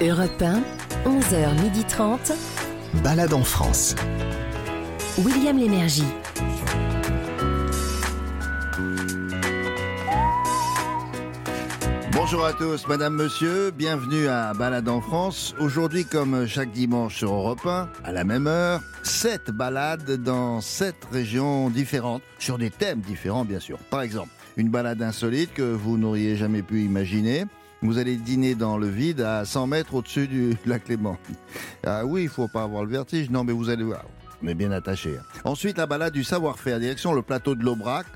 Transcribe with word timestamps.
Europe 0.00 0.42
1, 0.42 0.62
11h30. 1.04 2.32
Balade 3.04 3.32
en 3.32 3.44
France. 3.44 3.94
William 5.18 5.56
Lémergie. 5.56 6.04
Bonjour 12.12 12.44
à 12.44 12.52
tous, 12.52 12.88
madame, 12.88 13.14
monsieur, 13.14 13.70
bienvenue 13.70 14.26
à 14.26 14.54
Balade 14.54 14.88
en 14.88 15.00
France. 15.00 15.54
Aujourd'hui, 15.60 16.04
comme 16.04 16.46
chaque 16.46 16.72
dimanche 16.72 17.16
sur 17.16 17.32
Europe 17.32 17.66
1, 17.66 17.88
à 18.02 18.12
la 18.12 18.24
même 18.24 18.46
heure, 18.46 18.80
sept 19.02 19.50
balades 19.50 20.22
dans 20.22 20.60
sept 20.60 20.96
régions 21.12 21.70
différentes, 21.70 22.22
sur 22.38 22.58
des 22.58 22.70
thèmes 22.70 23.00
différents 23.00 23.44
bien 23.44 23.60
sûr. 23.60 23.78
Par 23.90 24.02
exemple, 24.02 24.30
une 24.56 24.70
balade 24.70 25.02
insolite 25.02 25.52
que 25.52 25.62
vous 25.62 25.98
n'auriez 25.98 26.36
jamais 26.36 26.62
pu 26.62 26.82
imaginer. 26.82 27.44
Vous 27.82 27.98
allez 27.98 28.16
dîner 28.16 28.54
dans 28.54 28.78
le 28.78 28.86
vide 28.88 29.20
à 29.20 29.44
100 29.44 29.66
mètres 29.66 29.94
au-dessus 29.94 30.28
du 30.28 30.56
lac 30.66 30.88
Léman. 30.88 31.16
Ah 31.84 32.04
oui, 32.06 32.22
il 32.24 32.28
faut 32.28 32.48
pas 32.48 32.62
avoir 32.62 32.84
le 32.84 32.90
vertige. 32.90 33.30
Non, 33.30 33.44
mais 33.44 33.52
vous 33.52 33.68
allez 33.68 33.84
voir. 33.84 34.04
Est 34.46 34.54
bien 34.54 34.72
attaché. 34.72 35.16
hein. 35.18 35.22
Ensuite, 35.44 35.78
la 35.78 35.86
balade 35.86 36.12
du 36.12 36.24
savoir-faire, 36.24 36.80
direction 36.80 37.12
le 37.12 37.22
plateau 37.22 37.54
de 37.54 37.62
l'Aubrac. 37.64 38.06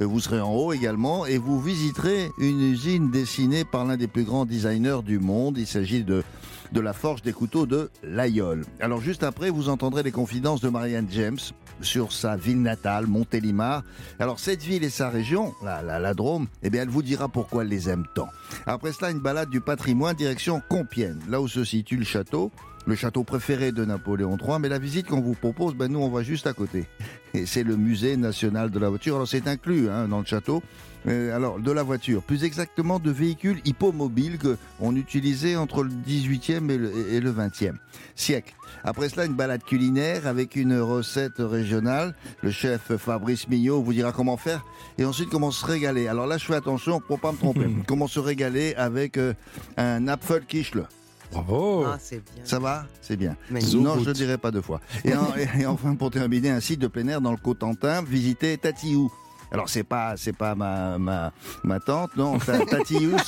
Euh, 0.00 0.06
Vous 0.06 0.18
serez 0.18 0.40
en 0.40 0.52
haut 0.52 0.72
également 0.72 1.24
et 1.24 1.38
vous 1.38 1.60
visiterez 1.60 2.30
une 2.38 2.60
usine 2.60 3.10
dessinée 3.12 3.64
par 3.64 3.84
l'un 3.84 3.96
des 3.96 4.08
plus 4.08 4.24
grands 4.24 4.44
designers 4.44 5.02
du 5.04 5.20
monde. 5.20 5.56
Il 5.56 5.68
s'agit 5.68 6.02
de, 6.02 6.24
de 6.72 6.80
la 6.80 6.92
forge 6.92 7.22
des 7.22 7.32
couteaux 7.32 7.64
de 7.66 7.88
l'Aïol. 8.02 8.64
Alors 8.80 9.00
juste 9.00 9.22
après, 9.22 9.50
vous 9.50 9.68
entendrez 9.68 10.02
les 10.02 10.10
confidences 10.10 10.60
de 10.60 10.68
Marianne 10.68 11.06
James 11.10 11.38
sur 11.80 12.12
sa 12.12 12.36
ville 12.36 12.62
natale, 12.62 13.06
Montélimar. 13.06 13.82
Alors 14.18 14.40
cette 14.40 14.62
ville 14.62 14.84
et 14.84 14.90
sa 14.90 15.08
région, 15.08 15.54
la, 15.62 16.14
Drôme, 16.14 16.46
eh 16.62 16.70
bien 16.70 16.82
elle 16.82 16.88
vous 16.88 17.02
dira 17.02 17.28
pourquoi 17.28 17.62
elle 17.62 17.68
les 17.68 17.88
aime 17.88 18.04
tant. 18.14 18.28
Après 18.66 18.92
cela, 18.92 19.10
une 19.10 19.20
balade 19.20 19.50
du 19.50 19.60
patrimoine 19.60 20.16
direction 20.16 20.62
Compiègne, 20.68 21.18
là 21.28 21.40
où 21.40 21.48
se 21.48 21.64
situe 21.64 21.96
le 21.96 22.04
château. 22.04 22.50
Le 22.86 22.94
château 22.94 23.22
préféré 23.22 23.70
de 23.70 23.84
Napoléon 23.84 24.38
III, 24.38 24.58
mais 24.60 24.70
la 24.70 24.78
visite 24.78 25.08
qu'on 25.08 25.20
vous 25.20 25.34
propose, 25.34 25.74
ben 25.74 25.92
nous 25.92 25.98
on 25.98 26.08
va 26.08 26.22
juste 26.22 26.46
à 26.46 26.54
côté. 26.54 26.86
Et 27.34 27.44
c'est 27.44 27.62
le 27.62 27.76
musée 27.76 28.16
national 28.16 28.70
de 28.70 28.78
la 28.78 28.88
voiture. 28.88 29.16
Alors 29.16 29.28
c'est 29.28 29.46
inclus 29.46 29.90
hein, 29.90 30.08
dans 30.08 30.20
le 30.20 30.24
château. 30.24 30.62
Euh, 31.06 31.34
alors 31.34 31.60
de 31.60 31.70
la 31.70 31.82
voiture, 31.82 32.22
plus 32.22 32.44
exactement 32.44 32.98
de 32.98 33.10
véhicules 33.10 33.60
hippomobiles 33.64 34.38
que 34.38 34.56
on 34.80 34.96
utilisait 34.96 35.54
entre 35.54 35.82
le 35.84 35.90
18e 35.90 36.70
et 36.70 36.78
le, 36.78 37.12
et 37.12 37.20
le 37.20 37.32
20e 37.32 37.74
siècle. 38.16 38.54
Après 38.88 39.10
cela, 39.10 39.26
une 39.26 39.34
balade 39.34 39.62
culinaire 39.64 40.26
avec 40.26 40.56
une 40.56 40.78
recette 40.80 41.34
régionale. 41.38 42.14
Le 42.42 42.50
chef 42.50 42.96
Fabrice 42.96 43.46
Mignot 43.46 43.82
vous 43.82 43.92
dira 43.92 44.12
comment 44.12 44.38
faire 44.38 44.64
et 44.96 45.04
ensuite 45.04 45.28
comment 45.28 45.50
se 45.50 45.64
régaler. 45.66 46.08
Alors 46.08 46.26
là, 46.26 46.38
je 46.38 46.44
fais 46.46 46.54
attention 46.54 46.98
pour 47.00 47.20
pas 47.20 47.32
me 47.32 47.36
tromper. 47.36 47.66
comment 47.86 48.06
se 48.06 48.18
régaler 48.18 48.74
avec 48.76 49.18
euh, 49.18 49.34
un 49.76 50.08
Apfelkischle. 50.08 50.86
Bravo 51.30 51.84
Ah, 51.86 51.98
c'est 52.00 52.22
bien. 52.34 52.42
Ça 52.44 52.58
va? 52.58 52.86
C'est 53.02 53.16
bien. 53.18 53.36
Magnifique. 53.50 53.78
Non, 53.80 53.96
je 53.96 54.00
ne 54.00 54.04
le 54.06 54.12
dirai 54.14 54.38
pas 54.38 54.50
deux 54.50 54.62
fois. 54.62 54.80
Et, 55.04 55.14
en- 55.14 55.34
et 55.60 55.66
enfin, 55.66 55.94
pour 55.94 56.10
terminer, 56.10 56.48
un 56.48 56.60
site 56.60 56.80
de 56.80 56.86
plein 56.86 57.06
air 57.08 57.20
dans 57.20 57.32
le 57.32 57.36
Cotentin, 57.36 58.02
visiter 58.02 58.56
Tatiou. 58.56 59.12
Alors, 59.52 59.68
c'est 59.68 59.84
pas, 59.84 60.16
c'est 60.16 60.36
pas 60.36 60.54
ma, 60.54 60.98
ma, 60.98 61.32
ma 61.64 61.80
tante, 61.80 62.16
non. 62.16 62.38
Ta- 62.38 62.58
Tatiou, 62.66 63.16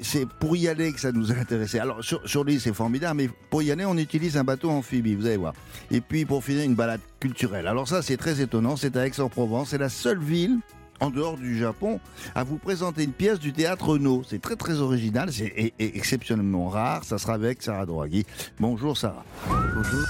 c'est 0.00 0.26
pour 0.40 0.56
y 0.56 0.68
aller 0.68 0.92
que 0.92 1.00
ça 1.00 1.12
nous 1.12 1.32
a 1.32 1.36
intéressé. 1.36 1.78
Alors, 1.78 2.02
sur, 2.02 2.26
sur 2.28 2.44
l'île, 2.44 2.60
c'est 2.60 2.72
formidable, 2.72 3.16
mais 3.18 3.30
pour 3.50 3.62
y 3.62 3.70
aller, 3.70 3.84
on 3.84 3.96
utilise 3.96 4.36
un 4.36 4.44
bateau 4.44 4.70
amphibie, 4.70 5.14
vous 5.14 5.26
allez 5.26 5.36
voir. 5.36 5.54
Et 5.90 6.00
puis, 6.00 6.24
pour 6.24 6.42
finir, 6.44 6.64
une 6.64 6.74
balade 6.74 7.00
culturelle. 7.20 7.66
Alors, 7.66 7.88
ça, 7.88 8.02
c'est 8.02 8.16
très 8.16 8.40
étonnant. 8.40 8.76
C'est 8.76 8.96
à 8.96 9.06
Aix-en-Provence. 9.06 9.70
C'est 9.70 9.78
la 9.78 9.88
seule 9.88 10.20
ville 10.20 10.58
en 10.98 11.10
dehors 11.10 11.36
du 11.36 11.58
Japon, 11.58 12.00
à 12.34 12.42
vous 12.42 12.56
présenter 12.56 13.04
une 13.04 13.12
pièce 13.12 13.38
du 13.38 13.52
théâtre 13.52 13.86
Renault. 13.90 14.22
C'est 14.26 14.40
très 14.40 14.56
très 14.56 14.80
original, 14.80 15.30
c'est 15.30 15.52
e- 15.58 15.66
e- 15.66 15.70
exceptionnellement 15.78 16.70
rare. 16.70 17.04
Ça 17.04 17.18
sera 17.18 17.34
avec 17.34 17.62
Sarah 17.62 17.84
Draghi. 17.84 18.24
Bonjour 18.58 18.96
Sarah. 18.96 19.22
Bonjour. 19.74 20.06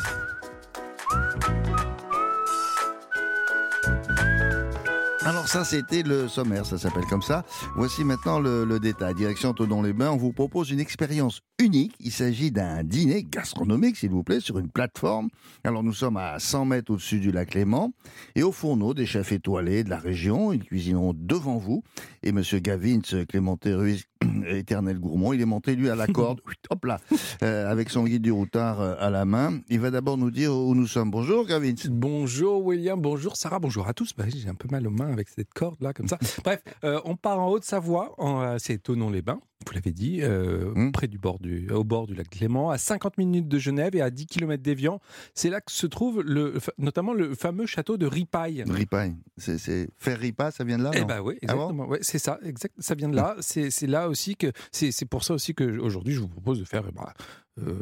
Ça, 5.47 5.65
c'était 5.65 6.03
le 6.03 6.27
sommaire, 6.27 6.67
ça 6.67 6.77
s'appelle 6.77 7.05
comme 7.05 7.23
ça. 7.23 7.45
Voici 7.77 8.03
maintenant 8.03 8.41
le, 8.41 8.81
détail. 8.81 9.15
Direction 9.15 9.55
Todon-les-Bains, 9.55 10.11
on 10.11 10.17
vous 10.17 10.33
propose 10.33 10.71
une 10.71 10.81
expérience 10.81 11.41
unique. 11.61 11.95
Il 12.01 12.11
s'agit 12.11 12.51
d'un 12.51 12.83
dîner 12.83 13.23
gastronomique, 13.23 13.97
s'il 13.97 14.11
vous 14.11 14.25
plaît, 14.25 14.41
sur 14.41 14.59
une 14.59 14.69
plateforme. 14.69 15.29
Alors 15.63 15.85
nous 15.85 15.93
sommes 15.93 16.17
à 16.17 16.41
100 16.41 16.65
mètres 16.65 16.93
au-dessus 16.93 17.21
du 17.21 17.31
lac 17.31 17.55
Léman. 17.55 17.93
Et 18.35 18.43
au 18.43 18.51
fourneau, 18.51 18.93
des 18.93 19.07
chefs 19.07 19.31
étoilés 19.31 19.85
de 19.85 19.91
la 19.91 19.99
région. 19.99 20.53
Ils 20.53 20.65
cuisineront 20.65 21.15
devant 21.17 21.59
vous. 21.59 21.85
Et 22.25 22.33
Monsieur 22.33 22.59
Gavin, 22.59 22.99
Clémenté 23.29 23.73
Ruiz, 23.73 24.03
éternel 24.49 24.99
gourmand, 24.99 25.33
il 25.33 25.41
est 25.41 25.45
monté, 25.47 25.75
lui, 25.77 25.91
à 25.91 25.97
la 25.97 26.07
corde. 26.09 26.41
Hop 26.71 26.85
là 26.85 26.99
euh, 27.43 27.71
Avec 27.71 27.91
son 27.91 28.05
guide 28.05 28.23
du 28.23 28.33
routard 28.33 28.81
euh, 28.81 28.95
à 28.99 29.11
la 29.11 29.25
main. 29.25 29.61
Il 29.69 29.81
va 29.81 29.91
d'abord 29.91 30.17
nous 30.19 30.31
dire 30.31 30.53
où 30.55 30.75
nous 30.75 30.87
sommes. 30.87 31.11
Bonjour 31.11 31.47
Gavin. 31.47 31.75
Bonjour 31.91 32.65
William, 32.65 33.01
bonjour 33.01 33.37
Sarah, 33.37 33.59
bonjour 33.59 33.87
à 33.89 33.95
tous. 33.95 34.13
Bah, 34.17 34.25
J'ai 34.29 34.49
un 34.49 34.55
peu 34.55 34.69
mal 34.71 34.87
aux 34.87 34.91
mains 34.91 35.13
avec 35.13 35.29
cette 35.29 35.53
corde 35.55 35.77
là, 35.81 35.93
comme 35.93 36.09
ça. 36.09 36.19
Bref, 36.45 36.63
euh, 36.85 37.01
on 37.05 37.17
part 37.17 37.41
en 37.41 37.49
Haute-Savoie, 37.51 38.15
en- 38.19 38.41
euh, 38.43 38.57
c'est 38.59 38.79
Tonon-les-Bains, 38.83 39.41
vous 39.65 39.73
l'avez 39.73 39.93
dit, 39.93 40.19
euh, 40.23 40.73
Hmm. 40.75 40.93
près 40.93 41.09
du 41.09 41.19
bord 41.19 41.39
du, 41.39 41.69
au 41.71 41.83
bord 41.83 42.07
du 42.07 42.15
lac 42.15 42.29
Clément, 42.29 42.71
à 42.71 42.79
50 42.79 43.17
minutes 43.19 43.49
de 43.49 43.59
Genève 43.59 43.97
et 43.97 44.03
à 44.03 44.11
10 44.11 44.27
km 44.27 44.63
d'Évian. 44.63 45.01
C'est 45.35 45.49
là 45.51 45.61
que 45.61 45.73
se 45.73 45.87
trouve 45.87 46.23
le, 46.23 46.55
notamment 46.79 47.15
le 47.15 47.35
fameux 47.35 47.67
château 47.67 47.97
de 47.97 48.07
Ripaille. 48.07 48.65
Ripaille. 48.69 49.17
C'est. 49.39 49.89
Faire 49.97 50.19
ripa, 50.19 50.51
ça 50.51 50.65
vient 50.65 50.79
de 50.79 50.85
là 50.85 50.91
Eh 50.95 51.05
ben 51.05 51.21
oui, 51.21 51.39
Ah 51.49 51.55
bon 51.55 51.61
exactement. 51.71 51.87
ouais, 51.89 51.99
c'est 52.03 52.19
ça, 52.19 52.39
exact. 52.43 52.75
Ça 52.79 52.95
vient 52.95 53.09
de 53.09 53.17
là. 53.17 53.37
C'est 53.41 53.71
c'est 53.71 53.87
là 53.87 54.09
aussi 54.09 54.37
que 54.37 54.53
c'est 54.73 55.05
pour 55.07 55.25
ça 55.25 55.35
aussi 55.35 55.55
que 55.55 55.65
aujourd'hui 55.79 56.15
je 56.15 56.21
vous 56.21 56.29
propose 56.29 56.59
de 56.61 56.65
faire 56.65 56.85
bah, 56.93 57.13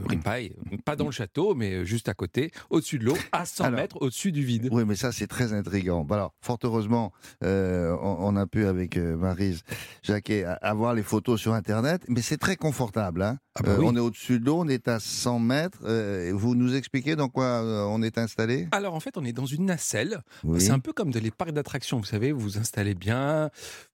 ripaille, 0.08 0.54
pas 0.84 0.96
dans 0.96 1.06
le 1.06 1.10
château, 1.10 1.54
mais 1.54 1.84
juste 1.84 2.08
à 2.08 2.14
côté, 2.14 2.50
au-dessus 2.70 2.98
de 2.98 3.04
l'eau, 3.06 3.16
à 3.32 3.44
100 3.44 3.64
Alors, 3.64 3.80
mètres 3.80 3.96
au-dessus 4.00 4.32
du 4.32 4.44
vide. 4.44 4.68
Oui, 4.72 4.84
mais 4.86 4.94
ça, 4.96 5.12
c'est 5.12 5.26
très 5.26 5.52
intriguant. 5.52 6.06
Alors, 6.10 6.34
fort 6.40 6.58
heureusement, 6.62 7.12
euh, 7.42 7.96
on, 8.00 8.16
on 8.20 8.36
a 8.36 8.46
pu, 8.46 8.66
avec 8.66 8.96
euh, 8.96 9.16
Maryse 9.16 9.62
Jacquet, 10.02 10.44
avoir 10.62 10.94
les 10.94 11.02
photos 11.02 11.40
sur 11.40 11.54
Internet, 11.54 12.02
mais 12.08 12.22
c'est 12.22 12.38
très 12.38 12.56
confortable. 12.56 13.22
Hein 13.22 13.38
Ah 13.56 13.62
bah 13.62 13.72
Euh. 13.72 13.80
On 13.82 13.96
est 13.96 14.00
au-dessus 14.00 14.38
de 14.40 14.46
l'eau, 14.46 14.60
on 14.60 14.68
est 14.68 14.88
à 14.88 15.00
100 15.00 15.38
mètres. 15.40 15.78
euh, 15.84 16.32
vous 16.34 16.54
nous 16.54 16.74
expliquez 16.74 17.16
dans 17.16 17.28
quoi 17.28 17.44
euh, 17.44 17.84
on 17.88 18.02
est 18.02 18.18
installé? 18.18 18.68
Alors 18.72 18.94
en 18.94 19.00
fait, 19.00 19.16
on 19.16 19.24
est 19.24 19.32
dans 19.32 19.46
une 19.46 19.64
nacelle. 19.66 20.22
Oui. 20.44 20.60
C'est 20.60 20.70
un 20.70 20.78
peu 20.78 20.92
comme 20.92 21.10
de 21.10 21.18
les 21.18 21.30
parcs 21.30 21.52
d'attractions. 21.52 21.98
Vous 21.98 22.04
savez, 22.04 22.32
vous 22.32 22.40
vous 22.40 22.58
installez 22.58 22.94
bien, 22.94 23.50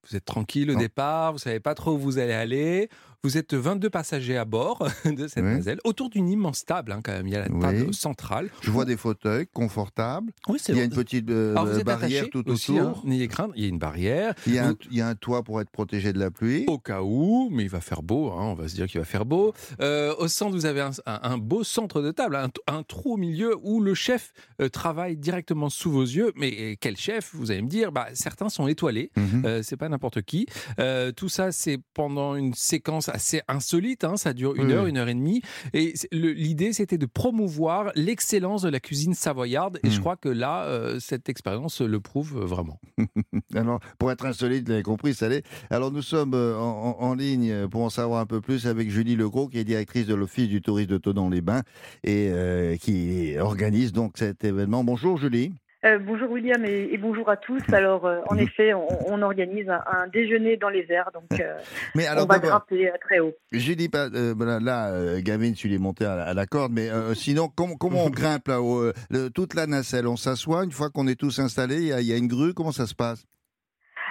vous 0.09 0.17
êtes 0.17 0.25
tranquille 0.25 0.71
au 0.71 0.75
Non. 0.75 0.81
départ, 0.81 1.33
vous 1.33 1.39
savez 1.39 1.61
pas 1.61 1.75
trop 1.75 1.93
où 1.95 1.99
vous 1.99 2.19
allez 2.19 2.33
aller. 2.33 2.89
Vous 3.23 3.37
êtes 3.37 3.53
22 3.53 3.91
passagers 3.91 4.39
à 4.39 4.47
bord 4.47 4.79
de 5.05 5.29
cette 5.29 5.45
Oui. 5.45 5.51
nacelle, 5.57 5.79
autour 5.85 6.09
d'une 6.09 6.27
immense 6.31 6.65
table 6.65 6.91
hein, 6.91 7.01
quand 7.05 7.13
même. 7.13 7.27
Il 7.27 7.35
y 7.35 7.37
a 7.37 7.41
la 7.47 7.51
Oui. 7.55 7.61
table 7.61 7.93
centrale. 7.93 8.49
Je 8.63 8.71
vois 8.71 8.87
des 8.87 8.97
fauteuils 8.97 9.47
confortables. 9.47 10.33
Oui, 10.49 10.59
c'est 10.59 10.73
Il 10.73 10.79
y 10.79 10.81
a 10.81 10.85
une 10.85 10.91
petite 10.91 11.29
euh, 11.31 11.51
Alors, 11.53 11.67
vous 11.67 11.79
êtes 11.79 11.85
barrière 11.85 12.31
tout 12.31 12.49
aussi, 12.51 12.73
autour. 12.73 12.89
hein, 12.99 13.03
N'ayez 13.05 13.29
crainte, 13.29 13.53
il 13.57 13.63
y 13.63 13.67
a 13.67 13.69
une 13.69 13.79
barrière. 13.79 14.35
Il, 14.47 14.55
y 14.55 14.59
a 14.59 14.69
un, 14.69 14.71
Vous- 14.71 14.79
il 14.91 14.97
y 14.97 15.01
a 15.03 15.09
un 15.09 15.15
toit 15.15 15.43
pour 15.43 15.61
être 15.61 15.69
protégé 15.69 16.15
de 16.15 16.19
la 16.19 16.31
pluie. 16.31 16.65
Au 16.67 16.79
cas 16.79 17.03
où, 17.03 17.51
mais 17.53 17.65
il 17.65 17.69
va 17.69 17.83
faire 17.83 18.03
beau, 18.03 18.31
hein, 18.33 18.41
on 18.41 18.55
va 18.55 18.69
se 18.69 18.75
dire 18.75 18.87
qu'il 18.87 18.99
va 19.01 19.05
faire 19.05 19.27
beau. 19.27 19.53
Euh, 19.83 20.15
au 20.19 20.27
centre, 20.27 20.53
vous 20.57 20.65
avez 20.65 20.81
un, 20.81 20.91
un- 21.05 21.21
un 21.23 21.37
beau 21.37 21.63
centre 21.63 22.01
de 22.01 22.13
table, 22.13 22.37
un, 22.69 22.83
trou 22.85 23.15
au 23.15 23.17
milieu 23.19 23.55
où 23.63 23.83
le 23.83 23.93
chef 23.93 24.33
euh, 24.63 24.71
travaille 24.71 25.19
directement 25.19 25.69
sous 25.69 25.91
vos 25.91 26.05
yeux. 26.05 26.33
Mais 26.37 26.77
quel 26.81 26.97
chef 26.97 27.35
Vous 27.35 27.51
allez 27.51 27.61
me 27.61 27.69
dire, 27.69 27.93
bah, 27.93 28.07
certains 28.15 28.49
sont 28.49 28.67
étoilés, 28.67 29.11
Mhm. 29.17 29.43
euh, 29.45 29.63
c'est 29.63 29.77
pas 29.77 29.90
n'importe 29.91 30.23
qui. 30.23 30.47
Euh, 30.79 31.13
tout 31.13 31.29
ça, 31.29 31.53
c'est 31.53 31.79
pendant 31.95 32.35
une 32.35 32.55
séquence 32.55 33.09
assez 33.09 33.43
insolite, 33.49 34.05
hein, 34.05 34.17
ça 34.17 34.33
dure 34.33 34.55
une 34.57 34.67
Oui, 34.69 34.73
heure, 34.73 34.87
une 34.87 34.97
heure 34.97 35.09
et 35.09 35.15
demie. 35.15 35.43
Et 35.75 35.95
l'idée, 36.13 36.73
c'était 36.73 36.99
de 36.99 37.07
promouvoir 37.07 37.93
l'excellence 37.95 38.63
de 38.63 38.69
la 38.69 38.81
cuisine 38.81 39.15
savoyarde. 39.15 39.79
Et 39.85 39.91
je 39.91 39.97
Mhm. 39.97 40.01
crois 40.01 40.17
que 40.17 40.29
là, 40.29 40.65
euh, 40.65 40.99
cette 41.01 41.29
expérience 41.29 41.81
le 41.81 42.01
prouve 42.01 42.39
vraiment. 42.41 42.81
Alors, 43.55 43.81
pour 43.99 44.11
être 44.11 44.25
insolite, 44.27 44.65
vous 44.65 44.71
l'avez 44.71 44.83
compris, 44.83 45.15
ça 45.15 45.29
l'est. 45.29 45.45
Alors, 45.71 45.91
nous 45.93 46.03
sommes 46.03 46.35
euh, 46.35 46.57
en, 46.59 46.97
en- 47.01 47.05
en 47.05 47.15
ligne 47.15 47.69
pour 47.69 47.83
en 47.83 47.91
savoir 47.91 48.21
un 48.21 48.27
peu 48.27 48.41
plus 48.41 48.67
avec 48.67 48.91
Julie 48.91 49.17
Legros, 49.17 49.49
qui 49.49 49.59
est 49.59 49.65
directrice 49.65 50.07
de 50.07 50.15
l'Office 50.15 50.49
du 50.49 50.63
tourisme 50.63 50.91
de 50.93 50.99
Tonon-les-Bains 50.99 51.63
et 52.05 52.29
euh, 52.31 52.77
qui 52.77 53.37
organise 53.39 53.93
donc 53.93 54.19
cet 54.19 54.45
événement. 54.45 54.85
Bonjour 54.85 55.17
Julie. 55.19 55.53
Euh, 55.83 55.99
bonjour 55.99 56.31
William 56.31 56.63
et, 56.67 56.91
et 56.93 56.99
bonjour 56.99 57.31
à 57.31 57.39
tous. 57.39 57.63
Alors 57.73 58.05
euh, 58.05 58.21
en 58.29 58.37
effet, 58.37 58.75
on, 58.75 58.87
on 59.11 59.23
organise 59.23 59.67
un, 59.71 59.81
un 59.91 60.09
déjeuner 60.09 60.59
dans 60.59 60.69
les 60.69 60.85
airs, 60.91 61.11
donc 61.15 61.41
euh, 61.41 61.57
Mais 61.95 62.07
on 62.19 62.27
va 62.27 62.39
grimper 62.39 62.91
très 63.01 63.19
haut. 63.21 63.33
Julie, 63.51 63.89
pas- 63.89 64.11
euh, 64.13 64.35
voilà, 64.37 64.61
là, 64.61 64.91
euh, 64.93 65.21
Gavin, 65.23 65.53
tu 65.53 65.69
l'es 65.69 65.79
monté 65.79 66.05
à, 66.05 66.17
la- 66.17 66.25
à 66.25 66.35
la 66.35 66.47
corde, 66.47 66.73
mais 66.73 66.91
euh, 66.91 67.15
sinon, 67.15 67.49
comment, 67.49 67.77
comment 67.77 68.05
on 68.05 68.11
grimpe 68.21 68.49
là-haut 68.49 68.83
euh, 69.15 69.31
Toute 69.35 69.55
la 69.55 69.67
nacelle, 69.67 70.07
on 70.07 70.17
s'assoit 70.17 70.65
une 70.65 70.73
fois 70.73 70.91
qu'on 70.91 71.07
est 71.09 71.19
tous 71.19 71.39
installés, 71.39 71.77
il 71.77 71.87
y, 71.87 71.93
a- 71.95 72.01
il 72.03 72.07
y 72.07 72.13
a 72.13 72.17
une 72.19 72.29
grue, 72.29 72.53
comment 72.53 72.73
ça 72.73 72.87
se 72.87 72.95
passe? 72.95 73.25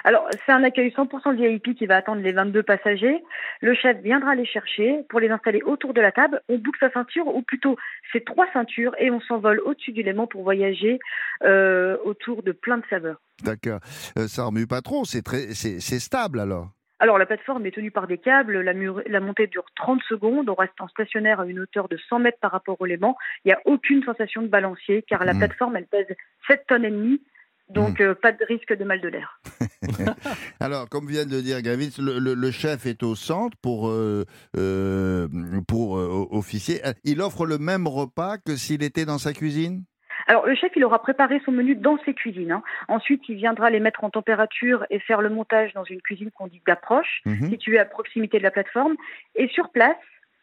Alors 0.04 0.28
c'est 0.46 0.52
un 0.52 0.62
accueil 0.64 0.90
100% 0.90 1.34
VIP 1.36 1.76
qui 1.76 1.86
va 1.86 1.96
attendre 1.96 2.22
les 2.22 2.32
22 2.32 2.62
passagers. 2.62 3.22
Le 3.60 3.74
chef 3.74 3.98
viendra 3.98 4.34
les 4.34 4.46
chercher 4.46 5.02
pour 5.08 5.20
les 5.20 5.30
installer 5.30 5.62
autour 5.62 5.94
de 5.94 6.00
la 6.00 6.12
table. 6.12 6.40
On 6.48 6.58
boucle 6.58 6.78
sa 6.80 6.90
ceinture, 6.90 7.26
ou 7.26 7.42
plutôt 7.42 7.76
ses 8.12 8.22
trois 8.22 8.46
ceintures, 8.52 8.94
et 8.98 9.10
on 9.10 9.20
s'envole 9.20 9.60
au-dessus 9.60 9.92
du 9.92 10.02
Léman 10.02 10.26
pour 10.26 10.42
voyager 10.42 10.98
euh, 11.44 11.96
autour 12.04 12.42
de 12.42 12.52
plein 12.52 12.78
de 12.78 12.84
saveurs. 12.90 13.20
D'accord. 13.42 13.80
Euh, 14.18 14.26
ça 14.28 14.44
remue 14.44 14.66
pas 14.66 14.80
trop, 14.82 15.04
c'est 15.04 15.22
très, 15.22 15.54
c'est 15.54 15.80
c'est 15.80 15.98
stable 15.98 16.40
alors. 16.40 16.68
Alors 17.02 17.16
la 17.16 17.24
plateforme 17.24 17.64
est 17.64 17.70
tenue 17.70 17.90
par 17.90 18.06
des 18.06 18.18
câbles, 18.18 18.60
la, 18.60 18.74
mur- 18.74 19.00
la 19.06 19.20
montée 19.20 19.46
dure 19.46 19.64
30 19.76 20.02
secondes, 20.06 20.50
on 20.50 20.54
reste 20.54 20.78
en 20.80 20.88
stationnaire 20.88 21.40
à 21.40 21.46
une 21.46 21.60
hauteur 21.60 21.88
de 21.88 21.96
100 21.96 22.18
mètres 22.18 22.36
par 22.42 22.50
rapport 22.52 22.76
au 22.78 22.84
Léman. 22.84 23.16
Il 23.44 23.48
n'y 23.48 23.52
a 23.54 23.60
aucune 23.64 24.02
sensation 24.04 24.42
de 24.42 24.48
balancier 24.48 25.02
car 25.08 25.24
la 25.24 25.32
Mhm. 25.32 25.38
plateforme 25.38 25.76
elle 25.76 25.86
pèse 25.86 26.14
7 26.46 26.66
tonnes 26.68 26.84
et 26.84 26.90
demie, 26.90 27.22
donc 27.70 28.00
euh, 28.00 28.14
pas 28.14 28.32
de 28.32 28.44
risque 28.44 28.76
de 28.76 28.84
mal 28.84 29.00
de 29.00 29.08
l'air. 29.08 29.40
Alors, 30.60 30.88
comme 30.88 31.06
vient 31.06 31.24
de 31.26 31.30
le 31.36 31.42
dire 31.42 31.60
Gavitz, 31.62 31.98
le, 31.98 32.18
le- 32.18 32.34
le 32.34 32.50
chef 32.50 32.86
est 32.86 33.02
au 33.02 33.14
centre 33.14 33.56
pour, 33.62 33.88
euh, 33.88 34.24
euh, 34.56 35.28
pour 35.68 35.92
officier. 35.92 36.80
Il 37.04 37.20
offre 37.22 37.46
le 37.46 37.58
même 37.58 37.86
repas 37.86 38.38
que 38.38 38.56
s'il 38.56 38.82
était 38.82 39.04
dans 39.04 39.18
sa 39.18 39.32
cuisine? 39.32 39.84
Alors 40.26 40.46
le 40.46 40.54
chef 40.54 40.70
il 40.76 40.84
aura 40.84 41.00
préparé 41.02 41.40
son 41.44 41.50
menu 41.50 41.74
dans 41.74 41.98
ses 42.04 42.14
cuisines. 42.14 42.52
hein. 42.52 42.62
Ensuite 42.88 43.22
il 43.28 43.36
viendra 43.36 43.70
les 43.70 43.80
mettre 43.80 44.04
en 44.04 44.10
température 44.10 44.84
et 44.90 45.00
faire 45.00 45.22
le 45.22 45.30
montage 45.30 45.72
dans 45.72 45.82
une 45.84 46.00
cuisine 46.02 46.30
qu'on 46.30 46.46
dit 46.46 46.62
d'approche, 46.66 47.22
Mhm. 47.24 47.48
située 47.50 47.78
à 47.78 47.84
proximité 47.84 48.38
de 48.38 48.42
la 48.44 48.50
plateforme. 48.50 48.94
Et 49.34 49.48
sur 49.48 49.70
place, 49.70 49.96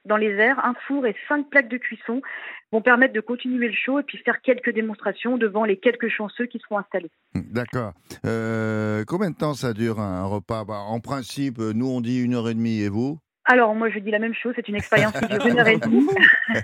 dans 0.07 0.17
les 0.17 0.31
airs, 0.31 0.59
un 0.65 0.73
four 0.87 1.05
et 1.05 1.15
cinq 1.27 1.49
plaques 1.49 1.69
de 1.69 1.77
cuisson 1.77 2.21
vont 2.71 2.81
permettre 2.81 3.13
de 3.13 3.21
continuer 3.21 3.67
le 3.67 3.73
show 3.73 3.99
et 3.99 4.03
puis 4.03 4.17
faire 4.19 4.41
quelques 4.41 4.73
démonstrations 4.73 5.37
devant 5.37 5.63
les 5.63 5.77
quelques 5.77 6.09
chanceux 6.09 6.45
qui 6.45 6.59
seront 6.59 6.79
installés. 6.79 7.11
D'accord. 7.35 7.93
Euh, 8.25 9.03
combien 9.07 9.29
de 9.31 9.35
temps 9.35 9.53
ça 9.53 9.73
dure 9.73 9.99
un 9.99 10.25
repas? 10.25 10.65
Bah, 10.65 10.79
En 10.87 10.99
principe, 10.99 11.59
euh, 11.59 11.73
nous 11.73 11.87
on 11.87 12.01
dit 12.01 12.21
une 12.21 12.33
heure 12.33 12.49
et 12.49 12.53
demie. 12.53 12.81
Et 12.81 12.89
vous? 12.89 13.19
Alors 13.45 13.73
moi 13.75 13.89
je 13.89 13.99
dis 13.99 14.11
la 14.11 14.19
même 14.19 14.33
chose, 14.33 14.53
c'est 14.55 14.67
une 14.67 14.75
expérience 14.75 15.13
qui 15.13 15.27
dure 15.27 15.45
une 15.45 15.59
heure 15.59 15.67
et 15.67 15.77
demie 15.77 16.07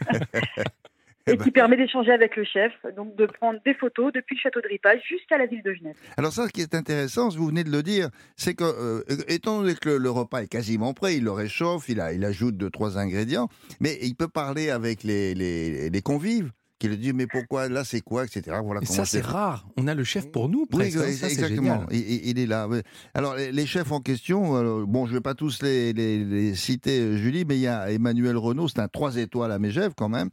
et 1.27 1.37
qui 1.37 1.51
permet 1.51 1.77
d'échanger 1.77 2.11
avec 2.11 2.35
le 2.35 2.43
chef, 2.43 2.71
donc 2.95 3.15
de 3.15 3.25
prendre 3.25 3.59
des 3.65 3.73
photos 3.73 4.11
depuis 4.13 4.35
le 4.35 4.41
château 4.41 4.61
de 4.61 4.67
Ripaille 4.67 5.01
jusqu'à 5.07 5.37
la 5.37 5.45
ville 5.45 5.63
de 5.63 5.73
Genève. 5.73 5.95
Alors 6.17 6.33
ça, 6.33 6.47
ce 6.47 6.51
qui 6.51 6.61
est 6.61 6.75
intéressant, 6.75 7.29
vous 7.29 7.47
venez 7.47 7.63
de 7.63 7.71
le 7.71 7.81
dire, 7.81 8.09
c'est 8.35 8.53
que, 8.53 8.63
euh, 8.63 9.03
étant 9.27 9.61
donné 9.61 9.75
que 9.75 9.89
le, 9.89 9.97
le 9.97 10.09
repas 10.09 10.43
est 10.43 10.47
quasiment 10.47 10.93
prêt, 10.93 11.15
il 11.15 11.23
le 11.23 11.31
réchauffe, 11.31 11.87
il, 11.87 12.01
a, 12.01 12.13
il 12.13 12.25
ajoute 12.25 12.57
deux, 12.57 12.69
trois 12.69 12.97
ingrédients, 12.97 13.47
mais 13.79 13.97
il 14.01 14.15
peut 14.15 14.27
parler 14.27 14.69
avec 14.69 15.03
les, 15.03 15.33
les, 15.33 15.89
les 15.89 16.01
convives, 16.01 16.51
qui 16.83 16.89
lui 16.89 16.97
disent, 16.97 17.13
mais 17.13 17.27
pourquoi, 17.27 17.69
là 17.69 17.85
c'est 17.85 18.01
quoi, 18.01 18.25
etc. 18.25 18.57
Voilà 18.61 18.81
Et 18.81 18.85
ça, 18.85 19.05
c'est 19.05 19.21
rare. 19.23 19.65
On 19.77 19.87
a 19.87 19.95
le 19.95 20.03
chef 20.03 20.29
pour 20.29 20.49
nous, 20.49 20.63
Oui, 20.73 20.91
presque. 20.91 20.97
hein. 20.97 21.11
Ça, 21.13 21.29
exactement. 21.29 21.85
Il, 21.91 22.37
est 22.37 22.45
là. 22.45 22.67
oui. 22.67 22.79
Alors, 23.13 23.35
les, 23.37 23.53
les 23.53 23.65
chefs 23.65 23.93
en 23.93 24.01
question, 24.01 24.83
bon, 24.83 25.05
je 25.05 25.13
vais 25.13 25.21
pas 25.21 25.33
tous 25.33 25.61
les, 25.61 25.93
les- 25.93 26.25
les 26.25 26.55
citer, 26.55 26.99
euh, 26.99 27.15
Julie, 27.17 27.45
mais 27.45 27.55
il 27.55 27.61
y 27.61 27.67
a 27.67 27.89
Emmanuel 27.89 28.35
Renault, 28.35 28.67
c'est 28.67 28.79
un 28.79 28.89
3 28.89 29.15
étoiles 29.15 29.53
à 29.53 29.59
Megève 29.59 29.93
quand 29.95 30.09
même. 30.09 30.29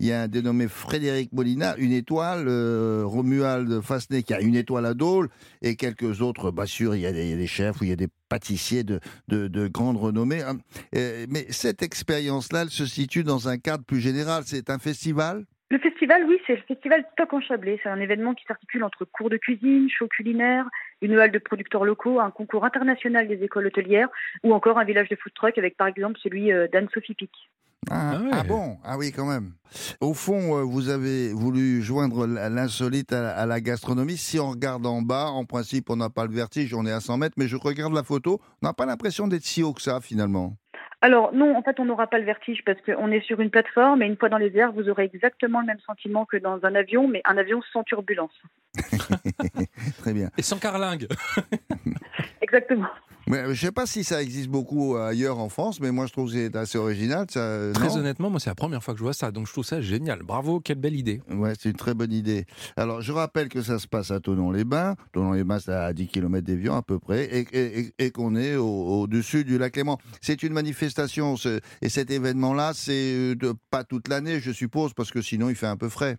Il 0.00 0.06
y 0.06 0.12
a 0.12 0.22
un 0.22 0.26
dénommé 0.28 0.66
Frédéric 0.66 1.32
Molina, 1.32 1.76
une 1.78 1.92
étoile, 1.92 2.46
euh, 2.48 3.02
Romuald 3.06 3.80
Fasnet 3.82 4.24
qui 4.24 4.34
a 4.34 4.40
une 4.40 4.56
étoile 4.56 4.86
à 4.86 4.94
Dole, 4.94 5.28
et 5.62 5.76
quelques 5.76 6.20
autres. 6.20 6.50
Bah, 6.50 6.66
sûr, 6.66 6.96
il 6.96 7.02
y 7.02 7.06
a 7.06 7.12
des, 7.12 7.22
il 7.26 7.30
y 7.30 7.34
a 7.34 7.36
des 7.36 7.46
chefs 7.46 7.80
ou 7.80 7.84
il 7.84 7.90
y 7.90 7.92
a 7.92 7.96
des 7.96 8.08
pâtissiers 8.28 8.82
de, 8.82 8.98
de, 9.28 9.46
de 9.46 9.68
grande 9.68 9.98
renommée. 9.98 10.42
hein. 10.42 10.58
Euh, 10.96 11.26
mais 11.28 11.46
cette 11.50 11.82
expérience-là, 11.82 12.62
elle 12.62 12.70
se 12.70 12.86
situe 12.86 13.22
dans 13.22 13.48
un 13.48 13.58
cadre 13.58 13.84
plus 13.84 14.00
général. 14.00 14.42
C'est 14.46 14.68
un 14.70 14.78
festival? 14.78 15.44
Le 15.72 15.78
festival, 15.78 16.24
oui, 16.28 16.38
c'est 16.46 16.56
le 16.56 16.62
festival 16.68 17.02
Stock 17.14 17.32
en 17.32 17.40
Chablais. 17.40 17.80
C'est 17.82 17.88
un 17.88 17.98
événement 17.98 18.34
qui 18.34 18.44
s'articule 18.44 18.84
entre 18.84 19.06
cours 19.06 19.30
de 19.30 19.38
cuisine, 19.38 19.88
show 19.88 20.06
culinaire, 20.06 20.66
une 21.00 21.18
halle 21.18 21.32
de 21.32 21.38
producteurs 21.38 21.86
locaux, 21.86 22.20
un 22.20 22.30
concours 22.30 22.66
international 22.66 23.26
des 23.26 23.42
écoles 23.42 23.68
hôtelières 23.68 24.10
ou 24.42 24.52
encore 24.52 24.78
un 24.78 24.84
village 24.84 25.08
de 25.08 25.16
food 25.16 25.32
truck 25.32 25.56
avec 25.56 25.78
par 25.78 25.86
exemple 25.86 26.20
celui 26.22 26.52
euh, 26.52 26.68
d'Anne-Sophie 26.70 27.14
Pic. 27.14 27.30
Ah, 27.90 28.12
Ah 28.16 28.20
ouais. 28.20 28.30
ah 28.32 28.42
bon? 28.42 28.76
Ah 28.84 28.98
oui, 28.98 29.12
quand 29.12 29.24
même. 29.24 29.54
Au 30.02 30.12
fond, 30.12 30.58
euh, 30.58 30.62
vous 30.62 30.90
avez 30.90 31.32
voulu 31.32 31.80
joindre 31.80 32.26
l'insolite 32.26 33.14
à, 33.14 33.30
à 33.30 33.46
la 33.46 33.62
gastronomie. 33.62 34.18
Si 34.18 34.38
on 34.38 34.50
regarde 34.50 34.84
en 34.84 35.00
bas, 35.00 35.28
en 35.28 35.46
principe, 35.46 35.88
on 35.88 35.96
n'a 35.96 36.10
pas 36.10 36.26
le 36.26 36.34
vertige, 36.34 36.74
on 36.74 36.84
est 36.84 36.92
à 36.92 37.00
100 37.00 37.16
mètres, 37.16 37.36
mais 37.38 37.48
je 37.48 37.56
regarde 37.56 37.94
la 37.94 38.02
photo, 38.02 38.42
on 38.60 38.66
n'a 38.66 38.74
pas 38.74 38.84
l'impression 38.84 39.26
d'être 39.26 39.46
si 39.46 39.62
haut 39.62 39.72
que 39.72 39.80
ça, 39.80 40.02
finalement. 40.02 40.54
Alors 41.02 41.34
non, 41.34 41.56
en 41.56 41.62
fait, 41.62 41.80
on 41.80 41.84
n'aura 41.84 42.06
pas 42.06 42.18
le 42.18 42.24
vertige 42.24 42.62
parce 42.64 42.80
qu'on 42.80 43.10
est 43.10 43.20
sur 43.22 43.40
une 43.40 43.50
plateforme 43.50 44.02
et 44.02 44.06
une 44.06 44.16
fois 44.16 44.28
dans 44.28 44.38
les 44.38 44.56
airs, 44.56 44.72
vous 44.72 44.88
aurez 44.88 45.10
exactement 45.12 45.60
le 45.60 45.66
même 45.66 45.80
sentiment 45.80 46.24
que 46.24 46.36
dans 46.36 46.64
un 46.64 46.76
avion, 46.76 47.08
mais 47.08 47.20
un 47.24 47.36
avion 47.36 47.60
sans 47.72 47.82
turbulence. 47.82 48.40
Très 49.98 50.12
bien. 50.14 50.30
Et 50.38 50.42
sans 50.42 50.60
carlingue. 50.60 51.08
Exactement. 52.42 52.88
Mais, 53.32 53.38
euh, 53.38 53.44
je 53.46 53.50
ne 53.50 53.54
sais 53.68 53.72
pas 53.72 53.86
si 53.86 54.04
ça 54.04 54.22
existe 54.22 54.48
beaucoup 54.48 54.94
euh, 54.96 55.08
ailleurs 55.08 55.38
en 55.38 55.48
France, 55.48 55.80
mais 55.80 55.90
moi, 55.90 56.06
je 56.06 56.12
trouve 56.12 56.26
que 56.30 56.36
c'est 56.36 56.54
assez 56.56 56.76
original. 56.78 57.26
Ça, 57.30 57.70
Très 57.72 57.88
non? 57.88 57.96
honnêtement, 57.96 58.28
moi, 58.30 58.38
c'est 58.40 58.50
la 58.50 58.54
première 58.54 58.82
fois 58.84 58.92
que 58.94 58.98
je 58.98 59.04
vois 59.04 59.14
ça. 59.14 59.30
Donc, 59.30 59.46
je 59.46 59.52
trouve 59.52 59.64
ça 59.64 59.80
génial. 59.80 60.22
Bravo, 60.22 60.60
quelle 60.60 60.78
belle 60.78 60.94
idée. 60.96 61.22
Ouais, 61.30 61.54
c'est 61.58 61.70
une 61.70 61.76
très 61.76 61.94
bonne 61.94 62.12
idée. 62.12 62.44
Alors, 62.76 63.00
je 63.00 63.10
rappelle 63.12 63.48
que 63.48 63.62
ça 63.62 63.78
se 63.78 63.86
passe 63.88 64.10
à 64.10 64.20
Tonon-les-Bains. 64.20 64.96
Tonon-les-Bains, 65.12 65.60
c'est 65.60 65.72
à 65.72 65.92
10 65.92 66.08
km 66.08 66.44
d'Evian 66.46 66.76
à 66.76 66.82
peu 66.82 66.98
près, 66.98 67.24
et, 67.24 67.46
et- 67.52 67.78
et- 67.80 67.94
et 68.06 68.10
qu'on 68.10 68.36
est 68.36 68.56
au- 68.56 69.00
au-dessus 69.02 69.44
du 69.44 69.56
lac 69.56 69.76
Léman. 69.76 69.98
C'est 70.20 70.42
une 70.42 70.52
manifestation, 70.52 71.36
ce- 71.36 71.60
et 71.80 71.88
cet 71.88 72.10
événement-là, 72.10 72.72
c'est 72.74 73.34
euh, 73.42 73.54
pas 73.70 73.84
toute 73.84 74.08
l'année, 74.08 74.40
je 74.40 74.52
suppose, 74.52 74.92
parce 74.92 75.10
que 75.10 75.22
sinon, 75.22 75.48
il 75.48 75.56
fait 75.56 75.66
un 75.66 75.76
peu 75.78 75.88
frais. 75.88 76.18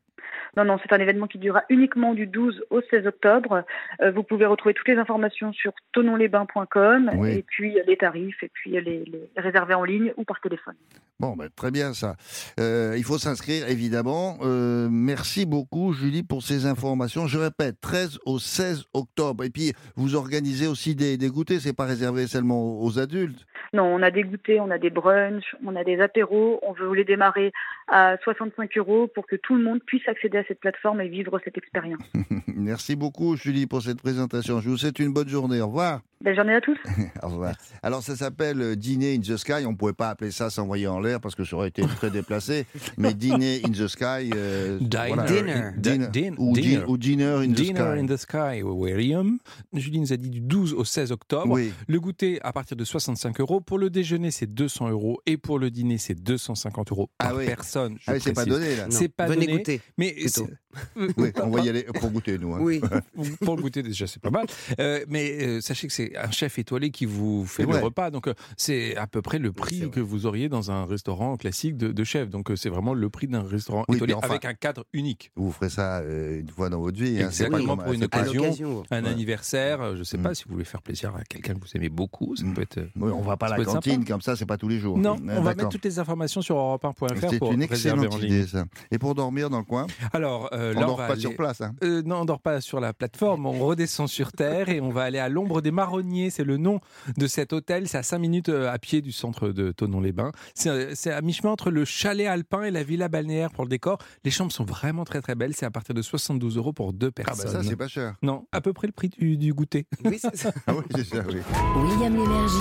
Non, 0.55 0.65
non, 0.65 0.77
c'est 0.83 0.93
un 0.93 0.99
événement 0.99 1.27
qui 1.27 1.39
durera 1.39 1.63
uniquement 1.69 2.13
du 2.13 2.27
12 2.27 2.63
au 2.69 2.81
16 2.81 3.07
octobre. 3.07 3.63
Euh, 4.01 4.11
vous 4.11 4.23
pouvez 4.23 4.45
retrouver 4.45 4.73
toutes 4.73 4.87
les 4.87 4.97
informations 4.97 5.51
sur 5.51 5.73
tononlesbains.com 5.93 7.11
Oui. 7.15 7.31
et 7.31 7.43
puis 7.43 7.79
euh, 7.79 7.83
les 7.87 7.97
tarifs 7.97 8.43
et 8.43 8.49
puis 8.53 8.77
euh, 8.77 8.81
les, 8.81 9.03
les 9.05 9.29
réserver 9.35 9.73
en 9.73 9.83
ligne 9.83 10.13
ou 10.17 10.23
par 10.23 10.39
téléphone. 10.41 10.75
Bon, 11.19 11.35
ben, 11.35 11.49
très 11.55 11.71
bien 11.71 11.93
ça. 11.93 12.15
Euh, 12.59 12.95
il 12.97 13.03
faut 13.03 13.17
s'inscrire, 13.17 13.69
évidemment. 13.69 14.37
Euh, 14.41 14.87
merci 14.91 15.45
beaucoup, 15.45 15.93
Julie, 15.93 16.23
pour 16.23 16.43
ces 16.43 16.65
informations. 16.65 17.27
Je 17.27 17.39
répète, 17.39 17.79
13 17.81 18.19
au 18.25 18.39
16 18.39 18.85
octobre. 18.93 19.43
Et 19.43 19.49
puis, 19.49 19.73
vous 19.95 20.15
organisez 20.15 20.67
aussi 20.67 20.95
des, 20.95 21.17
des 21.17 21.29
goûters, 21.29 21.59
c'est 21.61 21.75
pas 21.75 21.85
réservé 21.85 22.27
seulement 22.27 22.81
aux 22.81 22.99
adultes. 22.99 23.45
Non, 23.73 23.85
on 23.85 24.03
a 24.03 24.11
des 24.11 24.23
goûters, 24.23 24.61
on 24.61 24.69
a 24.69 24.77
des 24.77 24.91
brunchs, 24.91 25.55
on 25.65 25.75
a 25.75 25.83
des 25.83 25.99
apéros. 25.99 26.59
On 26.61 26.73
veut 26.73 26.93
les 26.93 27.05
démarrer 27.05 27.51
à 27.87 28.17
65 28.23 28.77
euros 28.77 29.07
pour 29.07 29.25
que 29.25 29.35
tout 29.35 29.55
le 29.55 29.63
monde 29.63 29.81
puisse 29.83 30.07
accéder 30.07 30.37
à 30.37 30.42
cette 30.47 30.59
plateforme 30.59 31.01
et 31.01 31.07
vivre 31.09 31.39
cette 31.43 31.57
expérience. 31.57 32.01
Merci 32.47 32.95
beaucoup, 32.95 33.35
Julie, 33.35 33.67
pour 33.67 33.81
cette 33.81 34.01
présentation. 34.01 34.61
Je 34.61 34.69
vous 34.69 34.77
souhaite 34.77 34.99
une 34.99 35.11
bonne 35.13 35.27
journée. 35.29 35.61
Au 35.61 35.67
revoir. 35.67 36.01
Belle 36.21 36.35
journée 36.35 36.53
à 36.53 36.61
tous. 36.61 36.77
Au 37.23 37.27
revoir. 37.27 37.53
Alors, 37.81 38.01
ça 38.01 38.15
s'appelle 38.15 38.61
euh, 38.61 38.75
Dîner 38.77 39.15
in 39.15 39.19
the 39.19 39.35
Sky. 39.35 39.65
On 39.65 39.71
ne 39.71 39.75
pouvait 39.75 39.91
pas 39.91 40.09
appeler 40.09 40.31
ça 40.31 40.49
s'envoyer 40.49 40.87
en 40.87 41.01
l'air 41.01 41.19
parce 41.19 41.35
que 41.35 41.43
ça 41.43 41.55
aurait 41.57 41.67
été 41.67 41.81
très 41.97 42.09
déplacé. 42.11 42.65
Mais 42.97 43.13
Dîner 43.13 43.61
in 43.65 43.71
the 43.71 43.87
Sky. 43.87 44.31
euh, 44.33 44.79
voilà. 44.79 45.23
Dinner. 45.23 45.71
Dinner. 45.77 46.07
Din- 46.13 46.35
Ou, 46.37 46.53
di- 46.53 46.61
dinner. 46.61 46.85
ou 46.87 46.97
Dinner 46.97 47.25
in 47.39 47.49
the 47.51 47.55
Dinner 47.55 47.79
Sky. 47.79 47.99
in 47.99 48.05
the 48.05 48.17
Sky, 48.17 48.63
William. 48.63 49.37
Julie 49.73 49.99
nous 49.99 50.13
a 50.13 50.17
dit 50.17 50.29
du 50.29 50.39
12 50.39 50.73
au 50.73 50.85
16 50.85 51.11
octobre. 51.11 51.51
Oui. 51.51 51.73
Le 51.87 51.99
goûter 51.99 52.39
à 52.43 52.53
partir 52.53 52.77
de 52.77 52.85
65 52.85 53.41
euros. 53.41 53.59
Pour 53.59 53.77
le 53.77 53.89
déjeuner, 53.89 54.31
c'est 54.31 54.47
200 54.53 54.89
euros. 54.91 55.19
Et 55.25 55.35
pour 55.35 55.59
le 55.59 55.69
dîner, 55.71 55.97
c'est 55.97 56.15
250 56.15 56.91
euros 56.93 57.09
Ah 57.19 57.27
par 57.29 57.37
oui. 57.37 57.45
personne. 57.47 57.97
Ah 58.07 58.13
oui, 58.13 58.19
c'est 58.21 58.33
pas 58.33 58.45
donné, 58.45 58.77
là. 58.77 58.85
Non. 58.85 58.91
C'est 58.91 59.09
pas 59.09 59.25
Venez 59.27 59.45
donné. 59.45 59.57
goûter. 59.57 59.81
Mais 59.97 60.15
plutôt. 60.33 60.62
Oui, 61.17 61.31
on 61.41 61.49
va 61.49 61.61
y 61.61 61.69
aller 61.69 61.83
pour 61.83 62.09
goûter, 62.11 62.37
nous. 62.37 62.53
hein. 62.53 62.59
Oui. 62.61 62.81
pour 63.45 63.55
goûter 63.57 63.83
déjà 63.83 64.07
c'est 64.07 64.21
pas 64.21 64.29
mal 64.31 64.45
Euh, 64.79 65.03
mais 65.07 65.43
euh, 65.45 65.61
sachez 65.61 65.87
que 65.87 65.93
c'est 65.93 66.15
un 66.17 66.31
chef 66.31 66.57
étoilé 66.59 66.89
qui 66.91 67.05
vous 67.05 67.45
fait 67.45 67.63
le 67.65 67.77
repas 67.77 68.09
donc 68.11 68.27
euh, 68.27 68.33
c'est 68.57 68.95
à 68.95 69.07
peu 69.07 69.21
près 69.21 69.39
le 69.39 69.51
prix 69.51 69.89
que 69.91 69.99
vous 69.99 70.25
auriez 70.25 70.49
dans 70.49 70.71
un 70.71 70.85
restaurant 70.85 71.37
classique 71.37 71.77
de, 71.77 71.91
de 71.91 72.03
chef 72.03 72.29
donc 72.29 72.51
c'est 72.55 72.69
vraiment 72.69 72.93
le 72.93 73.09
prix 73.09 73.27
d'un 73.27 73.43
restaurant 73.43 73.83
Oui, 73.87 73.95
étoilé 73.97 74.13
enfin- 74.13 74.27
avec 74.29 74.45
un 74.45 74.53
cadre 74.53 74.85
unique 74.93 75.31
Vous 75.35 75.51
ferez 75.51 75.69
ça 75.69 76.01
une 76.03 76.49
fois 76.49 76.69
dans 76.69 76.79
votre 76.79 76.97
vie. 76.99 77.21
hein. 77.21 77.29
C'est 77.31 77.45
Exactement, 77.45 77.77
pas 77.77 77.83
pour 77.83 77.93
une 77.93 78.03
occasion. 78.05 78.83
un 78.91 79.03
Ouais. 79.03 79.09
anniversaire 79.09 79.95
je 79.95 80.03
sais 80.03 80.17
Mm. 80.17 80.21
pas 80.23 80.35
si 80.35 80.43
vous 80.45 80.53
voulez 80.53 80.65
faire 80.65 80.81
plaisir 80.81 81.15
à 81.15 81.23
quelqu'un 81.23 81.53
que 81.55 81.59
vous 81.59 81.75
aimez 81.75 81.89
beaucoup 81.89 82.35
ça 82.35 82.45
Mm. 82.45 82.53
peut 82.53 82.61
être 82.61 82.79
Oui, 82.95 83.11
on 83.11 83.21
va 83.21 83.37
pas 83.37 83.47
à 83.47 83.57
la 83.57 83.63
cantine 83.65 83.93
sympa. 83.93 84.05
comme 84.13 84.21
ça, 84.21 84.35
c'est 84.35 84.45
pas 84.45 84.57
tous 84.57 84.67
les 84.67 84.79
jours. 84.79 84.97
non 84.97 85.15
Euh, 85.27 85.35
on 85.37 85.41
va 85.41 85.55
mettre 85.55 85.69
toutes 85.69 85.85
les 85.85 85.99
informations 85.99 86.41
sur 86.41 86.55
europe1.fr 86.57 87.29
C'est 87.29 87.39
pour 87.39 87.51
une 87.51 87.61
excellente 87.61 88.21
idée, 88.21 88.45
ça. 88.47 88.65
Et 88.91 88.97
pour 88.99 89.15
dormir 89.15 89.49
dans 89.49 89.59
le 89.59 89.63
coin, 89.65 89.87
alors 90.13 90.49
euh, 90.63 90.73
on 90.75 90.79
là, 90.79 90.85
dort 90.87 90.97
va 90.97 91.07
pas 91.07 91.13
aller- 91.13 91.21
sur 91.21 91.35
place. 91.35 91.61
hein. 91.61 91.73
Euh, 91.83 92.01
non, 92.05 92.21
on 92.21 92.25
dort 92.25 92.39
pas 92.41 92.61
sur 92.61 92.79
la 92.79 92.93
plateforme, 92.93 93.45
on 93.45 93.51
redescend 93.65 94.07
sur 94.07 94.31
terre 94.31 94.69
et 94.69 94.81
on 94.81 94.89
va 94.89 95.03
aller 95.03 95.19
à 95.19 95.29
l'ombre 95.29 95.61
des 95.61 95.71
marronniers. 95.71 96.29
C'est 96.29 96.43
le 96.43 96.57
nom 96.57 96.79
de 97.17 97.27
cet 97.27 97.53
hôtel. 97.53 97.87
C'est 97.87 97.97
à 97.97 98.03
5 98.03 98.19
minutes 98.19 98.49
euh, 98.49 98.71
à 98.71 98.79
pied 98.79 99.01
du 99.01 99.11
centre 99.11 99.49
de 99.49 99.71
Tonon-les-Bains. 99.71 100.31
C'est 100.55 101.11
à 101.11 101.21
mi-chemin 101.21 101.51
entre 101.51 101.69
le 101.71 101.85
chalet 101.85 102.27
alpin 102.27 102.63
et 102.63 102.71
la 102.71 102.83
villa 102.83 103.07
balnéaire 103.09 103.51
pour 103.51 103.63
le 103.65 103.69
décor. 103.69 103.97
Les 104.23 104.31
chambres 104.31 104.51
sont 104.51 104.65
vraiment 104.65 105.03
très 105.03 105.21
très 105.21 105.35
belles. 105.35 105.53
C'est 105.55 105.65
à 105.65 105.71
partir 105.71 105.93
de 105.95 106.01
72 106.01 106.57
euros 106.57 106.73
pour 106.73 106.93
deux 106.93 107.07
Ah 107.07 107.21
bah 107.21 107.23
personnes. 107.25 107.51
ça, 107.51 107.63
c'est 107.63 107.75
pas 107.75 107.87
cher. 107.87 108.15
Non, 108.21 108.45
à 108.51 108.61
peu 108.61 108.73
près 108.73 108.87
le 108.87 108.93
prix 108.93 109.09
du, 109.09 109.37
du 109.37 109.53
goûter. 109.53 109.85
Oui, 110.05 110.17
c'est 110.21 110.35
ça. 110.35 110.51
Ah 110.67 110.73
oui, 110.75 110.83
c'est 110.95 111.03
ça, 111.05 111.23
oui. 111.27 111.37
William 111.75 112.13
Lémergie, 112.15 112.55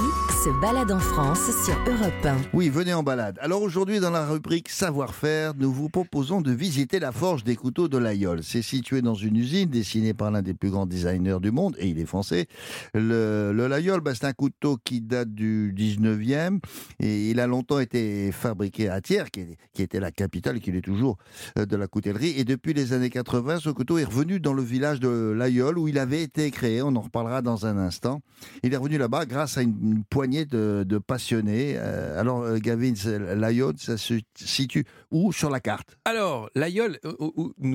se 0.45 0.61
balade 0.61 0.91
en 0.91 0.99
France 0.99 1.41
sur 1.65 1.75
Europe 1.87 2.13
1. 2.25 2.37
Oui, 2.53 2.69
venez 2.69 2.95
en 2.95 3.03
balade. 3.03 3.39
Alors 3.41 3.63
aujourd'hui, 3.63 4.01
dans 4.01 4.11
la 4.11 4.27
rubrique 4.27 4.69
Savoir-faire, 4.69 5.55
nous 5.57 5.73
vous 5.73 5.89
proposons 5.89 6.41
de 6.41 6.51
visiter 6.53 6.99
la 6.99 7.13
forge 7.13 7.45
des 7.45 7.57
couteaux 7.57 7.89
de 7.93 7.99
l'Aïol. 7.99 8.41
C'est 8.43 8.63
situé 8.63 9.03
dans 9.03 9.15
une 9.15 9.37
usine 9.37 9.69
dessinée 9.69 10.15
par 10.15 10.31
l'un 10.31 10.43
des 10.43 10.55
plus 10.55 10.71
grands 10.71 10.87
designers 10.87 11.39
du 11.41 11.51
monde, 11.51 11.77
et 11.79 11.89
il 11.89 11.99
est 11.99 12.07
français. 12.07 12.47
Le, 12.95 13.53
le 13.55 13.67
L'Aïol, 13.69 14.01
bah, 14.01 14.15
c'est 14.15 14.25
un 14.27 14.33
couteau 14.33 14.79
qui 14.83 15.01
date 15.01 15.33
du 15.35 15.73
19e, 15.77 16.59
et 17.01 17.31
il 17.31 17.39
a 17.41 17.47
longtemps 17.47 17.79
été 17.79 18.33
fabriqué 18.33 18.89
à 18.89 19.01
Thiers, 19.01 19.25
qui, 19.33 19.41
est- 19.41 19.81
était 19.83 20.01
la 20.01 20.11
capitale, 20.11 20.61
qui 20.61 20.73
l'est 20.73 20.81
toujours, 20.81 21.19
euh, 21.59 21.67
de 21.67 21.77
la 21.77 21.87
coutellerie. 21.87 22.35
Et 22.39 22.45
depuis 22.45 22.73
les 22.73 22.93
années 22.93 23.11
80, 23.11 23.61
ce 23.61 23.71
couteau 23.71 23.99
est 23.99 24.05
revenu 24.05 24.41
dans 24.41 24.53
le 24.55 24.63
village 24.63 25.01
de 25.01 25.33
l'Aïol, 25.37 25.79
où 25.79 25.89
il 25.89 25.99
avait 25.99 26.23
été 26.23 26.51
créé. 26.51 26.83
On 26.83 26.95
en 26.97 27.01
reparlera 27.01 27.43
dans 27.43 27.67
un 27.67 27.77
instant. 27.77 28.21
Il 28.63 28.73
est 28.73 28.77
revenu 28.77 28.99
là-bas 28.99 29.27
grâce 29.27 29.59
à 29.59 29.63
une, 29.63 30.03
poignée 30.09 30.45
de, 30.47 30.85
passionnés. 31.07 31.75
Euh, 31.77 32.21
alors, 32.21 32.43
euh, 32.43 32.59
Gavin, 32.59 32.93
l'Aïol, 33.37 33.75
ça 33.77 33.97
se 33.97 34.15
situe 34.35 34.85
où? 35.11 35.33
Sur 35.33 35.51
la 35.51 35.61
carte 35.61 35.97
Alors, 36.05 36.49
l'aïeul, 36.55 36.99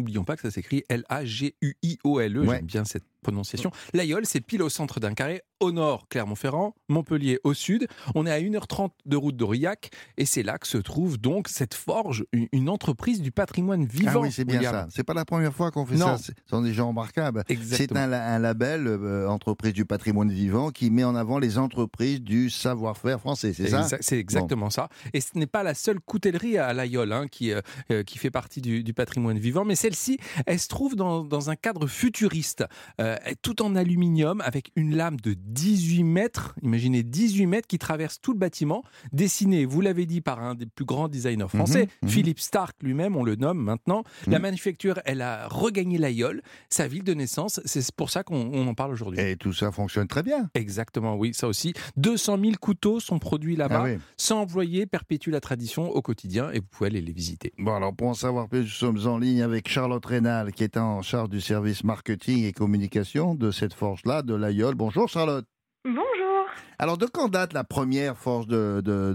n'oublions 0.07 0.23
pas 0.23 0.35
que 0.35 0.41
ça 0.41 0.51
s'écrit 0.51 0.83
L-A-G-U-I-O-L-E, 0.89 2.39
Ouais. 2.45 2.55
J'aime 2.57 2.65
bien 2.65 2.85
cette 2.85 3.03
prononciation. 3.31 3.71
L'aïeul, 3.93 4.25
c'est 4.25 4.39
pile 4.39 4.61
au 4.61 4.69
centre 4.69 4.99
d'un 5.01 5.13
carré, 5.13 5.41
au 5.59 5.71
nord 5.73 6.07
Clermont-Ferrand, 6.09 6.75
Montpellier 6.87 7.39
au 7.43 7.53
sud. 7.53 7.87
On 8.15 8.25
est 8.25 8.31
à 8.31 8.39
1h30 8.39 8.91
de 9.05 9.17
route 9.17 9.35
d'Aurillac, 9.35 9.89
et 10.17 10.25
c'est 10.25 10.43
là 10.43 10.57
que 10.57 10.65
se 10.67 10.77
trouve 10.77 11.17
donc 11.17 11.49
cette 11.49 11.73
forge, 11.73 12.23
une, 12.31 12.69
entreprise 12.69 13.21
du 13.21 13.31
patrimoine 13.31 13.85
vivant. 13.85 14.11
Ah 14.15 14.19
oui, 14.19 14.31
c'est 14.31 14.45
bien 14.45 14.57
William. 14.57 14.73
ça. 14.73 14.87
C'est 14.91 15.03
pas 15.03 15.13
la 15.13 15.25
première 15.25 15.53
fois 15.53 15.71
qu'on 15.71 15.85
fait 15.85 15.95
Non. 15.95 16.17
ça. 16.17 16.17
Ce 16.17 16.31
sont 16.49 16.61
des 16.61 16.73
gens 16.73 16.87
remarquables. 16.89 17.43
C'est 17.63 17.95
un, 17.95 18.07
la- 18.07 18.33
un 18.35 18.39
label, 18.39 18.87
euh, 18.87 19.27
entreprise 19.27 19.73
du 19.73 19.83
patrimoine 19.85 20.31
vivant, 20.31 20.69
qui 20.71 20.89
met 20.89 21.03
en 21.03 21.15
avant 21.15 21.37
les 21.39 21.57
entreprises 21.57 22.21
du 22.21 22.49
savoir-faire 22.49 23.19
français, 23.19 23.51
c'est 23.53 23.67
ça? 23.67 23.87
C'est 23.99 24.19
exactement 24.19 24.69
ça. 24.69 24.87
Et 25.13 25.19
ce 25.21 25.37
n'est 25.37 25.47
pas 25.47 25.63
la 25.63 25.73
seule 25.73 25.99
coutellerie 25.99 26.57
à 26.57 26.71
l'Aïol 26.73 27.11
hein, 27.11 27.27
qui, 27.27 27.51
euh, 27.51 27.61
euh, 27.91 28.03
qui 28.03 28.17
fait 28.19 28.31
partie 28.31 28.61
du, 28.61 28.83
du 28.83 28.93
patrimoine 28.93 29.37
vivant, 29.39 29.65
mais 29.65 29.75
celle-ci, 29.75 30.17
elle 30.45 30.59
se 30.59 30.67
trouve 30.69 30.95
dans, 30.95 31.23
dans 31.23 31.49
un 31.49 31.55
cadre 31.55 31.87
futuriste, 31.87 32.63
euh, 33.01 33.16
tout 33.41 33.61
en 33.61 33.75
aluminium, 33.75 34.41
avec 34.41 34.71
une 34.75 34.95
lame 34.95 35.17
de 35.19 35.33
18 35.33 36.03
mètres, 36.03 36.55
imaginez 36.61 37.03
18 37.03 37.45
mètres, 37.47 37.67
qui 37.67 37.77
traverse 37.79 38.19
tout 38.21 38.33
le 38.33 38.39
bâtiment, 38.39 38.83
dessinée, 39.13 39.65
vous 39.65 39.81
l'avez 39.81 40.05
dit, 40.05 40.21
par 40.21 40.41
un 40.41 40.55
des 40.55 40.65
plus 40.65 40.85
grands 40.85 41.07
designers 41.07 41.47
français, 41.49 41.83
Mhm, 41.83 41.87
mhm. 42.03 42.09
Philippe 42.09 42.39
Stark 42.39 42.75
lui-même, 42.81 43.15
on 43.15 43.23
le 43.23 43.35
nomme 43.35 43.59
maintenant. 43.59 44.03
La 44.27 44.37
Mhm. 44.37 44.43
manufacture, 44.43 44.99
elle 45.05 45.21
a 45.21 45.47
regagné 45.47 45.97
l'Aïol, 45.97 46.41
sa 46.69 46.87
ville 46.87 47.03
de 47.03 47.13
naissance, 47.13 47.59
c'est 47.65 47.91
pour 47.95 48.09
ça 48.09 48.23
qu'on 48.23 48.49
on 48.53 48.67
en 48.67 48.73
parle 48.73 48.91
aujourd'hui. 48.93 49.19
Et 49.19 49.35
tout 49.35 49.53
ça 49.53 49.71
fonctionne 49.71 50.07
très 50.07 50.23
bien. 50.23 50.49
Exactement, 50.53 51.15
oui, 51.15 51.33
ça 51.33 51.47
aussi. 51.47 51.73
200 51.97 52.37
000 52.39 52.53
couteaux 52.59 52.99
sont 52.99 53.19
produits 53.19 53.55
là-bas. 53.55 53.81
Ah 53.81 53.83
oui. 53.85 53.97
100 54.17 54.41
employés 54.41 54.85
perpétuent 54.85 55.31
la 55.31 55.39
tradition 55.41 55.89
au 55.89 56.01
quotidien 56.01 56.49
et 56.51 56.59
vous 56.59 56.65
pouvez 56.69 56.87
aller 56.87 57.01
les 57.01 57.13
visiter. 57.13 57.53
Bon, 57.57 57.73
alors 57.75 57.95
pour 57.95 58.07
en 58.07 58.13
savoir 58.13 58.47
plus, 58.47 58.61
nous 58.61 58.67
sommes 58.67 59.07
en 59.07 59.17
ligne 59.17 59.41
avec 59.41 59.67
Charlotte 59.69 60.05
Rénal, 60.05 60.51
qui 60.53 60.63
est 60.63 60.77
en 60.77 61.01
charge 61.01 61.29
du 61.29 61.41
service 61.41 61.83
marketing 61.83 62.43
et 62.45 62.51
communication 62.53 63.06
de 63.15 63.51
cette 63.51 63.73
forge-là, 63.73 64.21
de 64.21 64.35
l'Aïol. 64.35 64.75
Bonjour 64.75 65.07
Charlotte. 65.07 65.45
Bonjour. 65.85 66.45
Alors, 66.77 66.97
de 66.97 67.05
quand 67.05 67.29
date 67.29 67.53
la 67.53 67.63
première 67.63 68.17
forge 68.17 68.47
de, 68.47 68.81
de, 68.83 69.13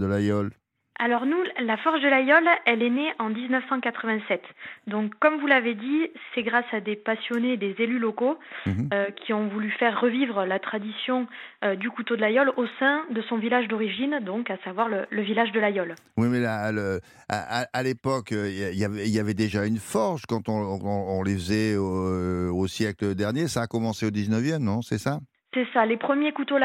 Alors 0.99 1.27
nous, 1.27 1.39
la 1.65 1.77
Forge 1.79 2.01
de 2.03 2.09
l'Aïol, 2.09 2.45
elle 2.67 2.83
est 2.83 2.91
née 2.91 3.11
en 3.19 3.29
1987. 3.31 4.41
Donc 4.87 5.13
comme 5.21 5.41
vous 5.41 5.47
l'avez 5.47 5.75
dit, 5.75 6.07
c'est 6.35 6.43
grâce 6.43 6.67
à 6.73 6.81
des 6.81 6.97
passionnés, 6.97 7.57
des 7.57 7.75
élus 7.79 7.99
locaux 7.99 8.39
Mhm. 8.67 8.89
euh, 8.93 9.07
qui 9.11 9.33
ont 9.33 9.49
voulu 9.49 9.71
faire 9.73 10.01
revivre 10.01 10.45
la 10.45 10.59
tradition 10.59 11.27
euh, 11.65 11.75
du 11.77 11.91
couteau 11.91 12.15
de 12.15 12.21
l'Aïol 12.21 12.53
au 12.57 12.67
sein 12.79 13.03
de 13.11 13.21
son 13.23 13.37
village 13.39 13.67
d'origine, 13.69 14.21
donc 14.23 14.51
à 14.51 14.59
savoir 14.65 14.89
le, 14.89 15.07
le 15.11 15.23
village 15.23 15.51
de 15.53 15.61
l'Aïol. 15.61 15.95
Oui, 16.19 16.29
mais 16.29 16.41
là, 16.41 16.71
le- 16.71 17.01
à, 17.29 17.83
l'époque, 17.83 18.33
euh, 18.33 18.49
il 18.51 18.75
y, 18.77 18.81
y 18.81 18.85
avait- 18.85 19.07
il 19.07 19.13
y 19.15 19.19
avait 19.19 19.35
déjà 19.35 19.65
une 19.67 19.79
forge 19.79 20.23
quand 20.29 20.49
on, 20.49 20.53
on- 20.53 21.19
on 21.19 21.23
les 21.23 21.35
faisait 21.35 21.77
au, 21.77 22.55
au 22.55 22.67
siècle 22.69 23.15
dernier. 23.15 23.49
Ça 23.49 23.63
a 23.63 23.67
commencé 23.67 24.07
au 24.07 24.11
19e, 24.11 24.63
non? 24.63 24.83
C'est 24.83 24.99
ça? 24.99 25.19
C'est 25.55 25.67
ça, 25.75 25.85
les 25.85 25.97
premiers 25.97 26.33
couteaux 26.33 26.59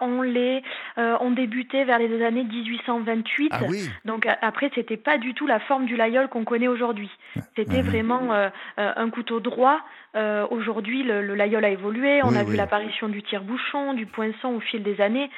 on 0.00 0.22
les 0.22 0.62
euh, 0.98 1.16
ont 1.20 1.30
débuté 1.30 1.84
vers 1.84 1.98
les 1.98 2.22
années 2.24 2.44
1828. 2.44 3.48
Ah 3.52 3.60
oui 3.68 3.88
Donc 4.04 4.26
après, 4.42 4.70
c'était 4.74 4.96
pas 4.96 5.18
du 5.18 5.34
tout 5.34 5.46
la 5.46 5.60
forme 5.60 5.86
du 5.86 5.96
laïol 5.96 6.28
qu'on 6.28 6.44
connaît 6.44 6.68
aujourd'hui. 6.68 7.10
C'était 7.56 7.82
Mhm. 7.82 7.88
vraiment 7.88 8.32
euh, 8.34 8.48
euh, 8.78 8.92
un 8.96 9.10
couteau 9.10 9.40
droit. 9.40 9.80
Euh, 10.16 10.46
aujourd'hui, 10.50 11.02
le, 11.04 11.22
le 11.22 11.34
laïol 11.34 11.64
a 11.64 11.70
évolué. 11.70 12.20
On 12.22 12.28
Oui, 12.30 12.36
a 12.38 12.44
oui. 12.44 12.50
vu 12.50 12.56
l'apparition 12.56 13.08
du 13.08 13.22
tire-bouchon, 13.22 13.94
du 13.94 14.06
poinçon 14.06 14.48
au 14.48 14.60
fil 14.60 14.82
des 14.82 15.00
années. 15.00 15.30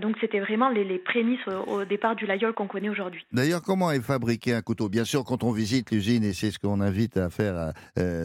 Donc 0.00 0.16
c'était 0.20 0.40
vraiment 0.40 0.68
les, 0.68 0.84
les 0.84 0.98
prémices 0.98 1.46
au, 1.46 1.70
au 1.80 1.84
départ 1.84 2.14
du 2.16 2.26
laïol 2.26 2.52
qu'on 2.52 2.66
connaît 2.66 2.88
aujourd'hui. 2.88 3.24
D'ailleurs, 3.32 3.62
comment 3.62 3.90
est 3.90 4.00
fabriqué 4.02 4.54
un 4.54 4.62
couteau? 4.62 4.88
Bien 4.88 5.04
sûr, 5.04 5.24
quand 5.24 5.42
on 5.44 5.52
visite 5.52 5.90
l'usine, 5.90 6.24
et 6.24 6.32
c'est 6.32 6.50
ce 6.50 6.58
qu'on 6.58 6.80
invite 6.80 7.16
à 7.16 7.30
faire 7.30 7.56
à, 7.56 7.72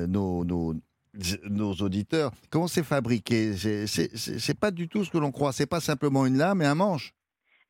nos, 0.07 0.43
nos, 0.45 0.73
nos 1.49 1.73
auditeurs, 1.75 2.31
comment 2.49 2.67
c'est 2.67 2.83
fabriqué? 2.83 3.55
C'est- 3.87 4.59
pas 4.59 4.71
du 4.71 4.87
tout 4.87 5.03
ce 5.05 5.09
que 5.11 5.17
l'on 5.17 5.31
croit. 5.31 5.53
C'est 5.53 5.65
pas 5.65 5.79
simplement 5.81 6.25
une 6.25 6.37
lame 6.37 6.61
et 6.61 6.65
un 6.65 6.75
manche. 6.75 7.13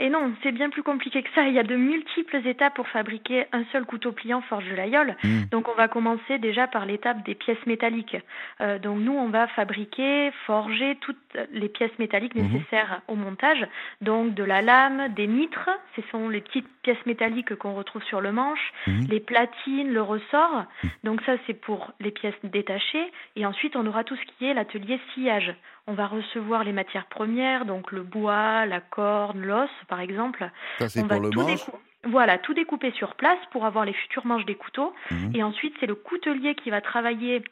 Et 0.03 0.09
non, 0.09 0.33
c'est 0.43 0.51
bien 0.51 0.69
plus 0.69 0.83
compliqué 0.83 1.23
que 1.23 1.29
ça. 1.33 1.47
Il 1.47 1.53
y 1.53 1.59
a 1.59 1.63
de 1.63 1.77
multiples 1.77 2.45
étapes 2.45 2.75
pour 2.75 2.89
fabriquer 2.89 3.45
un 3.53 3.63
seul 3.71 3.85
couteau 3.85 4.11
pliant 4.11 4.41
forge 4.41 4.69
de 4.69 4.75
l'aïeul. 4.75 5.15
Mm. 5.23 5.43
Donc 5.49 5.69
on 5.69 5.75
va 5.75 5.87
commencer 5.87 6.39
déjà 6.39 6.67
par 6.67 6.85
l'étape 6.85 7.23
des 7.23 7.35
pièces 7.35 7.65
métalliques. 7.65 8.17
Euh, 8.59 8.79
donc 8.79 8.99
nous, 8.99 9.13
on 9.13 9.29
va 9.29 9.47
fabriquer, 9.47 10.31
forger 10.45 10.97
toutes 10.99 11.15
les 11.53 11.69
pièces 11.69 11.97
métalliques 11.99 12.35
Mhm. 12.35 12.51
nécessaires 12.51 13.01
au 13.07 13.15
montage. 13.15 13.65
Donc 14.01 14.33
de 14.33 14.43
la 14.43 14.61
lame, 14.61 15.07
des 15.13 15.25
mitres, 15.25 15.69
ce 15.95 16.01
sont 16.11 16.27
les 16.27 16.41
petites 16.41 16.67
pièces 16.81 17.05
métalliques 17.05 17.55
qu'on 17.55 17.73
retrouve 17.73 18.03
sur 18.03 18.19
le 18.19 18.33
manche, 18.33 18.73
Mhm. 18.87 19.07
les 19.09 19.21
platines, 19.21 19.93
le 19.93 20.01
ressort. 20.01 20.65
Donc 21.05 21.21
ça, 21.25 21.37
c'est 21.47 21.53
pour 21.53 21.93
les 22.01 22.11
pièces 22.11 22.35
détachées. 22.43 23.09
Et 23.37 23.45
ensuite, 23.45 23.77
on 23.77 23.87
aura 23.87 24.03
tout 24.03 24.17
ce 24.17 24.25
qui 24.37 24.47
est 24.47 24.53
l'atelier 24.53 24.99
sciage. 25.13 25.55
On 25.87 25.93
va 25.93 26.07
recevoir 26.07 26.63
les 26.63 26.71
matières 26.71 27.07
premières, 27.07 27.65
donc 27.65 27.91
le 27.91 28.03
bois, 28.03 28.65
la 28.65 28.79
corne, 28.79 29.41
l'os, 29.41 29.69
par 29.87 29.99
exemple. 29.99 30.49
Ça, 30.79 30.87
c'est 30.87 31.05
pour 31.05 31.19
le 31.19 31.29
manche. 31.29 31.69
Voilà, 32.05 32.37
tout 32.37 32.53
découper 32.53 32.91
sur 32.91 33.15
place 33.15 33.39
pour 33.51 33.65
avoir 33.65 33.85
les 33.85 33.93
futurs 33.93 34.25
manches 34.25 34.45
des 34.45 34.55
couteaux. 34.55 34.93
Mhm. 35.11 35.35
Et 35.35 35.43
ensuite, 35.43 35.73
c'est 35.79 35.85
le 35.85 35.95
coutelier 35.95 36.55
qui 36.55 36.69
va 36.69 36.81
travailler 36.81 37.43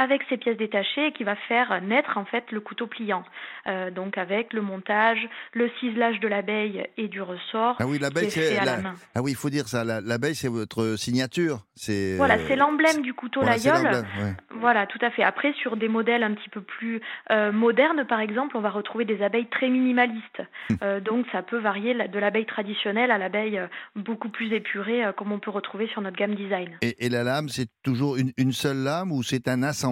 avec 0.00 0.22
ces 0.28 0.36
pièces 0.38 0.56
détachées 0.56 1.08
et 1.08 1.12
qui 1.12 1.24
va 1.24 1.36
faire 1.36 1.80
naître 1.82 2.16
en 2.16 2.24
fait 2.24 2.44
le 2.52 2.60
couteau 2.60 2.86
pliant. 2.86 3.22
Euh, 3.66 3.90
donc 3.90 4.16
avec 4.16 4.52
le 4.54 4.62
montage, 4.62 5.18
le 5.52 5.70
ciselage 5.78 6.18
de 6.20 6.28
l'abeille 6.28 6.86
et 6.96 7.08
du 7.08 7.20
ressort. 7.20 7.76
Ah 7.78 7.86
oui, 7.86 7.98
l'abeille, 7.98 8.30
c'est 8.30 8.54
la- 8.56 8.64
la 8.64 8.76
main. 8.78 8.94
Ah 9.14 9.20
oui, 9.22 9.32
il 9.32 9.36
faut 9.36 9.50
dire 9.50 9.68
ça. 9.68 9.84
la- 9.84 10.00
L'abeille, 10.00 10.34
c'est 10.34 10.48
votre 10.48 10.96
signature. 10.96 11.58
C'est 11.74 12.16
Voilà, 12.16 12.34
euh, 12.36 12.44
c'est 12.48 12.56
l'emblème 12.56 13.02
du 13.02 13.12
couteau 13.12 13.40
voilà, 13.42 13.56
l'emblème, 13.56 14.06
ouais. 14.22 14.32
Voilà, 14.58 14.86
tout 14.86 14.98
à 15.02 15.10
fait. 15.10 15.22
Après, 15.22 15.52
sur 15.54 15.76
des 15.76 15.88
modèles 15.88 16.22
un 16.22 16.32
petit 16.34 16.48
peu 16.48 16.62
plus 16.62 17.00
euh, 17.30 17.52
modernes, 17.52 18.04
par 18.06 18.20
exemple, 18.20 18.56
on 18.56 18.60
va 18.60 18.70
retrouver 18.70 19.04
des 19.04 19.22
abeilles 19.22 19.48
très 19.50 19.68
minimalistes. 19.68 20.42
Hum. 20.70 20.76
Euh, 20.82 21.00
donc, 21.00 21.26
ça 21.32 21.42
peut 21.42 21.58
varier 21.58 21.94
de 21.94 22.18
l'abeille 22.18 22.46
traditionnelle 22.46 23.10
à 23.10 23.18
l'abeille 23.18 23.58
euh, 23.58 23.66
beaucoup 23.96 24.30
plus 24.30 24.50
épurée, 24.54 25.04
euh, 25.04 25.12
comme 25.12 25.30
on 25.32 25.38
peut 25.38 25.50
retrouver 25.50 25.86
sur 25.88 26.00
notre 26.00 26.16
gamme 26.16 26.34
design. 26.34 26.70
Et, 26.82 27.04
et 27.04 27.08
la 27.10 27.22
lame, 27.22 27.48
c'est 27.50 27.68
toujours 27.82 28.16
une, 28.16 28.32
une 28.38 28.52
seule 28.52 28.78
lame 28.78 29.12
ou 29.12 29.22
c'est 29.22 29.46
un 29.46 29.62
assemblage 29.62 29.89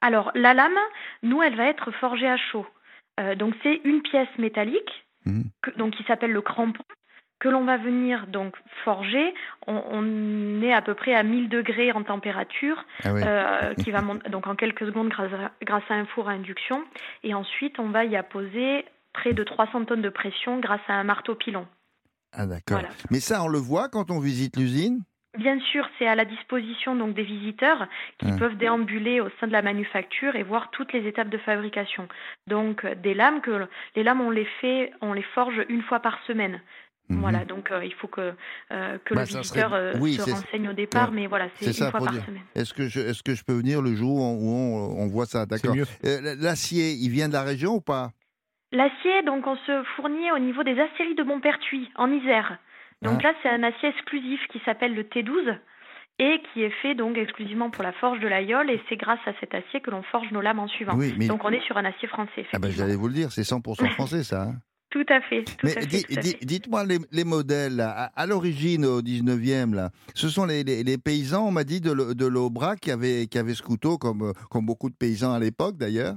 Alors, 0.00 0.30
la 0.34 0.54
lame, 0.54 0.76
nous, 1.22 1.42
elle 1.42 1.56
va 1.56 1.64
être 1.66 1.90
forgée 1.92 2.28
à 2.28 2.36
chaud. 2.36 2.66
Euh, 3.20 3.34
donc, 3.34 3.54
c'est 3.62 3.80
une 3.84 4.02
pièce 4.02 4.28
métallique, 4.38 5.06
Mhm. 5.24 5.44
que- 5.62 5.70
donc 5.78 5.94
qui 5.94 6.02
s'appelle 6.04 6.32
le 6.32 6.42
crampon, 6.42 6.82
que 7.40 7.48
l'on 7.48 7.64
va 7.64 7.76
venir 7.78 8.26
donc 8.26 8.54
forger. 8.84 9.32
On, 9.66 9.82
on 9.90 10.62
est 10.62 10.72
à 10.72 10.82
peu 10.82 10.94
près 10.94 11.14
à 11.14 11.22
1000 11.22 11.48
degrés 11.48 11.92
en 11.92 12.02
température, 12.02 12.84
Ah 13.04 13.12
oui. 13.14 13.20
euh, 13.24 13.74
qui 13.74 13.90
va 13.90 14.00
monter 14.02 14.28
donc 14.30 14.46
en 14.46 14.56
quelques 14.56 14.84
secondes 14.86 15.08
grâce 15.08 15.32
à, 15.32 15.52
grâce 15.62 15.84
à 15.90 15.94
un 15.94 16.06
four 16.06 16.28
à 16.28 16.32
induction. 16.32 16.84
Et 17.22 17.32
ensuite, 17.34 17.78
on 17.78 17.88
va 17.90 18.04
y 18.04 18.16
apposer 18.16 18.84
près 19.12 19.32
de 19.32 19.44
300 19.44 19.84
tonnes 19.84 20.02
de 20.02 20.08
pression 20.10 20.58
grâce 20.58 20.80
à 20.88 20.94
un 20.94 21.04
marteau 21.04 21.34
pilon. 21.34 21.66
Ah 22.32 22.46
d'accord. 22.46 22.80
voilà. 22.80 22.88
Mais 23.10 23.20
ça, 23.20 23.42
on 23.44 23.48
le 23.48 23.58
voit 23.58 23.88
quand 23.88 24.10
on 24.10 24.18
visite 24.18 24.56
l'usine? 24.56 25.02
Bien 25.36 25.58
sûr, 25.60 25.88
c'est 25.98 26.06
à 26.06 26.14
la 26.14 26.24
disposition 26.24 26.94
donc 26.94 27.14
des 27.14 27.24
visiteurs 27.24 27.88
qui 28.18 28.26
peuvent 28.38 28.56
déambuler 28.56 29.20
au 29.20 29.28
sein 29.40 29.46
de 29.48 29.52
la 29.52 29.62
manufacture 29.62 30.36
et 30.36 30.42
voir 30.42 30.70
toutes 30.70 30.92
les 30.92 31.06
étapes 31.08 31.28
de 31.28 31.38
fabrication. 31.38 32.06
Donc 32.46 32.86
des 32.86 33.14
lames 33.14 33.40
que 33.40 33.66
les 33.96 34.02
lames 34.04 34.20
on 34.20 34.30
les 34.30 34.44
fait, 34.60 34.92
on 35.00 35.12
les 35.12 35.22
forge 35.34 35.60
une 35.68 35.82
fois 35.82 36.00
par 36.00 36.22
semaine. 36.26 36.60
Mhm. 37.08 37.20
Voilà, 37.20 37.44
donc 37.44 37.70
euh, 37.70 37.84
il 37.84 37.92
faut 37.94 38.06
que 38.08 38.32
euh, 38.72 38.98
que 39.04 39.14
Bah, 39.14 39.20
le 39.22 39.26
visiteur 39.26 39.70
serait- 39.70 39.78
euh, 39.80 39.98
oui, 40.00 40.14
se 40.14 40.22
renseigne 40.22 40.68
au 40.70 40.72
départ, 40.72 41.10
ouais. 41.10 41.14
mais 41.16 41.26
voilà, 41.26 41.48
C'est 41.56 41.72
ça, 41.72 41.86
une 41.86 41.90
fois 41.90 42.00
par 42.00 42.12
dire. 42.12 42.24
semaine. 42.24 42.42
Est-ce 42.54 42.72
que, 42.72 42.88
je, 42.88 43.00
est-ce 43.00 43.22
que 43.22 43.34
je 43.34 43.44
peux 43.44 43.52
venir 43.52 43.82
le 43.82 43.94
jour 43.94 44.16
où 44.16 44.48
on, 44.50 45.02
on 45.02 45.06
voit 45.08 45.26
ça? 45.26 45.44
D'accord. 45.46 45.74
L'acier, 46.40 46.92
il 46.92 47.10
vient 47.10 47.28
de 47.28 47.34
la 47.34 47.42
région 47.42 47.74
ou 47.74 47.80
pas? 47.80 48.12
L'acier, 48.72 49.22
donc 49.22 49.46
on 49.46 49.56
se 49.56 49.82
fournit 49.96 50.30
au 50.32 50.38
niveau 50.38 50.62
des 50.62 50.78
aciéries 50.80 51.14
de 51.14 51.22
Montpertuis, 51.22 51.90
en 51.96 52.10
Isère. 52.10 52.58
Donc 53.02 53.20
Ah. 53.24 53.28
là, 53.28 53.34
c'est 53.42 53.48
un 53.48 53.62
acier 53.62 53.88
exclusif 53.90 54.40
qui 54.50 54.60
s'appelle 54.64 54.94
le 54.94 55.02
T12 55.04 55.58
et 56.20 56.40
qui 56.52 56.62
est 56.62 56.70
fait 56.82 56.94
donc 56.94 57.18
exclusivement 57.18 57.70
pour 57.70 57.82
la 57.82 57.92
forge 57.92 58.20
de 58.20 58.28
l'aïeul 58.28 58.70
et 58.70 58.80
c'est 58.88 58.96
grâce 58.96 59.18
à 59.26 59.32
cet 59.40 59.54
acier 59.54 59.80
que 59.80 59.90
l'on 59.90 60.02
forge 60.04 60.30
nos 60.30 60.40
lames 60.40 60.60
en 60.60 60.68
suivant. 60.68 60.94
Oui, 60.96 61.12
mais 61.18 61.26
Donc 61.26 61.44
on 61.44 61.50
est 61.50 61.64
sur 61.66 61.76
un 61.76 61.84
acier 61.84 62.06
français, 62.08 62.46
ah 62.52 62.58
ben, 62.58 62.70
j'allais 62.70 62.94
vous 62.96 63.08
le 63.08 63.14
dire, 63.14 63.32
c'est 63.32 63.42
100% 63.42 63.88
français 63.94 64.22
ça. 64.22 64.42
hein. 64.42 64.54
Tout 64.90 65.04
à 65.08 65.20
fait. 65.22 65.42
Tout 65.42 65.54
Mais 65.64 65.74
di- 65.86 66.04
di- 66.08 66.36
dites-moi 66.46 66.84
les, 66.84 66.98
les 67.10 67.24
modèles, 67.24 67.74
là. 67.74 67.90
à, 68.14 68.22
à 68.22 68.26
l'origine, 68.26 68.84
au 68.84 69.02
19e, 69.02 69.74
là, 69.74 69.90
ce 70.14 70.28
sont 70.28 70.46
les, 70.46 70.62
les- 70.62 70.84
les 70.84 70.98
paysans, 70.98 71.48
on 71.48 71.50
m'a 71.50 71.64
dit, 71.64 71.80
de, 71.80 71.90
l'Au- 71.90 72.14
de 72.14 72.26
l'Aubrac 72.26 72.78
qui 72.78 72.92
avaient, 72.92 73.26
qui 73.26 73.36
avaient 73.36 73.54
ce 73.54 73.62
couteau, 73.62 73.98
comme, 73.98 74.22
euh, 74.22 74.32
comme 74.52 74.66
beaucoup 74.66 74.88
de 74.90 74.94
paysans 74.94 75.32
à 75.32 75.40
l'époque 75.40 75.76
d'ailleurs. 75.78 76.14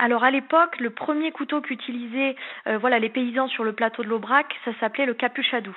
Alors 0.00 0.24
à 0.24 0.32
l'époque, 0.32 0.78
le 0.80 0.90
premier 0.90 1.30
couteau 1.30 1.60
qu'utilisaient 1.60 2.34
euh, 2.66 2.78
voilà, 2.78 2.98
les 2.98 3.10
paysans 3.10 3.46
sur 3.46 3.62
le 3.62 3.72
plateau 3.74 4.02
de 4.02 4.08
l'Aubrac, 4.08 4.46
ça 4.64 4.72
s'appelait 4.80 5.06
le 5.06 5.14
capuchadou. 5.14 5.74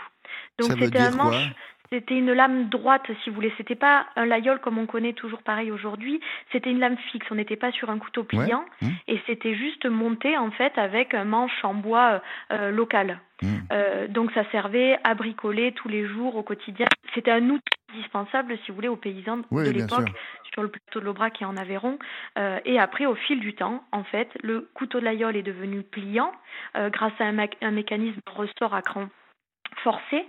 Donc 0.60 0.72
c'était 0.80 1.00
un 1.00 1.12
manche, 1.12 1.52
c'était 1.92 2.16
une 2.16 2.34
lame 2.34 2.70
droite 2.70 3.10
si 3.24 3.30
vous 3.30 3.36
voulez. 3.36 3.54
C'était 3.58 3.76
pas 3.76 4.06
un 4.16 4.26
layol 4.26 4.60
comme 4.60 4.78
on 4.78 4.86
connaît 4.86 5.14
toujours 5.14 5.42
pareil 5.42 5.72
aujourd'hui. 5.72 6.20
C'était 6.52 6.70
une 6.70 6.80
lame 6.80 6.98
fixe. 7.12 7.26
On 7.32 7.36
n'était 7.36 7.56
pas 7.56 7.72
sur 7.72 7.90
un 7.90 7.98
couteau 7.98 8.24
pliant 8.24 8.66
Mmh. 8.82 8.88
et 9.08 9.20
c'était 9.28 9.56
juste 9.56 9.86
monté 9.86 10.38
en 10.38 10.52
fait 10.52 10.78
avec 10.78 11.14
un 11.14 11.26
manche 11.26 11.64
en 11.64 11.74
bois 11.74 12.14
euh, 12.14 12.20
euh, 12.54 12.72
local. 12.72 13.20
Mmh. 13.42 13.48
Euh, 13.72 14.08
donc 14.08 14.32
ça 14.34 14.44
servait 14.52 15.00
à 15.04 15.14
bricoler 15.16 15.72
tous 15.74 15.90
les 15.90 16.08
jours 16.08 16.36
au 16.36 16.44
quotidien. 16.44 16.88
C'était 17.14 17.32
un 17.32 17.50
outil 17.50 17.64
indispensable 17.94 18.58
si 18.64 18.72
vous 18.72 18.76
voulez 18.76 18.88
aux 18.88 18.96
paysans 18.96 19.42
Oui, 19.52 19.66
de 19.66 19.72
l'époque 19.72 20.10
sur 20.54 20.64
le 20.64 20.70
plateau 20.70 21.00
de 21.00 21.06
l'Aubrac 21.06 21.42
et 21.42 21.46
en 21.46 21.58
Aveyron. 21.58 21.98
Euh, 22.38 22.60
et 22.66 22.80
après, 22.80 23.06
au 23.06 23.16
fil 23.16 23.40
du 23.40 23.54
temps, 23.54 23.84
en 23.92 24.04
fait, 24.04 24.30
le 24.44 24.70
couteau 24.74 25.00
de 25.00 25.06
l'aïeul 25.06 25.36
est 25.36 25.44
devenu 25.44 25.84
pliant 25.84 26.32
euh, 26.76 26.90
grâce 26.90 27.14
à 27.20 27.26
un, 27.26 27.38
un 27.62 27.72
mécanisme 27.72 28.20
de 28.26 28.32
ressort 28.32 28.74
à 28.74 28.82
cran 28.82 29.10
forcé. 29.84 30.26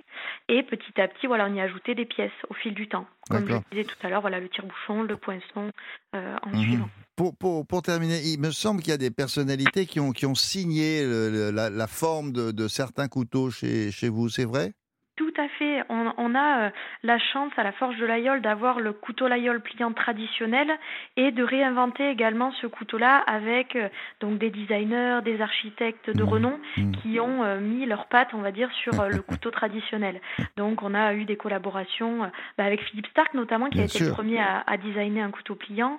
Et 0.49 0.63
petit 0.63 1.01
à 1.01 1.09
petit, 1.09 1.27
voilà, 1.27 1.47
on 1.47 1.55
y 1.55 1.61
a 1.61 1.65
ajouté 1.65 1.95
des 1.95 2.05
pièces 2.07 2.31
au 2.49 2.55
fil 2.55 2.75
du 2.75 2.89
temps. 2.89 3.07
Comme 3.29 3.47
je 3.47 3.53
le 3.55 3.61
disais 3.71 3.85
tout 3.85 4.07
à 4.07 4.09
l'heure, 4.09 4.21
voilà, 4.21 4.41
le 4.41 4.49
tire-bouchon, 4.49 5.03
le 5.03 5.17
poinçon 5.17 5.71
euh, 6.15 6.37
en 6.43 6.51
Mhm. 6.51 6.63
suivant. 6.65 6.89
Pour, 7.17 7.37
pour, 7.37 7.67
pour 7.67 7.83
terminer, 7.83 8.21
il 8.25 8.41
me 8.41 8.51
semble 8.51 8.81
qu'il 8.81 8.91
y 8.91 8.95
a 8.95 8.99
des 8.99 9.11
personnalités 9.11 9.87
qui 9.87 10.01
ont, 10.01 10.13
qui 10.13 10.25
ont 10.27 10.35
signé 10.35 11.05
le- 11.05 11.51
la, 11.51 11.69
la 11.71 11.87
forme 11.87 12.33
de, 12.33 12.51
de 12.51 12.67
certains 12.69 13.09
couteaux 13.09 13.51
chez, 13.51 13.91
chez 13.93 14.09
vous, 14.09 14.29
c'est 14.29 14.47
vrai? 14.47 14.73
Tout 15.17 15.30
à 15.41 15.49
fait. 15.49 15.83
On, 15.89 16.13
on 16.17 16.35
a 16.35 16.67
euh, 16.67 16.71
la 17.03 17.19
chance 17.19 17.53
à 17.57 17.63
la 17.63 17.73
Forge 17.73 17.97
de 17.99 18.07
l'Aïol 18.07 18.41
d'avoir 18.41 18.81
le 18.81 18.93
couteau 18.93 19.27
l'Aïol 19.29 19.61
pliant 19.61 19.93
traditionnel 19.93 20.71
et 21.17 21.33
de 21.33 21.43
réinventer 21.43 22.09
également 22.11 22.53
ce 22.53 22.67
couteau-là 22.67 23.17
avec 23.27 23.77
euh, 23.77 23.89
donc 24.21 24.39
des 24.39 24.51
designers, 24.51 25.21
des 25.25 25.41
architectes 25.41 26.11
de 26.11 26.23
Mhm. 26.23 26.29
renom 26.29 26.59
Mhm. 26.77 26.97
qui 26.97 27.21
ont 27.21 27.43
euh, 27.45 27.59
mis 27.61 27.87
leurs 27.87 28.07
pattes, 28.07 28.35
on 28.35 28.39
va 28.43 28.53
dire, 28.53 28.71
sur 28.73 28.93
le 29.09 29.23
couteau 29.23 29.51
traditionnel. 29.51 30.21
Donc 30.57 30.83
on 30.83 30.95
a 30.95 31.15
eu 31.15 31.25
des 31.25 31.37
collaborations 31.37 32.31
bah, 32.59 32.65
avec 32.65 32.83
Philippe 32.83 33.07
Stark 33.09 33.35
notamment 33.35 33.67
qui 33.67 33.77
Bien 33.79 33.83
a 33.83 33.87
été 33.87 33.99
sûr. 33.99 34.07
le 34.09 34.13
premier 34.13 34.39
à, 34.41 34.63
à 34.67 34.77
designer 34.77 35.23
un 35.25 35.31
couteau 35.31 35.55
pliant, 35.55 35.97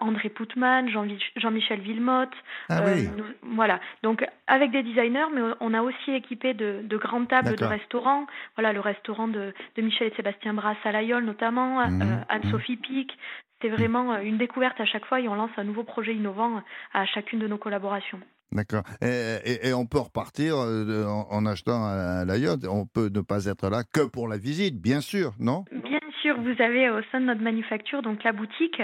André 0.00 0.28
Poutman, 0.28 0.88
Jean- 0.88 1.06
Jean-Michel 1.36 1.80
Villemotte, 1.80 2.32
Ah 2.68 2.80
oui, 2.86 3.08
nous- 3.16 3.24
voilà. 3.54 3.80
Donc 4.02 4.24
avec 4.46 4.70
des 4.70 4.82
designers, 4.82 5.26
mais 5.34 5.40
on 5.60 5.74
a 5.74 5.82
aussi 5.82 6.10
équipé 6.12 6.54
de, 6.54 6.80
de 6.82 6.96
grandes 6.96 7.28
tables 7.28 7.56
de 7.56 7.64
restaurants. 7.64 8.26
Voilà, 8.56 8.71
le 8.72 8.80
restaurant 8.80 9.28
de, 9.28 9.52
de 9.76 9.82
Michel 9.82 10.08
et 10.12 10.16
Sébastien 10.16 10.54
Brasse 10.54 10.76
à 10.84 10.92
l'Aïol 10.92 11.24
notamment, 11.24 11.80
Mhm, 11.88 12.02
euh, 12.02 12.16
Anne-Sophie 12.28 12.76
Pic. 12.76 13.10
C'est 13.60 13.68
vraiment 13.68 14.14
euh, 14.14 14.20
une 14.22 14.38
découverte 14.38 14.80
à 14.80 14.84
chaque 14.84 15.04
fois 15.06 15.20
et 15.20 15.28
on 15.28 15.34
lance 15.34 15.50
un 15.56 15.64
nouveau 15.64 15.84
projet 15.84 16.14
innovant 16.14 16.62
à 16.92 17.06
chacune 17.06 17.38
de 17.38 17.46
nos 17.48 17.58
collaborations. 17.58 18.20
d'accord. 18.50 18.82
Et, 19.00 19.36
et- 19.44 19.68
et 19.68 19.72
on 19.74 19.86
peut 19.86 19.98
repartir 20.00 20.56
euh, 20.58 21.06
en, 21.06 21.26
en 21.30 21.46
achetant 21.46 21.84
à 21.86 22.24
la 22.24 22.36
yacht. 22.38 22.64
On 22.68 22.86
peut 22.86 23.08
ne 23.08 23.20
pas 23.20 23.46
être 23.46 23.70
là 23.70 23.82
que 23.84 24.02
pour 24.06 24.28
la 24.28 24.36
visite, 24.36 24.80
bien 24.80 25.00
sûr, 25.00 25.32
non? 25.38 25.64
Bien 25.72 26.00
sûr, 26.22 26.40
vous 26.40 26.62
avez 26.62 26.88
au 26.88 27.02
sein 27.10 27.20
de 27.20 27.26
notre 27.26 27.42
manufacture 27.42 28.00
donc 28.02 28.22
la 28.24 28.32
boutique 28.32 28.80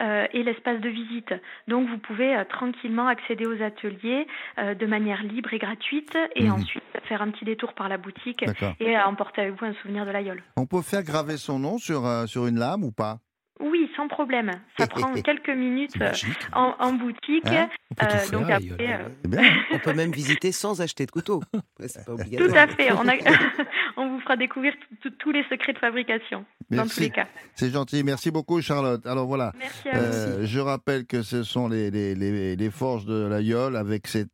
euh, 0.00 0.26
et 0.32 0.42
l'espace 0.42 0.80
de 0.80 0.88
visite. 0.88 1.34
Donc 1.68 1.88
vous 1.88 1.98
pouvez 1.98 2.36
euh, 2.36 2.44
tranquillement 2.44 3.06
accéder 3.08 3.46
aux 3.46 3.60
ateliers 3.62 4.26
euh, 4.58 4.74
de 4.74 4.86
manière 4.86 5.22
libre 5.22 5.52
et 5.54 5.58
gratuite 5.58 6.16
et 6.36 6.44
Mhm. 6.44 6.52
ensuite 6.52 6.82
faire 7.08 7.22
un 7.22 7.30
petit 7.30 7.44
détour 7.44 7.72
par 7.72 7.88
la 7.88 7.98
boutique 7.98 8.44
et 8.80 8.96
emporter 8.98 9.40
avec 9.42 9.58
vous 9.58 9.66
un 9.66 9.74
souvenir 9.74 10.06
de 10.06 10.10
l'aïeul. 10.10 10.42
On 10.56 10.66
peut 10.66 10.82
faire 10.82 11.02
graver 11.02 11.36
son 11.36 11.58
nom 11.58 11.78
sur, 11.78 12.06
euh, 12.06 12.26
sur 12.26 12.46
une 12.46 12.58
lame 12.58 12.84
ou 12.84 12.92
pas? 12.92 13.18
Oui, 13.62 13.88
sans 13.96 14.08
problème. 14.08 14.50
Ça 14.78 14.86
prend 14.86 15.12
quelques 15.14 15.48
minutes 15.50 15.94
euh, 16.00 16.12
en, 16.52 16.74
en 16.78 16.92
boutique. 16.94 17.46
Hein 17.46 17.68
On 17.90 17.94
peut 17.94 18.06
Euh, 18.12 18.30
donc 18.30 18.50
après, 18.50 18.68
euh. 18.80 19.42
On 19.72 19.78
peut 19.78 19.92
même 19.94 20.10
visiter 20.12 20.50
sans 20.52 20.80
acheter 20.80 21.06
de 21.06 21.10
couteau. 21.10 21.40
Tout 21.78 22.54
à 22.54 22.66
fait. 22.66 22.92
On, 22.92 23.06
a- 23.08 23.14
on 23.96 24.08
vous 24.08 24.20
fera 24.20 24.36
découvrir 24.36 24.72
tous 25.18 25.30
les 25.32 25.44
secrets 25.50 25.72
de 25.72 25.78
fabrication 25.78 26.44
dans 26.70 26.86
tous 26.86 27.00
les 27.00 27.10
cas. 27.10 27.26
C'est 27.54 27.70
gentil. 27.70 28.02
Merci 28.02 28.30
beaucoup, 28.30 28.60
Charlotte. 28.60 29.06
Alors 29.06 29.26
voilà. 29.26 29.52
Merci 29.58 29.88
à 29.90 29.98
vous. 30.00 30.46
Je 30.46 30.58
rappelle 30.60 31.06
que 31.06 31.22
ce 31.22 31.42
sont 31.42 31.68
les, 31.68 31.90
les, 31.90 32.14
les, 32.14 32.56
les 32.56 32.70
forges 32.70 33.04
de 33.06 33.26
l'Aïol 33.26 33.76
avec 33.76 34.06
cette 34.08 34.28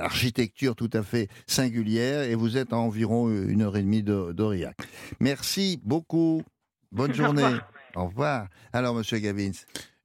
architecture 0.00 0.76
tout 0.76 0.90
à 0.92 1.02
fait 1.02 1.28
singulière 1.46 2.22
et 2.22 2.34
vous 2.34 2.56
êtes 2.58 2.72
à 2.72 2.76
environ 2.76 3.30
une 3.30 3.62
heure 3.62 3.76
et 3.76 3.82
demie 3.82 4.02
de- 4.02 4.32
d'Aurillac. 4.32 4.76
Merci 5.20 5.80
beaucoup. 5.84 6.42
Bonne 6.92 7.14
journée. 7.14 7.42
Au 7.96 8.06
revoir. 8.06 8.48
Alors, 8.72 8.94
Monsieur 8.94 9.18
Gavins, 9.18 9.52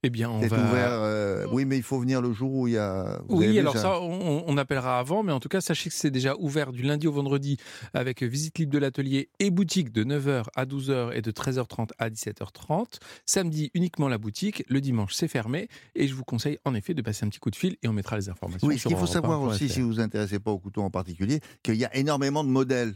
Eh 0.04 0.10
bien, 0.10 0.30
on 0.30 0.42
c'est 0.42 0.48
va. 0.48 0.58
ouvert. 0.70 0.90
euh, 0.92 1.46
oui, 1.52 1.66
mais 1.66 1.76
il 1.76 1.84
faut 1.84 2.00
venir 2.00 2.22
le 2.22 2.32
jour 2.32 2.54
où 2.54 2.68
il 2.68 2.74
y 2.76 2.78
a. 2.78 3.20
vous 3.28 3.38
Oui, 3.40 3.60
alors 3.60 3.76
ça, 3.78 4.00
on, 4.00 4.44
on 4.48 4.58
appellera 4.58 4.98
avant, 5.00 5.24
mais 5.24 5.34
en 5.34 5.40
tout 5.42 5.50
cas, 5.50 5.60
sachez 5.60 5.90
que 5.90 5.96
c'est 5.96 6.12
déjà 6.12 6.36
ouvert 6.40 6.72
du 6.72 6.84
lundi 6.84 7.06
au 7.08 7.12
vendredi 7.12 7.58
avec 7.94 8.24
visite 8.24 8.60
libre 8.60 8.72
de 8.72 8.78
l'atelier 8.78 9.30
et 9.40 9.50
boutique 9.50 9.92
de 9.92 10.04
9h 10.06 10.46
à 10.56 10.66
12h 10.66 11.12
et 11.14 11.22
de 11.22 11.32
13h30 11.32 11.90
à 11.98 12.10
17h30. 12.10 13.00
Samedi, 13.26 13.72
uniquement 13.74 14.08
la 14.08 14.18
boutique. 14.18 14.64
Le 14.70 14.80
dimanche, 14.82 15.14
c'est 15.16 15.28
fermé. 15.28 15.68
Et 15.96 16.08
je 16.08 16.14
vous 16.14 16.24
conseille 16.24 16.60
en 16.64 16.76
effet 16.76 16.94
de 16.94 17.02
passer 17.02 17.26
un 17.26 17.30
petit 17.30 17.40
coup 17.40 17.50
de 17.52 17.56
fil 17.58 17.76
et 17.84 17.88
on 17.90 17.94
mettra 17.94 18.16
les 18.18 18.30
informations. 18.30 18.68
Oui, 18.68 18.80
ce 18.80 18.88
qu'il 18.88 18.96
faut 18.98 19.06
savoir 19.06 19.40
1.fr. 19.42 19.50
aussi, 19.50 19.68
si 19.68 19.82
vous 19.82 19.88
vous 19.90 20.00
intéressez 20.00 20.40
pas 20.40 20.52
au 20.52 20.60
couteau 20.60 20.82
en 20.82 20.90
particulier, 20.92 21.42
qu'il 21.64 21.76
y 21.76 21.84
a 21.86 21.94
énormément 21.96 22.44
de 22.46 22.50
modèles. 22.50 22.94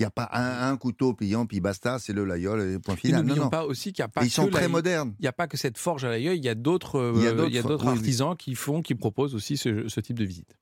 Il 0.00 0.02
n'y 0.02 0.06
a 0.06 0.10
pas 0.10 0.28
un, 0.32 0.72
un 0.72 0.76
couteau 0.76 1.14
pliant, 1.14 1.46
puis 1.46 1.60
basta, 1.60 1.98
c'est 2.00 2.12
le 2.12 2.24
Laïol, 2.24 2.60
et 2.60 2.78
point 2.80 2.94
Et 2.94 2.98
final. 2.98 3.20
Non, 3.20 3.28
n'oublions 3.28 3.44
non. 3.44 3.50
pas 3.50 3.64
aussi 3.64 3.92
qu'il 3.92 4.02
n'y 4.02 4.06
a 4.06 4.08
pas 4.08 4.22
Et 4.22 4.26
ils 4.26 4.30
sont 4.30 4.48
très 4.48 4.68
modernes. 4.68 5.14
Il 5.20 5.22
n'y 5.22 5.28
a 5.28 5.32
pas 5.32 5.46
que 5.46 5.56
cette 5.56 5.78
forge 5.78 6.04
à 6.04 6.08
l'œil, 6.08 6.30
il 6.34 6.44
y 6.44 6.48
a 6.48 6.54
d'autres 6.54 6.98
euh, 6.98 7.12
oui, 7.14 7.60
oui. 7.62 7.88
artisans 7.88 8.36
qui 8.36 8.54
font, 8.54 8.82
qui 8.82 8.94
proposent 8.94 9.34
aussi 9.34 9.56
ce, 9.56 9.88
ce 9.88 10.00
type 10.00 10.18
de 10.18 10.24
visite. 10.24 10.56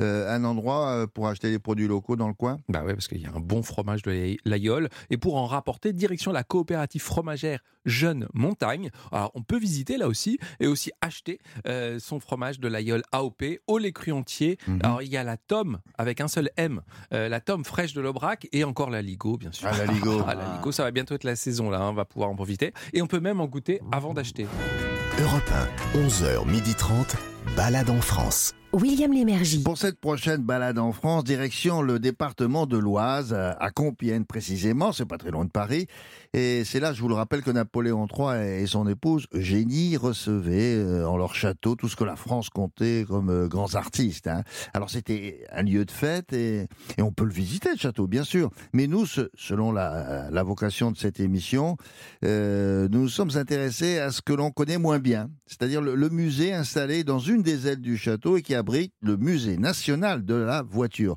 Euh, 0.00 0.34
un 0.34 0.44
endroit 0.44 0.88
euh, 0.88 1.06
pour 1.06 1.28
acheter 1.28 1.50
des 1.50 1.58
produits 1.58 1.86
locaux 1.86 2.16
dans 2.16 2.28
le 2.28 2.34
coin? 2.34 2.58
Bah 2.68 2.84
ouais, 2.84 2.94
parce 2.94 3.08
qu'il 3.08 3.20
y 3.20 3.26
a 3.26 3.30
un 3.34 3.40
bon 3.40 3.62
fromage 3.62 4.02
de 4.02 4.36
l'Aïol. 4.44 4.88
Et 5.10 5.16
pour 5.16 5.36
en 5.36 5.46
rapporter, 5.46 5.92
direction 5.92 6.32
la 6.32 6.44
coopérative 6.44 7.02
fromagère 7.02 7.60
Jeune 7.84 8.26
Montagne. 8.34 8.90
Alors, 9.12 9.30
on 9.34 9.42
peut 9.42 9.58
visiter 9.58 9.96
là 9.96 10.08
aussi 10.08 10.38
et 10.58 10.66
aussi 10.66 10.90
acheter 11.00 11.38
euh, 11.68 11.98
son 12.00 12.18
fromage 12.18 12.58
de 12.58 12.66
l'Aïol 12.66 13.02
AOP 13.12 13.44
au 13.66 13.78
lait 13.78 13.92
cru 13.92 14.10
entier. 14.12 14.58
Mhm. 14.66 14.80
Alors, 14.82 15.02
il 15.02 15.08
y 15.08 15.16
a 15.16 15.22
la 15.22 15.36
tome 15.36 15.78
avec 15.96 16.20
un 16.20 16.28
seul 16.28 16.50
M, 16.56 16.80
la 17.12 17.40
tome 17.40 17.64
fraîche 17.64 17.92
de 17.94 18.00
l'Aubrac 18.00 18.48
et 18.56 18.64
encore 18.64 18.90
la 18.90 19.02
Ligo, 19.02 19.36
bien 19.36 19.52
sûr. 19.52 19.68
Ah, 19.70 19.76
la 19.76 19.92
Ligo. 19.92 20.22
Ah, 20.26 20.34
la 20.34 20.56
Ligo, 20.56 20.72
ça 20.72 20.82
va 20.82 20.90
bientôt 20.90 21.14
être 21.14 21.24
la 21.24 21.36
saison 21.36 21.70
là, 21.70 21.78
hein, 21.78 21.90
on 21.90 21.94
va 21.94 22.04
pouvoir 22.04 22.30
en 22.30 22.34
profiter. 22.34 22.72
Et 22.92 23.02
on 23.02 23.06
peut 23.06 23.20
même 23.20 23.40
en 23.40 23.46
goûter 23.46 23.80
avant 23.92 24.14
d'acheter. 24.14 24.46
Europe 25.20 25.50
1, 25.94 26.00
11h30, 26.06 27.14
balade 27.56 27.90
en 27.90 28.00
France. 28.00 28.54
William 28.76 29.10
Lémergie. 29.10 29.62
Pour 29.62 29.78
cette 29.78 29.98
prochaine 29.98 30.42
balade 30.42 30.78
en 30.78 30.92
France, 30.92 31.24
direction 31.24 31.80
le 31.80 31.98
département 31.98 32.66
de 32.66 32.76
l'Oise, 32.76 33.32
à 33.32 33.52
à 33.52 33.70
Compiègne 33.70 34.24
précisément, 34.24 34.92
c'est 34.92 35.06
pas 35.06 35.16
très 35.16 35.30
loin 35.30 35.44
de 35.46 35.50
Paris. 35.50 35.86
Et 36.34 36.64
c'est 36.64 36.78
là, 36.78 36.92
je 36.92 37.00
vous 37.00 37.08
le 37.08 37.14
rappelle, 37.14 37.42
que 37.42 37.50
Napoléon 37.50 38.06
III 38.06 38.62
et 38.62 38.66
son 38.66 38.86
épouse 38.86 39.26
Eugénie 39.32 39.96
recevaient 39.96 40.74
euh, 40.74 41.08
en 41.08 41.16
leur 41.16 41.34
château 41.34 41.74
tout 41.74 41.88
ce 41.88 41.96
que 41.96 42.04
la 42.04 42.16
France 42.16 42.50
comptait 42.50 43.06
comme 43.08 43.30
euh, 43.30 43.48
grands 43.48 43.74
artistes. 43.74 44.26
hein. 44.26 44.42
Alors 44.74 44.90
c'était 44.90 45.46
un 45.50 45.62
lieu 45.62 45.86
de 45.86 45.90
fête 45.90 46.34
et, 46.34 46.68
on 46.98 47.12
peut 47.12 47.24
le 47.24 47.32
visiter, 47.32 47.70
le 47.70 47.78
château, 47.78 48.06
bien 48.06 48.24
sûr. 48.24 48.50
Mais 48.74 48.86
nous, 48.86 49.06
selon 49.06 49.72
la, 49.72 50.42
vocation 50.42 50.90
de 50.90 50.98
cette 50.98 51.18
émission, 51.18 51.78
euh, 52.24 52.88
nous 52.90 53.08
sommes 53.08 53.30
intéressés 53.36 53.98
à 53.98 54.10
ce 54.10 54.20
que 54.20 54.34
l'on 54.34 54.50
connaît 54.50 54.78
moins 54.78 54.98
bien, 54.98 55.30
c'est-à-dire 55.46 55.80
le, 55.80 56.08
musée 56.10 56.52
installé 56.52 57.02
dans 57.02 57.18
une 57.18 57.42
des 57.42 57.66
ailes 57.66 57.80
du 57.80 57.96
château 57.96 58.36
et 58.36 58.42
qui 58.42 58.54
abrite 58.66 58.92
le 59.00 59.16
musée 59.16 59.56
national 59.58 60.24
de 60.24 60.34
la 60.34 60.62
voiture. 60.62 61.14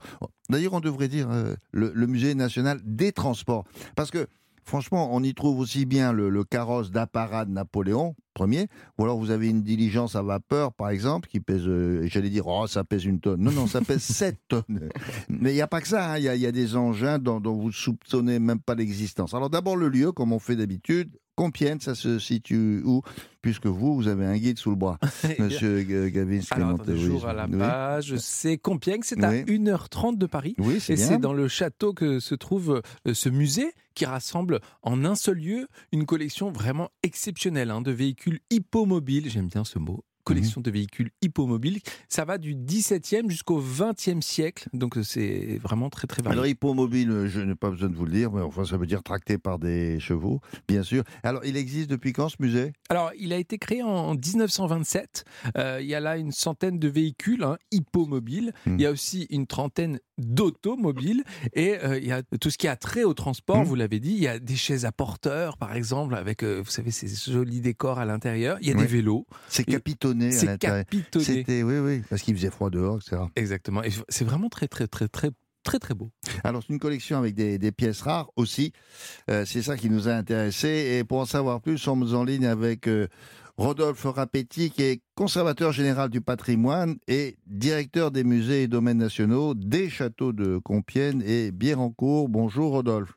D'ailleurs, 0.49 0.73
on 0.73 0.79
devrait 0.79 1.07
dire 1.07 1.29
euh, 1.31 1.55
le, 1.71 1.91
le 1.95 2.07
musée 2.07 2.35
national 2.35 2.79
des 2.83 3.11
transports, 3.11 3.65
parce 3.95 4.11
que 4.11 4.27
franchement, 4.63 5.09
on 5.15 5.23
y 5.23 5.33
trouve 5.33 5.59
aussi 5.59 5.85
bien 5.85 6.11
le, 6.13 6.29
le 6.29 6.43
carrosse 6.43 6.91
d'apparat 6.91 7.45
de 7.45 7.51
Napoléon 7.51 8.15
Ier, 8.39 8.67
ou 8.97 9.03
alors 9.03 9.17
vous 9.19 9.31
avez 9.31 9.49
une 9.49 9.63
diligence 9.63 10.15
à 10.15 10.21
vapeur, 10.21 10.71
par 10.73 10.91
exemple, 10.91 11.27
qui 11.27 11.39
pèse, 11.41 11.63
euh, 11.67 12.03
j'allais 12.05 12.29
dire, 12.29 12.47
oh, 12.47 12.67
ça 12.67 12.83
pèse 12.85 13.03
une 13.03 13.19
tonne. 13.19 13.41
Non, 13.41 13.51
non, 13.51 13.67
ça 13.67 13.81
pèse 13.81 14.01
7 14.03 14.37
tonnes. 14.47 14.89
Mais 15.27 15.51
il 15.51 15.55
n'y 15.55 15.61
a 15.61 15.67
pas 15.67 15.81
que 15.81 15.87
ça, 15.89 16.11
hein. 16.13 16.17
il 16.19 16.23
y, 16.23 16.29
a- 16.29 16.35
il 16.35 16.41
y 16.41 16.45
a 16.45 16.51
des 16.53 16.75
engins 16.77 17.19
dont, 17.19 17.39
dont 17.41 17.55
vous 17.55 17.71
soupçonnez 17.71 18.39
même 18.39 18.59
pas 18.61 18.75
l'existence. 18.75 19.33
Alors 19.33 19.49
d'abord 19.49 19.75
le 19.75 19.89
lieu, 19.89 20.11
comme 20.13 20.31
on 20.31 20.39
fait 20.39 20.55
d'habitude, 20.55 21.09
Compiègne, 21.39 21.79
ça 21.79 21.95
se 21.95 22.19
situe 22.19 22.81
où 22.83 23.01
Puisque 23.41 23.67
vous, 23.67 23.95
vous 23.95 24.09
avez 24.09 24.25
un 24.25 24.35
guide 24.35 24.59
sous 24.59 24.71
le 24.71 24.75
bras, 24.75 24.99
monsieur 25.39 25.83
Gavin 25.83 26.41
Alors, 26.51 26.71
attendez, 26.71 26.97
jour 26.97 27.25
à 27.25 27.31
la 27.31 27.45
oui. 27.45 27.57
page, 27.57 28.17
c'est 28.17 28.57
Compiègne, 28.57 28.99
c'est 29.03 29.23
à 29.23 29.29
Oui. 29.29 29.43
1h30 29.45 30.17
de 30.17 30.25
Paris. 30.25 30.55
Oui, 30.57 30.81
c'est 30.81 30.93
Et 30.93 30.97
c'est 30.97 31.17
dans 31.17 31.31
le 31.31 31.47
château 31.47 31.93
que 31.93 32.19
se 32.19 32.35
trouve 32.35 32.81
euh, 33.07 33.13
ce 33.13 33.29
musée 33.29 33.71
qui 33.95 34.03
rassemble 34.05 34.59
en 34.81 35.05
un 35.05 35.15
seul 35.15 35.37
lieu 35.37 35.67
une 35.93 36.05
collection 36.05 36.51
vraiment 36.51 36.89
exceptionnelle 37.03 37.71
hein, 37.71 37.79
de 37.79 37.91
véhicules 37.91 38.41
hippomobiles, 38.51 39.29
j'aime 39.29 39.47
bien 39.47 39.63
ce 39.63 39.79
mot, 39.79 40.03
collection 40.29 40.61
de 40.61 40.71
véhicules 40.71 41.09
hippomobiles. 41.21 41.79
Ça 42.07 42.25
va 42.25 42.37
du 42.37 42.55
17e 42.55 43.29
jusqu'au 43.29 43.61
20e 43.61 44.21
siècle, 44.21 44.67
donc 44.73 44.97
c'est 45.03 45.59
vraiment 45.61 45.89
très 45.89 46.07
très 46.07 46.21
varié. 46.21 46.33
Alors, 46.33 46.45
hippomobile, 46.47 47.11
euh, 47.11 47.27
je 47.27 47.41
n'ai 47.41 47.55
pas 47.55 47.69
besoin 47.69 47.89
de 47.89 47.95
vous 47.95 48.05
le 48.05 48.11
dire, 48.11 48.31
mais 48.31 48.41
enfin, 48.41 48.63
ça 48.65 48.77
veut 48.77 48.87
dire 48.87 49.03
tracté 49.03 49.37
par 49.37 49.59
des 49.59 49.99
chevaux, 49.99 50.39
bien 50.67 50.83
sûr. 50.83 51.03
Alors, 51.23 51.41
il 51.45 51.57
existe 51.57 51.89
depuis 51.89 52.13
quand 52.13 52.29
ce 52.29 52.37
musée? 52.39 52.71
Alors, 52.89 53.11
il 53.19 53.33
a 53.33 53.37
été 53.37 53.57
créé 53.57 53.83
en 53.83 54.13
1927. 54.15 55.23
Euh, 55.57 55.79
il 55.81 55.87
y 55.87 55.95
a 55.95 55.99
là 55.99 56.17
une 56.17 56.31
centaine 56.31 56.79
de 56.79 56.87
véhicules 56.87 57.43
hein, 57.43 57.57
hippomobiles. 57.71 58.53
Mhm. 58.65 58.75
Il 58.77 58.81
y 58.81 58.85
a 58.85 58.91
aussi 58.91 59.27
une 59.29 59.47
trentaine 59.47 59.99
d'automobiles. 60.17 61.23
Et 61.53 61.75
euh, 61.83 61.97
il 61.97 62.05
y 62.07 62.11
a 62.11 62.21
tout 62.39 62.49
ce 62.49 62.57
qui 62.57 62.67
a 62.67 62.75
trait 62.75 63.03
au 63.03 63.13
transport, 63.13 63.57
Mhm. 63.59 63.63
vous 63.65 63.75
l'avez 63.75 63.99
dit. 63.99 64.11
Il 64.13 64.19
y 64.21 64.27
a 64.27 64.39
des 64.39 64.55
chaises 64.55 64.85
à 64.85 64.91
porteurs, 64.91 65.57
par 65.57 65.73
exemple, 65.75 66.15
avec, 66.15 66.43
euh, 66.43 66.61
vous 66.63 66.71
savez, 66.71 66.91
ces 66.91 67.07
jolis 67.31 67.61
décors 67.61 67.99
à 67.99 68.05
l'intérieur. 68.05 68.57
Il 68.61 68.67
y 68.67 68.71
a 68.71 68.75
Oui. 68.75 68.81
des 68.81 68.87
vélos. 68.87 69.25
C'est 69.47 69.67
Et 69.67 69.71
capitonné 70.19 70.35
à 70.35 70.39
C'est 70.39 70.45
l'intérieur. 70.45 70.85
capitonné. 70.85 71.25
C'était, 71.25 71.63
oui, 71.63 71.77
oui, 71.79 72.01
parce 72.09 72.21
qu'il 72.21 72.35
faisait 72.35 72.49
froid 72.51 72.69
dehors, 72.69 72.97
etc. 72.97 73.21
Exactement. 73.35 73.83
Et 73.83 73.89
c'est 74.09 74.25
vraiment 74.25 74.49
très, 74.49 74.67
très, 74.67 74.87
très, 74.87 75.07
très, 75.07 75.29
très, 75.63 75.79
très 75.79 75.93
beau. 75.93 76.09
Alors, 76.43 76.61
c'est 76.65 76.73
une 76.73 76.79
collection 76.79 77.17
avec 77.17 77.35
des, 77.35 77.57
des 77.57 77.71
pièces 77.71 78.01
rares 78.01 78.29
aussi. 78.35 78.73
Euh, 79.29 79.45
c'est 79.45 79.61
ça 79.61 79.77
qui 79.77 79.89
nous 79.89 80.07
a 80.07 80.13
intéressés. 80.13 80.97
Et 80.99 81.03
pour 81.03 81.19
en 81.19 81.25
savoir 81.25 81.61
plus, 81.61 81.71
nous 81.73 81.77
sommes 81.77 82.15
en 82.15 82.23
ligne 82.23 82.45
avec 82.45 82.87
euh, 82.87 83.07
Rodolphe 83.57 84.05
Rapetti, 84.05 84.71
qui 84.71 84.83
est 84.83 85.01
conservateur 85.15 85.71
général 85.73 86.09
du 86.09 86.21
patrimoine 86.21 86.95
et 87.07 87.35
directeur 87.45 88.09
des 88.11 88.23
musées 88.23 88.63
et 88.63 88.67
domaines 88.67 88.97
nationaux 88.99 89.53
des 89.53 89.89
châteaux 89.89 90.31
de 90.31 90.57
Compiègne 90.59 91.21
et 91.25 91.51
Biérancourt. 91.51 92.29
Bonjour, 92.29 92.71
Rodolphe. 92.71 93.13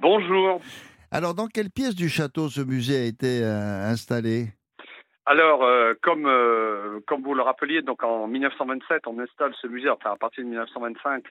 Bonjour. 0.00 0.60
Alors, 1.10 1.34
dans 1.34 1.46
quelle 1.46 1.70
pièce 1.70 1.94
du 1.94 2.08
château 2.08 2.48
ce 2.48 2.60
musée 2.62 2.96
a 2.96 3.04
été 3.04 3.40
euh, 3.42 3.88
installé? 3.90 4.48
Alors, 5.26 5.64
euh, 5.64 5.94
comme, 6.02 6.26
euh, 6.26 7.00
comme 7.06 7.22
vous 7.22 7.34
le 7.34 7.40
rappeliez, 7.42 7.80
donc 7.80 8.02
en 8.02 8.26
1927, 8.26 9.06
on 9.06 9.18
installe 9.18 9.54
ce 9.60 9.66
musée, 9.66 9.88
enfin 9.88 10.12
à 10.12 10.16
partir 10.16 10.44
de 10.44 10.48
1925, 10.50 11.24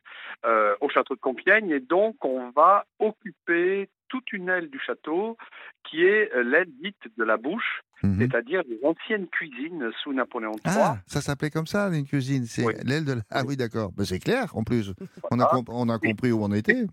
euh, 0.45 0.73
au 0.81 0.89
château 0.89 1.13
de 1.15 1.19
Compiègne, 1.19 1.69
et 1.69 1.79
donc 1.79 2.15
on 2.25 2.49
va 2.55 2.85
occuper 2.97 3.89
toute 4.09 4.31
une 4.33 4.49
aile 4.49 4.69
du 4.69 4.79
château 4.79 5.37
qui 5.83 6.03
est 6.03 6.31
l'aile 6.43 6.69
dite 6.81 6.97
de 7.17 7.23
la 7.23 7.37
bouche, 7.37 7.81
Mhm. 8.01 8.19
c'est-à-dire 8.19 8.63
les 8.67 8.79
anciennes 8.83 9.27
cuisines 9.27 9.91
sous 10.01 10.11
Napoléon 10.11 10.51
III. 10.65 10.75
Ah, 10.77 10.95
ça 11.05 11.21
s'appelait 11.21 11.49
comme 11.51 11.67
ça, 11.67 11.87
une 11.89 12.05
cuisine. 12.05 12.45
C'est 12.45 12.65
Oui. 12.65 12.73
l'aile 12.83 13.05
de. 13.05 13.13
la- 13.13 13.21
Ah 13.29 13.43
oui, 13.47 13.55
d'accord. 13.57 13.91
Ben, 13.95 14.05
c'est 14.05 14.19
clair, 14.19 14.55
en 14.57 14.63
plus. 14.63 14.91
On 15.31 15.39
a, 15.39 15.45
comp- 15.45 15.69
on 15.69 15.87
a 15.89 15.99
compris 15.99 16.31
où 16.31 16.43
on 16.43 16.51
était. 16.51 16.83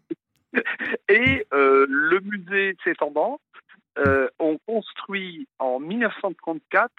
Et 1.08 1.46
le 1.52 2.20
musée 2.20 2.76
s'étendant, 2.84 3.40
euh, 3.98 4.28
on 4.38 4.58
construit 4.66 5.48
en 5.58 5.80
1934 5.80 6.90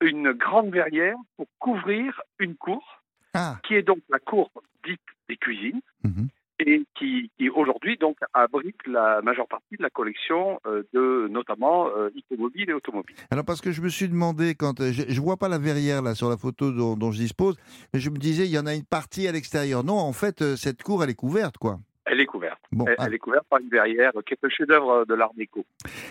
une 0.00 0.32
grande 0.32 0.70
verrière 0.70 1.16
pour 1.36 1.46
couvrir 1.58 2.20
une 2.38 2.56
cour 2.56 3.02
Ah, 3.34 3.58
qui 3.64 3.74
est 3.74 3.82
donc 3.82 4.00
la 4.08 4.18
cour 4.18 4.50
dite 4.84 5.00
des 5.28 5.36
cuisines 5.36 5.80
mhm. 6.02 6.28
et 6.58 6.82
qui, 6.96 7.30
qui 7.38 7.48
aujourd'hui 7.48 7.96
donc 7.98 8.16
abrite 8.34 8.76
la 8.86 9.22
majeure 9.22 9.46
partie 9.46 9.76
de 9.76 9.82
la 9.82 9.90
collection 9.90 10.60
euh, 10.66 10.82
de 10.92 11.28
notamment 11.28 11.88
euh, 11.88 12.10
et 12.30 12.72
automobiles. 12.72 13.16
Alors 13.30 13.44
parce 13.44 13.60
que 13.60 13.70
je 13.72 13.80
me 13.80 13.88
suis 13.88 14.08
demandé 14.08 14.54
quand 14.54 14.80
euh, 14.80 14.92
je, 14.92 15.02
je 15.08 15.20
vois 15.20 15.36
pas 15.36 15.48
la 15.48 15.58
verrière 15.58 16.02
là 16.02 16.14
sur 16.14 16.28
la 16.28 16.36
photo 16.36 16.72
dont, 16.72 16.96
dont 16.96 17.12
je 17.12 17.18
dispose, 17.18 17.56
mais 17.92 18.00
je 18.00 18.10
me 18.10 18.18
disais 18.18 18.46
il 18.46 18.50
y 18.50 18.58
en 18.58 18.66
a 18.66 18.74
une 18.74 18.84
partie 18.84 19.28
à 19.28 19.32
l'extérieur. 19.32 19.84
Non, 19.84 19.98
en 19.98 20.12
fait 20.12 20.42
euh, 20.42 20.56
cette 20.56 20.82
cour 20.82 21.04
elle 21.04 21.10
est 21.10 21.14
couverte 21.14 21.58
quoi. 21.58 21.78
Elle 22.04 22.20
est 22.20 22.26
couverte. 22.26 22.58
Bon, 22.72 22.84
Elle, 22.88 22.96
ah, 22.98 23.04
elle 23.06 23.14
est 23.14 23.18
couverte 23.18 23.44
par 23.48 23.60
une 23.60 23.68
verrière 23.68 24.10
qui 24.26 24.34
est 24.34 24.38
le 24.42 24.48
chef-d'œuvre 24.50 25.04
de 25.06 25.14
l'art 25.14 25.32
déco. 25.36 25.64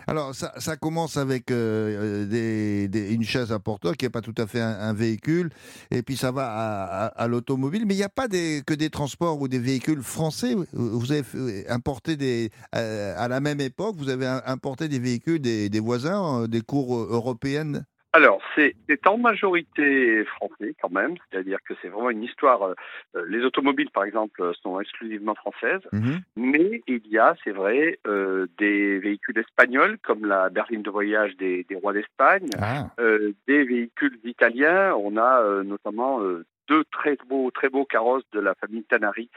alors 0.08 0.34
ça, 0.34 0.54
ça 0.58 0.78
commence 0.78 1.18
avec 1.18 1.52
euh, 1.52 2.24
euh, 2.24 2.26
des, 2.26 2.88
des- 2.88 3.14
une 3.14 3.24
chaise 3.24 3.52
à 3.52 3.60
porteur 3.60 3.98
qui 3.98 4.06
est 4.06 4.10
pas 4.10 4.22
tout 4.22 4.34
à 4.38 4.48
fait 4.48 4.62
un, 4.62 4.70
un 4.80 4.94
véhicule, 4.94 5.50
et 5.92 6.02
puis 6.02 6.16
ça 6.16 6.32
va 6.32 6.46
à, 6.48 7.06
à- 7.06 7.08
à 7.08 7.28
l'automobile. 7.28 7.86
Mais 7.86 7.94
il 7.94 7.98
n'y 7.98 8.04
a 8.04 8.10
pas 8.10 8.28
des, 8.30 8.62
que 8.66 8.74
des 8.74 8.90
transports 8.90 9.42
ou 9.42 9.48
des 9.50 9.60
véhicules 9.60 10.02
français. 10.02 10.56
Vous 10.74 11.12
avez 11.12 11.68
importé 11.70 12.16
des 12.16 12.52
euh, 12.76 13.14
à 13.18 13.28
la 13.28 13.40
même 13.42 13.60
époque, 13.60 13.96
vous 13.98 14.10
avez 14.10 14.26
importé 14.46 14.88
des 14.88 15.00
véhicules 15.00 15.40
des, 15.42 15.68
des 15.70 15.80
voisins, 15.82 16.44
euh, 16.44 16.48
des 16.48 16.62
cours 16.62 16.96
euh, 16.98 17.08
européennes. 17.12 17.86
Alors, 18.14 18.42
c'est 18.56 18.76
en 19.08 19.18
majorité 19.18 20.26
français 20.26 20.76
quand 20.82 20.92
même, 20.92 21.16
c'est-à-dire 21.30 21.60
que 21.64 21.74
c'est 21.82 21.88
vraiment 21.88 22.10
une 22.10 22.24
histoire. 22.24 22.62
euh, 22.64 22.74
euh, 23.16 23.26
les 23.30 23.44
automobiles, 23.46 23.90
par 23.90 24.04
exemple, 24.04 24.52
sont 24.62 24.80
exclusivement 24.82 25.34
françaises, 25.36 25.82
Mhm. 25.94 26.20
mais 26.36 26.82
il 26.88 27.08
y 27.08 27.18
a, 27.18 27.36
c'est 27.44 27.52
vrai, 27.52 28.00
euh, 28.08 28.48
des 28.58 29.00
véhicules 29.00 29.38
espagnols 29.40 29.98
comme 30.04 30.26
la 30.26 30.50
berline 30.50 30.82
de 30.82 30.90
voyage 30.90 31.38
des, 31.38 31.64
des 31.64 31.76
rois 31.76 31.94
d'Espagne, 31.94 32.50
Ah. 32.62 32.90
euh, 33.00 33.32
des 33.48 33.64
véhicules 33.64 34.20
italiens. 34.26 34.94
On 34.96 35.16
a 35.16 35.42
euh, 35.42 35.64
notamment 35.64 36.22
euh, 36.22 36.46
deux 36.68 36.84
très 36.92 37.18
beaux, 37.28 37.50
très 37.52 37.70
beaux 37.70 37.86
carrosses 37.86 38.30
de 38.34 38.40
la 38.42 38.56
famille 38.56 38.84
Tanari 38.84 39.30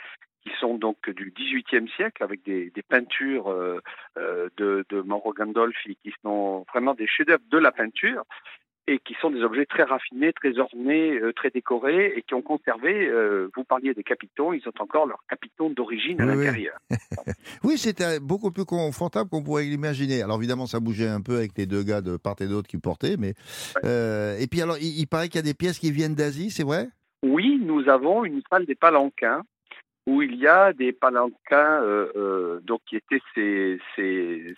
qui 0.42 0.50
sont 0.60 0.74
donc 0.76 1.08
du 1.08 1.32
XVIIIe 1.34 1.88
siècle 1.96 2.22
avec 2.22 2.42
des, 2.44 2.68
des 2.70 2.82
peintures 2.82 3.50
euh, 3.50 3.80
euh, 4.18 4.50
de, 4.58 4.84
de 4.90 5.00
Mauro 5.00 5.32
Gandolfi 5.32 5.96
qui 6.02 6.12
sont 6.22 6.66
vraiment 6.70 6.92
des 6.94 7.06
chefs-d'œuvre 7.06 7.42
de 7.50 7.56
la 7.58 7.72
peinture 7.72 8.24
et 8.86 8.98
qui 8.98 9.14
sont 9.20 9.30
des 9.30 9.42
objets 9.42 9.64
très 9.66 9.82
raffinés, 9.84 10.32
très 10.32 10.58
ornés, 10.58 11.18
euh, 11.18 11.32
très 11.32 11.50
décorés 11.50 12.12
et 12.16 12.22
qui 12.22 12.34
ont 12.34 12.42
conservé, 12.42 13.08
euh, 13.08 13.48
vous 13.56 13.64
parliez 13.64 13.94
des 13.94 14.02
capitons, 14.02 14.52
ils 14.52 14.66
ont 14.68 14.72
encore 14.78 15.06
leurs 15.06 15.24
capitons 15.28 15.70
d'origine 15.70 16.20
à 16.20 16.26
Oui, 16.26 16.32
oui. 16.32 16.44
l'intérieur. 16.44 16.78
Oui, 17.62 17.78
c'était 17.78 18.20
beaucoup 18.20 18.50
plus 18.50 18.64
confortable 18.66 19.30
qu'on 19.30 19.42
pourrait 19.42 19.64
l'imaginer. 19.64 20.22
Alors 20.22 20.36
évidemment, 20.38 20.66
ça 20.66 20.80
bougeait 20.80 21.08
un 21.08 21.20
peu 21.22 21.36
avec 21.36 21.52
les 21.56 21.66
deux 21.66 21.82
gars 21.82 22.02
de 22.02 22.16
part 22.16 22.36
et 22.40 22.46
d'autre 22.46 22.68
qui 22.68 22.76
portaient, 22.78 23.16
mais 23.18 23.34
euh, 23.84 24.36
et 24.38 24.46
puis 24.46 24.60
alors, 24.60 24.76
il, 24.78 24.98
il 25.00 25.06
paraît 25.06 25.28
qu'il 25.28 25.36
y 25.36 25.38
a 25.38 25.42
des 25.42 25.54
pièces 25.54 25.78
qui 25.78 25.90
viennent 25.90 26.14
d'Asie, 26.14 26.50
c'est 26.50 26.62
vrai? 26.64 26.88
Oui, 27.22 27.58
nous 27.64 27.88
avons 27.88 28.24
une 28.24 28.42
salle 28.50 28.66
des 28.66 28.74
palanquins 28.74 29.42
où 30.06 30.20
il 30.20 30.34
y 30.36 30.46
a 30.46 30.74
des 30.74 30.92
palanquins 30.92 31.82
euh, 31.82 32.12
euh, 32.16 32.60
donc 32.64 32.80
qui 32.86 32.96
étaient 32.96 33.22
ces, 33.34 33.78
ces 33.96 34.54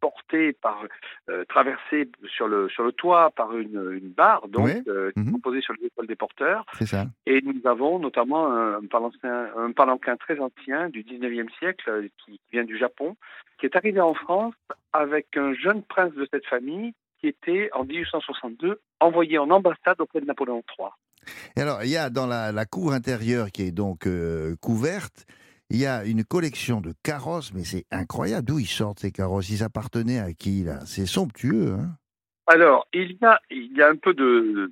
portées 0.00 0.52
par 0.52 0.82
euh, 1.28 1.44
traversées 1.48 2.08
sur 2.26 2.48
le 2.48 2.68
sur 2.68 2.84
le 2.84 2.92
toit 2.92 3.30
par 3.30 3.56
une, 3.56 3.92
une 4.00 4.08
barre 4.10 4.48
donc 4.48 4.66
Oui. 4.66 4.82
euh, 4.88 5.10
posées 5.42 5.60
sur 5.60 5.74
les 5.80 5.86
épaules 5.86 6.06
des 6.06 6.16
porteurs 6.16 6.64
C'est 6.78 6.86
ça. 6.86 7.06
et 7.26 7.40
nous 7.42 7.60
avons 7.68 7.98
notamment 7.98 8.52
un 8.52 8.84
palanquin 8.86 9.48
un 9.56 9.72
palanquin 9.72 10.16
très 10.16 10.38
ancien 10.40 10.88
du 10.88 11.02
19e 11.02 11.48
siècle 11.58 11.88
euh, 11.90 12.08
qui 12.24 12.40
vient 12.52 12.64
du 12.64 12.78
Japon 12.78 13.16
qui 13.58 13.66
est 13.66 13.76
arrivé 13.76 14.00
en 14.00 14.14
France 14.14 14.54
avec 14.92 15.36
un 15.36 15.52
jeune 15.54 15.82
prince 15.82 16.12
de 16.14 16.26
cette 16.32 16.46
famille 16.46 16.92
qui 17.20 17.28
était 17.28 17.70
en 17.72 17.84
1862 17.84 18.80
envoyé 19.00 19.38
en 19.38 19.50
ambassade 19.50 20.00
auprès 20.00 20.20
de 20.20 20.26
Napoléon 20.26 20.62
III. 20.78 20.88
Et 21.56 21.60
alors, 21.60 21.84
il 21.84 21.90
y 21.90 21.96
a 21.96 22.10
dans 22.10 22.26
la, 22.26 22.50
la 22.50 22.64
cour 22.66 22.92
intérieure 22.92 23.52
qui 23.52 23.62
est 23.62 23.70
donc 23.70 24.08
euh, 24.08 24.56
couverte, 24.60 25.24
il 25.72 25.78
y 25.78 25.86
a 25.86 26.04
une 26.04 26.22
collection 26.22 26.82
de 26.82 26.92
carrosses, 27.02 27.54
mais 27.54 27.64
c'est 27.64 27.86
incroyable. 27.90 28.46
D'où 28.46 28.58
ils 28.58 28.66
sortent 28.66 29.00
ces 29.00 29.10
carrosses? 29.10 29.48
Ils 29.48 29.64
appartenaient 29.64 30.18
à 30.18 30.34
qui 30.34 30.64
là? 30.64 30.80
C'est 30.84 31.06
somptueux. 31.06 31.72
Hein? 31.72 31.96
Alors, 32.46 32.86
il 32.92 33.12
y 33.12 33.24
a, 33.24 33.40
il 33.50 33.72
y 33.74 33.80
a 33.80 33.88
un 33.88 33.96
peu 33.96 34.12
de, 34.12 34.70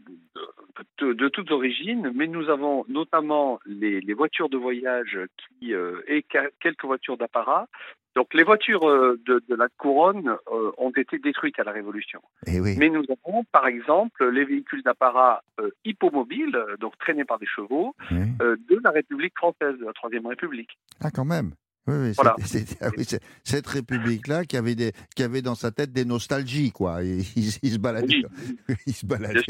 de, 0.98 1.12
de, 1.14 1.28
toute 1.28 1.50
origine, 1.52 2.12
mais 2.14 2.26
nous 2.26 2.50
avons 2.50 2.84
notamment 2.88 3.60
les, 3.64 4.12
voitures 4.12 4.50
de 4.50 4.58
voyage 4.58 5.18
qui, 5.38 5.72
euh, 5.72 6.02
et 6.06 6.22
quelques 6.60 6.84
voitures 6.84 7.16
d'apparat. 7.16 7.66
Donc, 8.16 8.34
les 8.34 8.42
voitures 8.42 8.88
euh, 8.88 9.20
de, 9.26 9.42
de 9.48 9.54
la 9.54 9.68
couronne 9.78 10.28
euh, 10.52 10.70
ont 10.78 10.90
été 10.96 11.18
détruites 11.18 11.58
à 11.60 11.64
la 11.64 11.72
Révolution. 11.72 12.20
Et 12.46 12.56
Eh 12.56 12.60
oui. 12.60 12.74
Mais 12.78 12.88
nous 12.90 13.04
avons, 13.24 13.44
par 13.52 13.66
exemple, 13.66 14.28
les 14.30 14.44
véhicules 14.44 14.82
d'apparat 14.82 15.42
euh, 15.60 15.70
hippomobiles, 15.84 16.56
euh, 16.56 16.76
donc 16.78 16.98
traînés 16.98 17.24
par 17.24 17.38
des 17.38 17.46
chevaux, 17.46 17.94
oui. 18.10 18.18
euh, 18.42 18.56
de 18.68 18.80
la 18.82 18.90
République 18.90 19.34
française, 19.36 19.78
de 19.78 19.84
la 19.84 19.92
Troisième 19.92 20.26
République. 20.26 20.70
Ah, 21.00 21.10
quand 21.10 21.24
même. 21.24 21.52
Oui, 21.86 21.94
oui, 21.98 22.12
Voilà. 22.14 22.36
ah 22.82 22.88
oui, 22.96 23.06
cette 23.42 23.66
république-là 23.66 24.44
qui 24.44 24.56
avait, 24.56 24.74
des, 24.74 24.92
qui 25.16 25.22
avait 25.22 25.40
dans 25.42 25.54
sa 25.54 25.70
tête 25.70 25.92
des 25.92 26.04
nostalgies, 26.04 26.72
quoi. 26.72 27.02
Il, 27.02 27.20
il- 27.36 27.58
il 27.62 27.70
se 27.70 27.78
baladait, 27.78 28.22
il 28.86 28.92
se 28.92 29.06
baladait, 29.06 29.42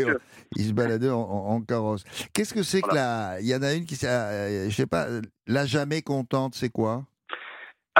il 0.56 0.64
se 0.64 0.72
baladait 0.72 1.10
en, 1.10 1.18
en- 1.20 1.48
en 1.54 1.60
carrosse. 1.60 2.04
Qu'est-ce 2.32 2.54
que 2.54 2.62
c'est 2.62 2.82
que 2.82 2.94
la. 2.94 3.40
Il 3.40 3.48
y 3.48 3.54
en 3.54 3.62
a 3.62 3.72
une 3.74 3.84
qui, 3.84 3.96
s'est- 3.96 4.70
je 4.70 4.74
sais 4.74 4.86
pas, 4.86 5.08
la 5.48 5.66
jamais 5.66 6.02
contente, 6.02 6.54
c'est 6.54 6.70
quoi? 6.70 7.04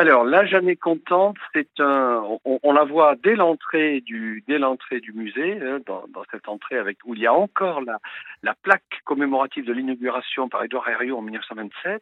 Alors, 0.00 0.24
la 0.24 0.46
Jeanne 0.46 0.74
contente, 0.76 1.36
c'est 1.52 1.78
un, 1.78 2.24
on, 2.46 2.58
on 2.62 2.72
la 2.72 2.84
voit 2.84 3.16
dès 3.22 3.36
l'entrée 3.36 4.00
du, 4.00 4.42
dès 4.48 4.58
l'entrée 4.58 4.98
du 4.98 5.12
musée, 5.12 5.60
hein, 5.60 5.80
dans, 5.84 6.06
dans 6.08 6.22
cette 6.30 6.48
entrée 6.48 6.78
avec 6.78 6.96
où 7.04 7.14
il 7.14 7.20
y 7.20 7.26
a 7.26 7.34
encore 7.34 7.82
la, 7.82 7.98
la 8.42 8.54
plaque 8.54 9.02
commémorative 9.04 9.66
de 9.66 9.74
l'inauguration 9.74 10.48
par 10.48 10.64
Édouard 10.64 10.88
Herriot 10.88 11.18
en 11.18 11.20
1927. 11.20 12.00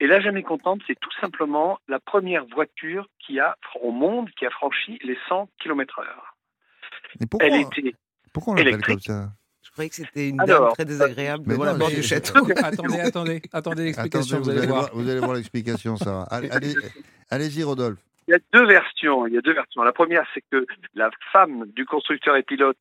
Et 0.00 0.06
la 0.06 0.20
Jeanne 0.20 0.42
contente, 0.42 0.82
c'est 0.86 1.00
tout 1.00 1.12
simplement 1.18 1.78
la 1.88 1.98
première 1.98 2.44
voiture 2.44 3.08
qui 3.18 3.40
a 3.40 3.56
au 3.80 3.90
monde 3.90 4.28
qui 4.38 4.44
a 4.44 4.50
franchi 4.50 4.98
les 5.02 5.16
100 5.30 5.48
km/h. 5.62 6.04
Elle 7.40 7.54
était 7.54 7.94
pourquoi 8.34 8.52
on 8.52 8.56
l'appelle 8.56 8.74
électrique. 8.74 9.06
comme 9.06 9.16
ça? 9.16 9.32
Croyais 9.80 9.88
que 9.88 9.96
c'était 9.96 10.28
une 10.28 10.40
Alors, 10.42 10.60
dame 10.64 10.72
très 10.74 10.84
désagréable 10.84 11.44
mais 11.46 11.94
du 11.94 12.02
château. 12.02 12.46
attendez, 12.62 13.00
attendez, 13.00 13.42
attendez 13.50 13.84
l'explication, 13.84 14.36
Attendez, 14.36 14.52
vous 14.52 14.58
allez 14.58 14.66
voir. 14.66 14.90
vous 14.92 15.08
allez 15.08 15.20
voir 15.20 15.34
l'explication, 15.34 15.96
Sarah. 15.96 16.24
Allez- 16.24 16.50
allez- 16.52 16.74
Allez-y, 17.30 17.62
Rodolphe. 17.62 17.98
Il 18.28 18.32
y 18.32 18.34
a 18.34 18.38
deux 18.52 18.66
versions. 18.66 19.26
Il 19.26 19.32
y 19.32 19.38
a 19.38 19.40
deux 19.40 19.54
versions. 19.54 19.82
La 19.82 19.92
première, 19.92 20.26
c'est 20.34 20.42
que 20.52 20.66
la 20.94 21.08
femme 21.32 21.64
du 21.74 21.86
constructeur 21.86 22.36
et 22.36 22.42
pilote 22.42 22.76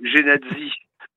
Genazzi 0.00 0.70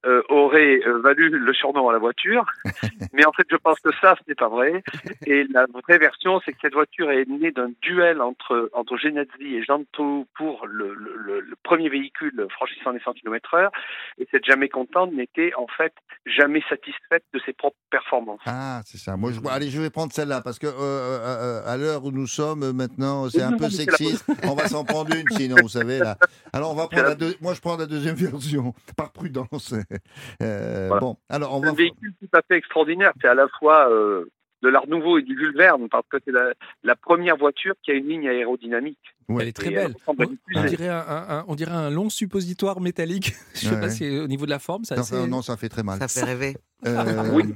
euh, 0.06 0.22
aurait 0.30 0.80
euh, 0.86 1.00
valu 1.02 1.30
le 1.30 1.54
surnom 1.54 1.90
à 1.90 1.94
la 1.94 2.00
voiture. 2.00 2.46
Mais 3.14 3.26
en 3.26 3.32
fait, 3.32 3.46
je 3.50 3.56
pense 3.58 3.80
que 3.80 3.90
ça, 4.00 4.16
ce 4.16 4.22
n'est 4.28 4.36
pas 4.36 4.48
vrai. 4.50 4.84
Et 5.26 5.44
la 5.46 5.66
vraie 5.84 5.98
version, 5.98 6.40
c'est 6.46 6.52
que 6.54 6.60
cette 6.62 6.74
voiture 6.74 7.10
est 7.12 7.26
née 7.28 7.52
d'un 7.52 7.70
duel 7.82 8.22
entre, 8.22 8.70
entre 8.74 8.96
Genazzi 8.98 9.28
et 9.56 9.64
Jean 9.64 9.84
Tou 9.94 10.28
pour 10.36 10.66
le, 10.68 10.94
le, 10.94 11.40
le- 11.42 11.56
premier 11.64 11.90
véhicule 11.90 12.46
franchissant 12.52 12.92
les 12.92 13.00
100 13.00 13.14
km 13.14 13.54
heure. 13.56 13.72
Et 14.20 14.28
cette 14.32 14.46
jamais 14.46 14.70
contente 14.70 15.12
n'était 15.14 15.52
en 15.58 15.68
fait 15.68 15.94
jamais 16.26 16.62
satisfaite 16.70 17.24
de 17.34 17.40
ses 17.46 17.54
propres 17.54 17.76
performances. 17.90 18.40
Ah, 18.46 18.82
c'est 18.86 18.98
ça. 18.98 19.18
Moi, 19.18 19.32
je... 19.32 19.40
Allez, 19.50 19.70
je 19.70 19.82
vais 19.82 19.90
prendre 19.90 20.14
celle-là 20.14 20.42
parce 20.42 20.60
que 20.60 20.68
euh, 20.68 20.72
euh, 20.72 21.62
euh, 21.62 21.62
à 21.66 21.76
l'heure 21.78 22.06
où 22.06 22.12
nous 22.12 22.28
sommes 22.28 22.64
euh, 22.64 22.74
maintenant, 22.74 23.30
c'est 23.30 23.42
un 23.42 23.52
non, 23.52 23.58
peu 23.58 23.64
la 23.66 23.70
sexiste. 23.72 24.26
On 24.44 24.54
va 24.56 24.68
s'en 24.68 24.86
prendre 24.86 25.14
une, 25.16 25.28
sinon, 25.38 25.56
vous 25.62 25.70
savez 25.70 26.00
là. 26.00 26.18
Alors, 26.54 26.72
on 26.72 26.76
va 26.76 26.88
prendre 26.88 27.08
la 27.08 27.16
deux- 27.16 27.36
Moi, 27.42 27.54
je 27.54 27.62
prends 27.62 27.76
la 27.78 27.86
deuxième 27.88 28.16
version 28.16 28.74
par 28.96 29.12
prudence. 29.12 29.74
Euh, 30.42 30.88
Voilà. 30.88 31.00
Bon, 31.02 31.18
alors 31.30 31.56
on 31.56 31.60
va. 31.62 31.70
un 31.70 31.74
véhicule 31.74 32.14
tout 32.20 32.30
à 32.38 32.42
fait 32.48 32.58
extraordinaire. 32.58 33.14
C'est 33.22 33.28
à 33.28 33.34
la 33.34 33.48
fois 33.60 33.90
euh, 33.90 34.30
de 34.64 34.70
l'art 34.70 34.88
nouveau 34.88 35.18
et 35.20 35.22
du 35.22 35.38
Jules 35.38 35.56
Verne, 35.56 35.88
parce 35.90 36.06
que 36.10 36.18
c'est 36.26 36.32
la, 36.32 36.54
la 36.84 36.96
première 36.96 37.38
voiture 37.38 37.76
qui 37.84 37.92
a 37.92 37.94
une 37.94 38.08
ligne 38.08 38.28
aérodynamique. 38.28 38.98
Ouais. 39.30 39.44
Elle 39.44 39.50
est 39.50 39.54
très 39.54 39.70
Et 39.70 39.74
elle 39.74 39.94
belle. 39.94 40.28
On, 40.56 40.64
dirait 40.66 40.88
un, 40.90 40.98
un- 41.08 41.26
un- 41.40 41.46
on 41.48 41.56
dirait 41.56 41.72
un 41.74 41.90
long 41.90 42.10
suppositoire 42.10 42.80
métallique. 42.82 43.34
Je 43.54 43.60
sais 43.60 43.76
Ouais, 43.76 43.82
pas 43.82 43.90
si 43.90 44.08
au 44.20 44.28
niveau 44.28 44.46
de 44.46 44.50
la 44.52 44.60
forme, 44.60 44.86
ça. 44.86 44.96
Non, 45.28 45.42
ça 45.42 45.58
fait 45.58 45.70
très 45.70 45.84
mal. 45.84 46.00
Ça 46.00 46.08
fait 46.08 46.24
rêver. 46.24 46.58
Euh, 46.86 47.32
Oui, 47.34 47.44
le 47.44 47.54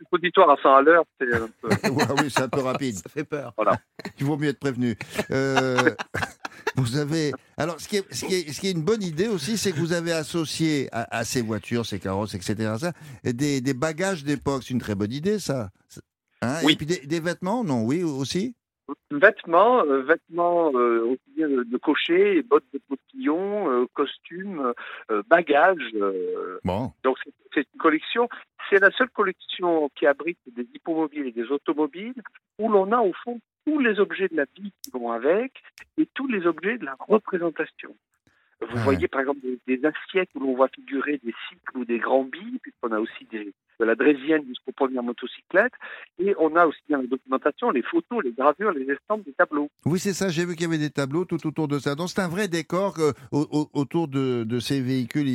suppositoire 0.00 0.50
à 0.50 0.56
100 0.62 0.74
à 0.76 0.82
l'heure, 0.82 1.04
c'est 1.20 1.32
un 1.34 1.48
peu. 1.60 1.68
ouais, 1.90 2.04
oui, 2.22 2.30
c'est 2.30 2.42
un 2.42 2.48
peu 2.48 2.60
rapide. 2.60 2.96
Ça 2.96 3.08
fait 3.08 3.24
peur. 3.24 3.54
Il 4.18 4.26
vaut 4.26 4.36
mieux 4.36 4.48
être 4.48 4.58
prévenu. 4.60 4.96
Euh, 5.30 5.90
vous 6.76 6.96
avez. 6.98 7.32
Alors, 7.56 7.80
ce 7.80 7.88
qui, 7.88 7.96
est, 7.96 8.14
ce, 8.14 8.24
qui 8.26 8.34
est, 8.34 8.52
ce 8.52 8.60
qui 8.60 8.68
est 8.68 8.72
une 8.72 8.82
bonne 8.82 9.02
idée 9.02 9.28
aussi, 9.28 9.56
c'est 9.56 9.72
que 9.72 9.78
vous 9.78 9.92
avez 9.92 10.12
associé 10.12 10.88
à, 10.92 11.18
à 11.18 11.24
ces 11.24 11.40
voitures, 11.42 11.86
ces 11.86 11.98
carrosses, 12.00 12.34
etc., 12.34 12.74
ça, 12.78 12.92
des, 13.24 13.60
des 13.60 13.74
bagages 13.74 14.24
d'époque. 14.24 14.62
C'est 14.64 14.74
une 14.74 14.80
très 14.80 14.94
bonne 14.94 15.12
idée, 15.12 15.38
ça. 15.38 15.70
Hein 16.44 16.60
Oui. 16.64 16.72
Et 16.72 16.76
puis 16.76 16.86
des, 16.86 17.06
des 17.06 17.20
vêtements, 17.20 17.64
non 17.64 17.84
Oui, 17.84 18.02
aussi? 18.02 18.54
Vêtements, 19.10 19.82
euh, 19.84 20.02
vêtements 20.02 20.70
euh, 20.74 21.16
bien 21.36 21.48
de, 21.48 21.76
cocher, 21.78 22.42
bottes 22.42 22.66
de 22.74 22.80
postillon, 22.86 23.70
euh, 23.70 23.86
costumes, 23.94 24.72
euh, 25.10 25.22
bagages. 25.28 25.90
euh, 25.94 26.58
Bon. 26.64 26.92
donc 27.02 27.16
c'est- 27.24 27.32
une 27.72 27.78
collection. 27.80 28.28
C'est 28.68 28.80
la 28.80 28.90
seule 28.90 29.08
collection 29.10 29.88
qui 29.94 30.06
abrite 30.06 30.38
des 30.46 30.66
hippomobiles 30.74 31.26
et 31.28 31.32
des 31.32 31.50
automobiles 31.50 32.20
où 32.58 32.68
l'on 32.68 32.90
a 32.92 32.98
au 33.00 33.12
fond 33.24 33.38
tous 33.66 33.78
les 33.78 34.00
objets 34.00 34.28
de 34.28 34.36
la 34.36 34.44
vie 34.56 34.72
qui 34.82 34.90
vont 34.90 35.12
avec 35.12 35.62
et 35.96 36.06
tous 36.14 36.26
les 36.28 36.46
objets 36.46 36.76
de 36.78 36.84
la 36.84 36.96
représentation. 37.08 37.94
Vous 38.60 38.76
Ouais. 38.76 38.82
voyez 38.84 39.08
par 39.08 39.20
exemple 39.22 39.40
des, 39.42 39.58
des 39.66 39.86
assiettes 39.86 40.30
où 40.34 40.40
l'on 40.40 40.54
voit 40.56 40.68
figurer 40.68 41.20
des 41.22 41.34
cycles 41.48 41.78
ou 41.78 41.84
des 41.84 41.98
grands 41.98 42.24
billes, 42.24 42.58
puisqu'on 42.62 42.92
a 42.92 42.98
aussi 43.00 43.24
des, 43.30 43.52
de 43.80 43.84
la 43.84 43.94
drésienne 43.94 44.42
jusqu'aux 44.46 44.72
premières 44.72 45.02
motocyclettes, 45.02 45.72
et 46.18 46.34
on 46.38 46.54
a 46.56 46.66
aussi 46.66 46.80
dans 46.88 46.98
la 46.98 47.06
documentation 47.06 47.70
les 47.70 47.82
photos, 47.82 48.22
les 48.24 48.32
gravures, 48.32 48.72
les 48.72 48.90
estampes 48.92 49.24
des 49.24 49.32
tableaux. 49.32 49.68
Oui, 49.86 49.98
c'est 49.98 50.12
ça. 50.12 50.28
J'ai 50.28 50.44
vu 50.44 50.54
qu'il 50.54 50.62
y 50.62 50.68
avait 50.68 50.78
des 50.78 50.90
tableaux 50.90 51.24
tout 51.24 51.44
autour 51.46 51.68
de 51.68 51.78
ça. 51.78 51.94
Donc, 51.94 52.08
c'est 52.10 52.20
un 52.20 52.28
vrai 52.28 52.48
décor 52.48 52.96
au- 53.32 53.46
au- 53.50 53.70
autour 53.72 54.08
de, 54.08 54.44
de 54.44 54.58
ces 54.60 54.80
véhicules. 54.80 55.26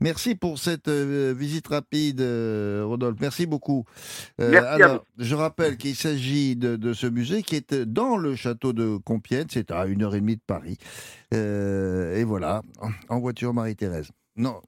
Merci 0.00 0.34
pour 0.34 0.58
cette 0.58 0.88
euh, 0.88 1.34
visite 1.36 1.68
rapide, 1.68 2.20
euh, 2.20 2.82
Rodolphe. 2.84 3.18
Merci 3.20 3.46
beaucoup. 3.46 3.84
Euh, 4.40 4.50
Merci 4.50 4.66
à 4.82 4.86
alors, 4.86 5.04
je 5.18 5.34
rappelle 5.34 5.76
qu'il 5.76 5.94
s'agit 5.94 6.56
de, 6.56 6.76
de 6.76 6.92
ce 6.92 7.06
musée 7.06 7.42
qui 7.42 7.56
est 7.56 7.74
dans 7.74 8.16
le 8.16 8.34
château 8.34 8.72
de 8.72 8.96
Compiègne. 8.96 9.46
C'est 9.50 9.70
à 9.70 9.86
une 9.86 10.02
heure 10.02 10.14
et 10.14 10.20
demie 10.20 10.36
de 10.36 10.42
Paris. 10.46 10.78
Euh, 11.34 12.16
et 12.16 12.24
voilà, 12.24 12.62
en 13.08 13.20
voiture 13.20 13.52
Marie-Thérèse. 13.54 14.10
Non, 14.36 14.60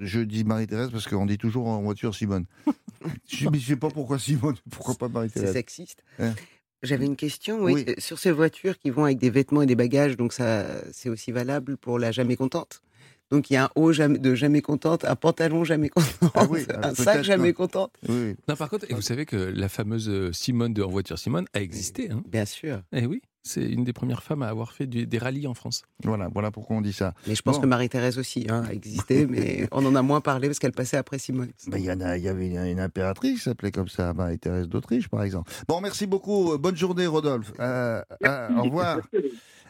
je 0.00 0.20
dis 0.20 0.44
Marie-Thérèse 0.44 0.90
parce 0.90 1.06
qu'on 1.06 1.26
dit 1.26 1.38
toujours 1.38 1.68
en 1.68 1.80
voiture 1.82 2.14
Simone. 2.14 2.46
je 3.28 3.48
ne 3.48 3.58
sais 3.58 3.76
pas 3.76 3.88
pourquoi 3.88 4.18
Simone, 4.18 4.56
pourquoi 4.70 4.94
pas 4.94 5.06
C'est 5.06 5.12
Marie-Thérèse. 5.14 5.52
sexiste. 5.52 6.02
Hein 6.18 6.34
J'avais 6.82 7.06
une 7.06 7.16
question, 7.16 7.62
oui. 7.62 7.72
Oui. 7.74 7.84
Euh, 7.88 7.94
Sur 7.98 8.18
ces 8.18 8.30
voitures 8.32 8.78
qui 8.78 8.90
vont 8.90 9.04
avec 9.04 9.18
des 9.18 9.30
vêtements 9.30 9.62
et 9.62 9.66
des 9.66 9.76
bagages, 9.76 10.16
donc 10.16 10.32
ça, 10.32 10.66
c'est 10.92 11.08
aussi 11.08 11.30
valable 11.32 11.76
pour 11.76 11.98
la 11.98 12.10
jamais 12.12 12.36
contente. 12.36 12.80
Donc 13.30 13.48
il 13.48 13.52
y 13.52 13.56
a 13.56 13.66
un 13.66 13.70
haut 13.76 13.92
jamais- 13.92 14.18
de 14.18 14.34
jamais 14.34 14.60
contente, 14.60 15.04
un 15.04 15.14
pantalon 15.14 15.62
jamais 15.62 15.88
contente, 15.88 16.32
Ah 16.34 16.46
oui, 16.50 16.64
un 16.82 16.94
sac 16.96 17.22
jamais 17.22 17.52
que- 17.52 17.58
contente. 17.58 17.92
Oui. 18.08 18.34
Non, 18.48 18.56
par 18.56 18.68
contre, 18.68 18.86
et 18.90 18.94
vous 18.94 19.02
savez 19.02 19.24
que 19.24 19.36
la 19.36 19.68
fameuse 19.68 20.32
Simone 20.32 20.74
de 20.74 20.82
En 20.82 20.88
voiture 20.90 21.16
Simone 21.16 21.44
a 21.54 21.60
existé. 21.60 22.10
Hein 22.10 22.22
Bien 22.26 22.44
sûr. 22.44 22.82
eh 22.92 23.06
oui, 23.06 23.22
c'est 23.42 23.62
une 23.64 23.84
des 23.84 23.92
premières 23.92 24.22
femmes 24.22 24.42
à 24.42 24.48
avoir 24.48 24.72
fait 24.72 24.86
du- 24.86 25.06
des 25.06 25.18
rallyes 25.18 25.46
en 25.46 25.54
France. 25.54 25.82
Voilà, 26.04 26.28
voilà 26.32 26.50
pourquoi 26.50 26.76
on 26.76 26.80
dit 26.80 26.92
ça. 26.92 27.14
Mais 27.26 27.34
je 27.34 27.42
pense 27.42 27.56
Bon. 27.56 27.62
que 27.62 27.66
Marie-Thérèse 27.66 28.18
aussi 28.18 28.46
hein, 28.50 28.64
a 28.68 28.72
existé, 28.72 29.26
mais 29.30 29.68
on 29.72 29.84
en 29.86 29.94
a 29.94 30.02
moins 30.02 30.20
parlé 30.20 30.48
parce 30.48 30.58
qu'elle 30.58 30.72
passait 30.72 30.96
après 30.96 31.18
Simone. 31.18 31.50
Ben, 31.68 31.78
Il 31.78 31.84
y, 31.84 31.90
en 31.92 32.00
a- 32.00 32.16
il 32.18 32.24
y 32.24 32.28
avait 32.28 32.46
une, 32.48 32.58
une 32.58 32.80
impératrice 32.80 33.38
qui 33.38 33.44
s'appelait 33.44 33.70
comme 33.72 33.88
ça, 33.88 34.12
Marie-Thérèse 34.12 34.68
d'Autriche, 34.68 35.08
par 35.08 35.22
exemple. 35.22 35.50
Bon, 35.68 35.80
merci 35.80 36.06
beaucoup. 36.06 36.56
Bonne 36.58 36.76
journée, 36.76 37.06
Rodolphe. 37.06 37.52
Euh, 37.60 38.02
euh, 38.26 38.48
au 38.56 38.62
revoir. 38.64 38.98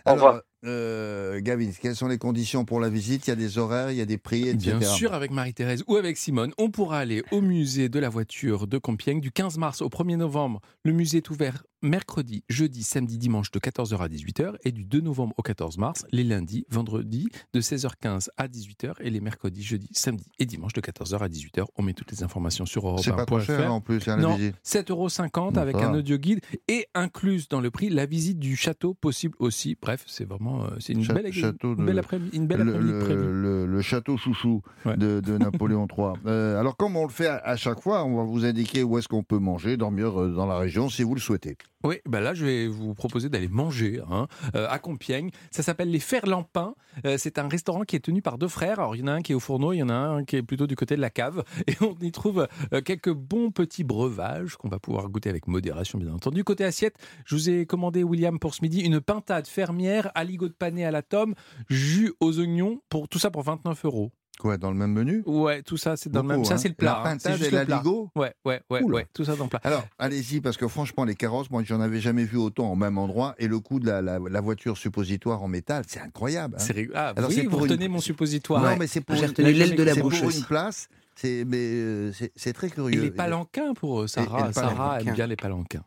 Au 0.06 0.12
revoir. 0.14 0.32
Alors, 0.34 0.42
euh, 0.64 1.40
Gavin, 1.40 1.70
quelles 1.80 1.94
sont 1.96 2.08
les 2.08 2.16
conditions 2.18 2.64
pour 2.64 2.80
la 2.80 2.88
visite? 2.88 3.26
Il 3.26 3.30
y 3.30 3.32
a 3.32 3.36
des 3.36 3.58
horaires, 3.58 3.90
il 3.90 3.98
y 3.98 4.00
a 4.00 4.06
des 4.06 4.18
prix, 4.18 4.48
etc. 4.48 4.76
Bien 4.78 4.88
sûr, 4.88 5.12
avec 5.14 5.30
Marie-Thérèse 5.30 5.84
ou 5.86 5.96
avec 5.96 6.16
Simone, 6.16 6.52
on 6.58 6.70
pourra 6.70 6.98
aller 6.98 7.22
au 7.32 7.40
musée 7.42 7.88
de 7.88 7.98
la 7.98 8.08
voiture 8.08 8.66
de 8.66 8.78
Compiègne 8.78 9.20
du 9.20 9.30
15 9.30 9.58
mars 9.58 9.82
au 9.82 9.88
1er 9.88 10.16
novembre. 10.16 10.60
Le 10.84 10.92
musée 10.92 11.18
est 11.18 11.30
ouvert 11.30 11.62
mercredi, 11.82 12.44
jeudi, 12.48 12.82
samedi, 12.82 13.18
dimanche 13.18 13.50
de 13.50 13.58
14h 13.58 13.96
à 13.98 14.08
18h 14.08 14.54
et 14.64 14.72
du 14.72 14.84
2 14.84 15.00
novembre 15.00 15.34
au 15.38 15.42
14 15.42 15.78
mars, 15.78 16.04
les 16.12 16.24
lundis, 16.24 16.66
vendredis 16.70 17.28
de 17.52 17.60
16h15 17.60 18.28
à 18.36 18.48
18h 18.48 18.94
et 19.00 19.10
les 19.10 19.20
mercredis, 19.20 19.62
jeudi, 19.62 19.88
samedi 19.92 20.24
et 20.38 20.46
dimanche 20.46 20.72
de 20.72 20.80
14h 20.80 21.18
à 21.18 21.28
18h. 21.28 21.64
On 21.76 21.82
met 21.82 21.92
toutes 21.94 22.10
les 22.12 22.22
informations 22.22 22.66
sur 22.66 22.86
europe 22.86 23.00
C'est 23.02 23.12
pas 23.14 23.26
trop 23.26 23.40
cher 23.40 23.72
en 23.72 23.80
plus, 23.80 24.06
hein, 24.08 24.16
la 24.16 24.22
Non, 24.22 24.36
visite. 24.36 24.56
7,50 24.64 24.90
euros 24.90 25.08
Bon, 25.52 25.60
avec 25.60 25.76
un 25.76 25.94
audio 25.94 26.16
guide 26.18 26.40
et 26.68 26.86
incluse 26.94 27.48
dans 27.48 27.60
le 27.60 27.70
prix 27.70 27.88
la 27.88 28.06
visite 28.06 28.38
du 28.38 28.56
château 28.56 28.94
possible 28.94 29.34
aussi. 29.38 29.76
Bref, 29.80 30.04
c'est 30.06 30.24
vraiment 30.24 30.64
euh, 30.64 30.68
c'est 30.80 30.92
une, 30.92 31.04
Cha- 31.04 31.14
belle, 31.14 31.32
château 31.32 31.74
une 31.76 31.86
belle 31.86 31.94
de- 31.94 32.00
après-midi 32.00 32.36
une 32.36 32.46
belle 32.46 32.60
Le, 32.60 32.68
après-midi 32.74 32.92
le- 32.92 32.98
prévue. 33.04 33.22
le- 33.22 33.66
le 33.66 33.82
château 33.82 34.16
chouchou 34.16 34.62
Ouais. 34.84 34.96
de, 34.96 35.20
de 35.20 35.38
Napoléon 35.38 35.86
III. 35.86 36.12
Euh, 36.26 36.58
alors, 36.60 36.76
comme 36.76 36.96
on 36.96 37.04
le 37.04 37.10
fait 37.12 37.26
à, 37.26 37.36
à 37.38 37.56
chaque 37.56 37.80
fois, 37.80 38.04
on 38.04 38.16
va 38.16 38.24
vous 38.24 38.44
indiquer 38.44 38.82
où 38.82 38.98
est-ce 38.98 39.08
qu'on 39.08 39.22
peut 39.22 39.38
manger, 39.38 39.76
dormir 39.76 40.20
euh, 40.20 40.32
dans 40.34 40.46
la 40.46 40.58
région, 40.58 40.88
si 40.88 41.02
vous 41.02 41.14
le 41.14 41.20
souhaitez. 41.20 41.56
Oui, 41.82 41.96
bah 42.06 42.20
là, 42.20 42.34
je 42.34 42.44
vais 42.44 42.66
vous 42.66 42.92
proposer 42.92 43.30
d'aller 43.30 43.48
manger 43.48 44.02
hein, 44.10 44.26
euh, 44.54 44.68
à 44.68 44.78
Compiègne. 44.78 45.30
Ça 45.50 45.62
s'appelle 45.62 45.90
les 45.90 45.98
Ferlampins. 45.98 46.74
Euh, 47.06 47.16
c'est 47.16 47.38
un 47.38 47.48
restaurant 47.48 47.84
qui 47.84 47.96
est 47.96 48.00
tenu 48.00 48.20
par 48.20 48.36
deux 48.36 48.48
frères. 48.48 48.80
Alors, 48.80 48.96
il 48.96 49.00
y 49.00 49.02
en 49.02 49.06
a 49.06 49.12
un 49.12 49.22
qui 49.22 49.32
est 49.32 49.34
au 49.34 49.40
fourneau, 49.40 49.72
il 49.72 49.78
y 49.78 49.82
en 49.82 49.88
a 49.88 49.94
un 49.94 50.24
qui 50.24 50.36
est 50.36 50.42
plutôt 50.42 50.66
du 50.66 50.76
côté 50.76 50.94
de 50.94 51.00
la 51.00 51.08
cave. 51.08 51.42
Et 51.66 51.76
on 51.80 51.96
y 52.02 52.12
trouve 52.12 52.46
euh, 52.74 52.82
quelques 52.82 53.12
bons 53.12 53.50
petits 53.50 53.84
breuvages 53.84 54.56
qu'on 54.56 54.68
va 54.68 54.78
pouvoir 54.78 55.08
goûter 55.08 55.30
avec 55.30 55.46
modération, 55.46 55.98
bien 55.98 56.12
entendu. 56.12 56.44
Côté 56.44 56.64
assiette, 56.64 56.96
je 57.24 57.34
vous 57.34 57.48
ai 57.48 57.64
commandé, 57.64 58.04
William, 58.04 58.38
pour 58.38 58.54
ce 58.54 58.60
midi, 58.60 58.80
une 58.80 59.00
pintade 59.00 59.46
fermière, 59.46 60.10
aligot 60.14 60.48
de 60.48 60.52
pané 60.52 60.84
à 60.84 60.90
la 60.90 61.00
tome, 61.00 61.34
jus 61.70 62.12
aux 62.20 62.38
oignons, 62.40 62.82
pour 62.90 63.08
tout 63.08 63.18
ça 63.18 63.30
pour 63.30 63.42
29 63.42 63.86
euros. 63.86 64.12
Quoi, 64.40 64.56
dans 64.56 64.70
le 64.70 64.76
même 64.76 64.92
menu? 64.92 65.22
Ouais, 65.26 65.60
tout 65.60 65.76
ça, 65.76 65.98
c'est 65.98 66.08
dans 66.10 66.22
le 66.22 66.28
même. 66.28 66.44
Ça, 66.46 66.54
hein. 66.54 66.56
c'est 66.56 66.68
le 66.68 66.74
plat. 66.74 67.02
La 67.04 67.10
hein. 67.10 67.16
C'est 67.18 67.28
pintade 67.28 67.32
juste 67.36 67.46
et 67.48 67.50
plat. 67.50 67.64
l'aligot 67.66 68.08
Ouais, 68.16 68.32
ouais, 68.46 68.62
ouais, 68.70 68.82
Oula. 68.82 68.96
ouais, 68.96 69.06
tout 69.12 69.22
ça 69.22 69.36
dans 69.36 69.44
le 69.44 69.50
plat. 69.50 69.60
Alors, 69.64 69.84
allez-y, 69.98 70.40
parce 70.40 70.56
que 70.56 70.66
franchement, 70.66 71.04
les 71.04 71.14
carrosses, 71.14 71.50
moi, 71.50 71.62
j'en 71.62 71.80
avais 71.82 72.00
jamais 72.00 72.24
vu 72.24 72.38
autant 72.38 72.72
au 72.72 72.74
même 72.74 72.96
endroit. 72.96 73.34
Et 73.38 73.46
le 73.48 73.60
coût 73.60 73.80
de 73.80 73.86
la, 73.86 74.00
la- 74.00 74.18
la 74.18 74.40
voiture 74.40 74.78
suppositoire 74.78 75.42
en 75.42 75.48
métal, 75.48 75.84
c'est 75.86 76.00
incroyable. 76.00 76.54
hein. 76.58 76.62
C'est. 76.62 76.88
Ah, 76.94 77.12
Alors, 77.16 77.28
oui, 77.28 77.36
c'est 77.36 77.42
vous 77.44 77.50
pour 77.50 77.64
une- 77.66 77.72
retenez 77.72 77.88
mon 77.88 78.00
suppositoire. 78.00 78.62
Non, 78.62 78.76
mais 78.78 78.86
c'est 78.86 79.02
pour, 79.02 79.14
J'ai 79.14 79.24
une- 79.24 79.28
retenu 79.28 79.52
l'aile 79.52 79.76
de 79.76 79.82
la 79.82 79.92
c'est 79.92 80.00
bouche 80.00 80.20
pour 80.20 80.28
aussi. 80.28 80.38
une 80.38 80.44
place. 80.46 80.88
C'est, 81.16 81.44
mais 81.46 81.58
euh, 81.58 82.12
c'est, 82.14 82.32
c'est 82.34 82.54
très 82.54 82.68
Et 82.68 82.70
curieux. 82.70 83.02
les 83.02 83.10
palanquins 83.10 83.74
pour 83.74 84.00
euh, 84.00 84.02
Et- 84.04 84.04
et 84.06 84.08
Sarah. 84.08 84.52
Sarah 84.54 85.00
aime 85.02 85.12
bien 85.12 85.26
les 85.26 85.36
palanquins. 85.36 85.82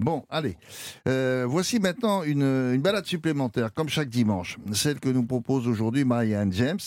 Bon, 0.00 0.24
allez. 0.30 0.56
Euh, 1.06 1.44
voici 1.48 1.78
maintenant 1.78 2.24
une, 2.24 2.42
une 2.42 2.80
balade 2.82 3.06
supplémentaire, 3.06 3.72
comme 3.72 3.88
chaque 3.88 4.08
dimanche. 4.08 4.58
Celle 4.72 4.98
que 4.98 5.08
nous 5.10 5.24
propose 5.24 5.68
aujourd'hui 5.68 6.04
Marianne 6.04 6.52
James, 6.52 6.80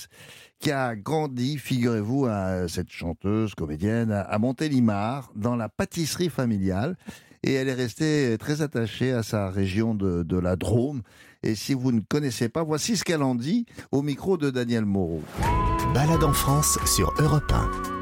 qui 0.59 0.71
a 0.71 0.95
grandi, 0.95 1.57
figurez-vous, 1.57 2.25
à 2.25 2.67
cette 2.67 2.89
chanteuse, 2.89 3.53
comédienne, 3.55 4.11
à- 4.11 4.21
à 4.21 4.39
Montélimar, 4.39 5.31
dans 5.35 5.55
la 5.55 5.69
pâtisserie 5.69 6.29
familiale. 6.29 6.97
Et 7.43 7.53
elle 7.53 7.69
est 7.69 7.73
restée 7.73 8.35
très 8.39 8.61
attachée 8.61 9.11
à 9.11 9.21
sa 9.23 9.49
région 9.49 9.93
de, 9.93 10.23
de 10.23 10.37
la 10.37 10.55
Drôme. 10.55 11.01
Et 11.43 11.53
si 11.55 11.73
vous 11.75 11.91
ne 11.91 12.01
connaissez 12.01 12.49
pas, 12.49 12.63
voici 12.63 12.97
ce 12.97 13.03
qu'elle 13.03 13.21
en 13.23 13.35
dit 13.35 13.65
au 13.91 14.01
micro 14.01 14.37
de 14.37 14.49
Daniel 14.49 14.85
Moreau. 14.85 15.21
Balade 15.93 16.23
en 16.23 16.33
France 16.33 16.79
sur 16.85 17.13
Europe 17.19 17.51
1. 17.51 17.96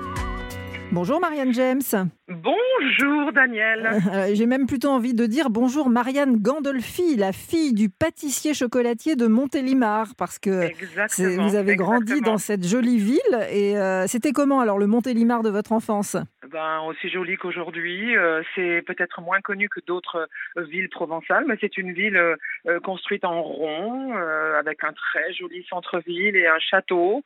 Bonjour 0.91 1.19
Marianne 1.19 1.53
James. 1.53 1.81
Bonjour 2.29 3.31
Daniel. 3.33 4.01
Euh, 4.13 4.29
J'ai 4.33 4.45
même 4.45 4.65
plutôt 4.65 4.89
envie 4.89 5.13
de 5.13 5.25
dire 5.25 5.49
bonjour 5.49 5.89
Marianne 5.89 6.37
Gandolfi, 6.37 7.17
la 7.17 7.31
fille 7.33 7.73
du 7.73 7.89
pâtissier 7.89 8.53
chocolatier 8.53 9.15
de 9.15 9.27
Montélimar, 9.27 10.15
parce 10.17 10.39
que 10.39 10.69
vous 11.17 11.55
avez 11.55 11.75
grandi 11.75 12.13
exactement. 12.13 12.31
dans 12.33 12.37
cette 12.37 12.65
jolie 12.65 12.97
ville. 12.97 13.19
Et 13.51 13.77
euh, 13.77 14.07
c'était 14.07 14.31
comment 14.31 14.61
alors 14.61 14.77
le 14.77 14.87
Montélimar 14.87 15.43
de 15.43 15.49
votre 15.49 15.73
enfance? 15.73 16.15
Ben, 16.51 16.81
aussi 16.87 17.09
jolie 17.09 17.37
qu'aujourd'hui. 17.37 18.15
Euh, 18.15 18.41
c'est 18.55 18.81
peut-être 18.85 19.21
moins 19.21 19.41
connu 19.41 19.69
que 19.69 19.79
d'autres 19.85 20.27
euh, 20.57 20.63
villes 20.63 20.89
provençales, 20.89 21.45
mais 21.47 21.57
c'est 21.61 21.77
une 21.77 21.93
ville 21.93 22.17
euh, 22.17 22.79
construite 22.83 23.25
en 23.25 23.41
rond, 23.41 24.13
avec 24.57 24.83
un 24.83 24.93
très 24.93 25.33
joli 25.33 25.65
centre-ville 25.69 26.35
et 26.35 26.47
un 26.47 26.59
château. 26.59 27.23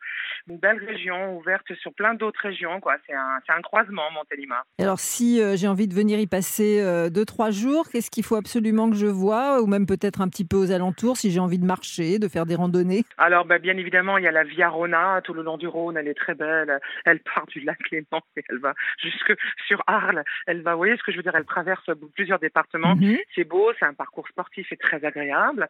Une 0.50 0.58
belle 0.58 0.84
région 0.86 1.38
ouverte 1.38 1.74
sur 1.76 1.94
plein 1.94 2.14
d'autres 2.14 2.42
régions. 2.42 2.80
quoi. 2.80 2.96
C'est 3.08 3.14
un, 3.14 3.40
c'est 3.46 3.54
un 3.54 3.62
croisement, 3.62 4.10
Montélimar. 4.12 4.64
Alors, 4.80 5.00
si 5.00 5.42
j'ai 5.56 5.68
envie 5.68 5.88
de 5.88 5.94
venir 5.94 6.20
y 6.20 6.28
passer 6.28 6.82
deux, 7.10 7.26
trois 7.26 7.52
jours, 7.52 7.88
qu'est-ce 7.90 8.12
qu'il 8.12 8.24
faut 8.24 8.36
absolument 8.36 8.90
que 8.90 8.96
je 8.96 9.06
vois 9.06 9.62
Ou 9.62 9.68
même 9.68 9.86
peut-être 9.86 10.22
un 10.22 10.28
petit 10.28 10.46
peu 10.46 10.58
aux 10.58 10.72
alentours, 10.72 11.18
si 11.18 11.32
j'ai 11.32 11.40
envie 11.40 11.60
de 11.60 11.66
marcher, 11.66 12.20
de 12.20 12.28
faire 12.28 12.46
des 12.46 12.56
randonnées? 12.56 13.04
Alors, 13.18 13.46
ben, 13.46 13.60
bien 13.60 13.78
évidemment, 13.78 14.18
il 14.18 14.24
y 14.24 14.28
a 14.28 14.32
la 14.32 14.44
Via 14.44 14.70
Rona 14.70 15.22
tout 15.24 15.34
le 15.34 15.44
long 15.44 15.58
du 15.58 15.68
Rhône. 15.68 15.98
Elle 15.98 16.08
est 16.08 16.18
très 16.18 16.36
belle. 16.36 16.80
Elle 17.06 17.20
part 17.20 17.46
du 17.48 17.62
lac 17.62 17.80
Léman 17.92 18.22
et 18.36 18.44
elle 18.50 18.60
va 18.60 18.74
jusque 19.10 19.34
sur 19.68 19.84
Arles. 19.88 20.24
Elle 20.48 20.62
va, 20.62 20.74
vous 20.74 20.78
voyez 20.80 20.98
ce 20.98 21.04
que 21.04 21.12
je 21.12 21.18
veux 21.18 21.24
dire, 21.24 21.36
elle 21.36 21.46
traverse 21.46 21.90
plusieurs 22.16 22.40
départements. 22.40 22.96
Mhm. 22.96 23.18
C'est 23.36 23.44
beau, 23.44 23.72
c'est 23.80 23.86
un 23.86 23.94
parcours 23.94 24.28
sportif 24.28 24.72
et 24.72 24.78
très 24.78 25.04
agréable. 25.06 25.68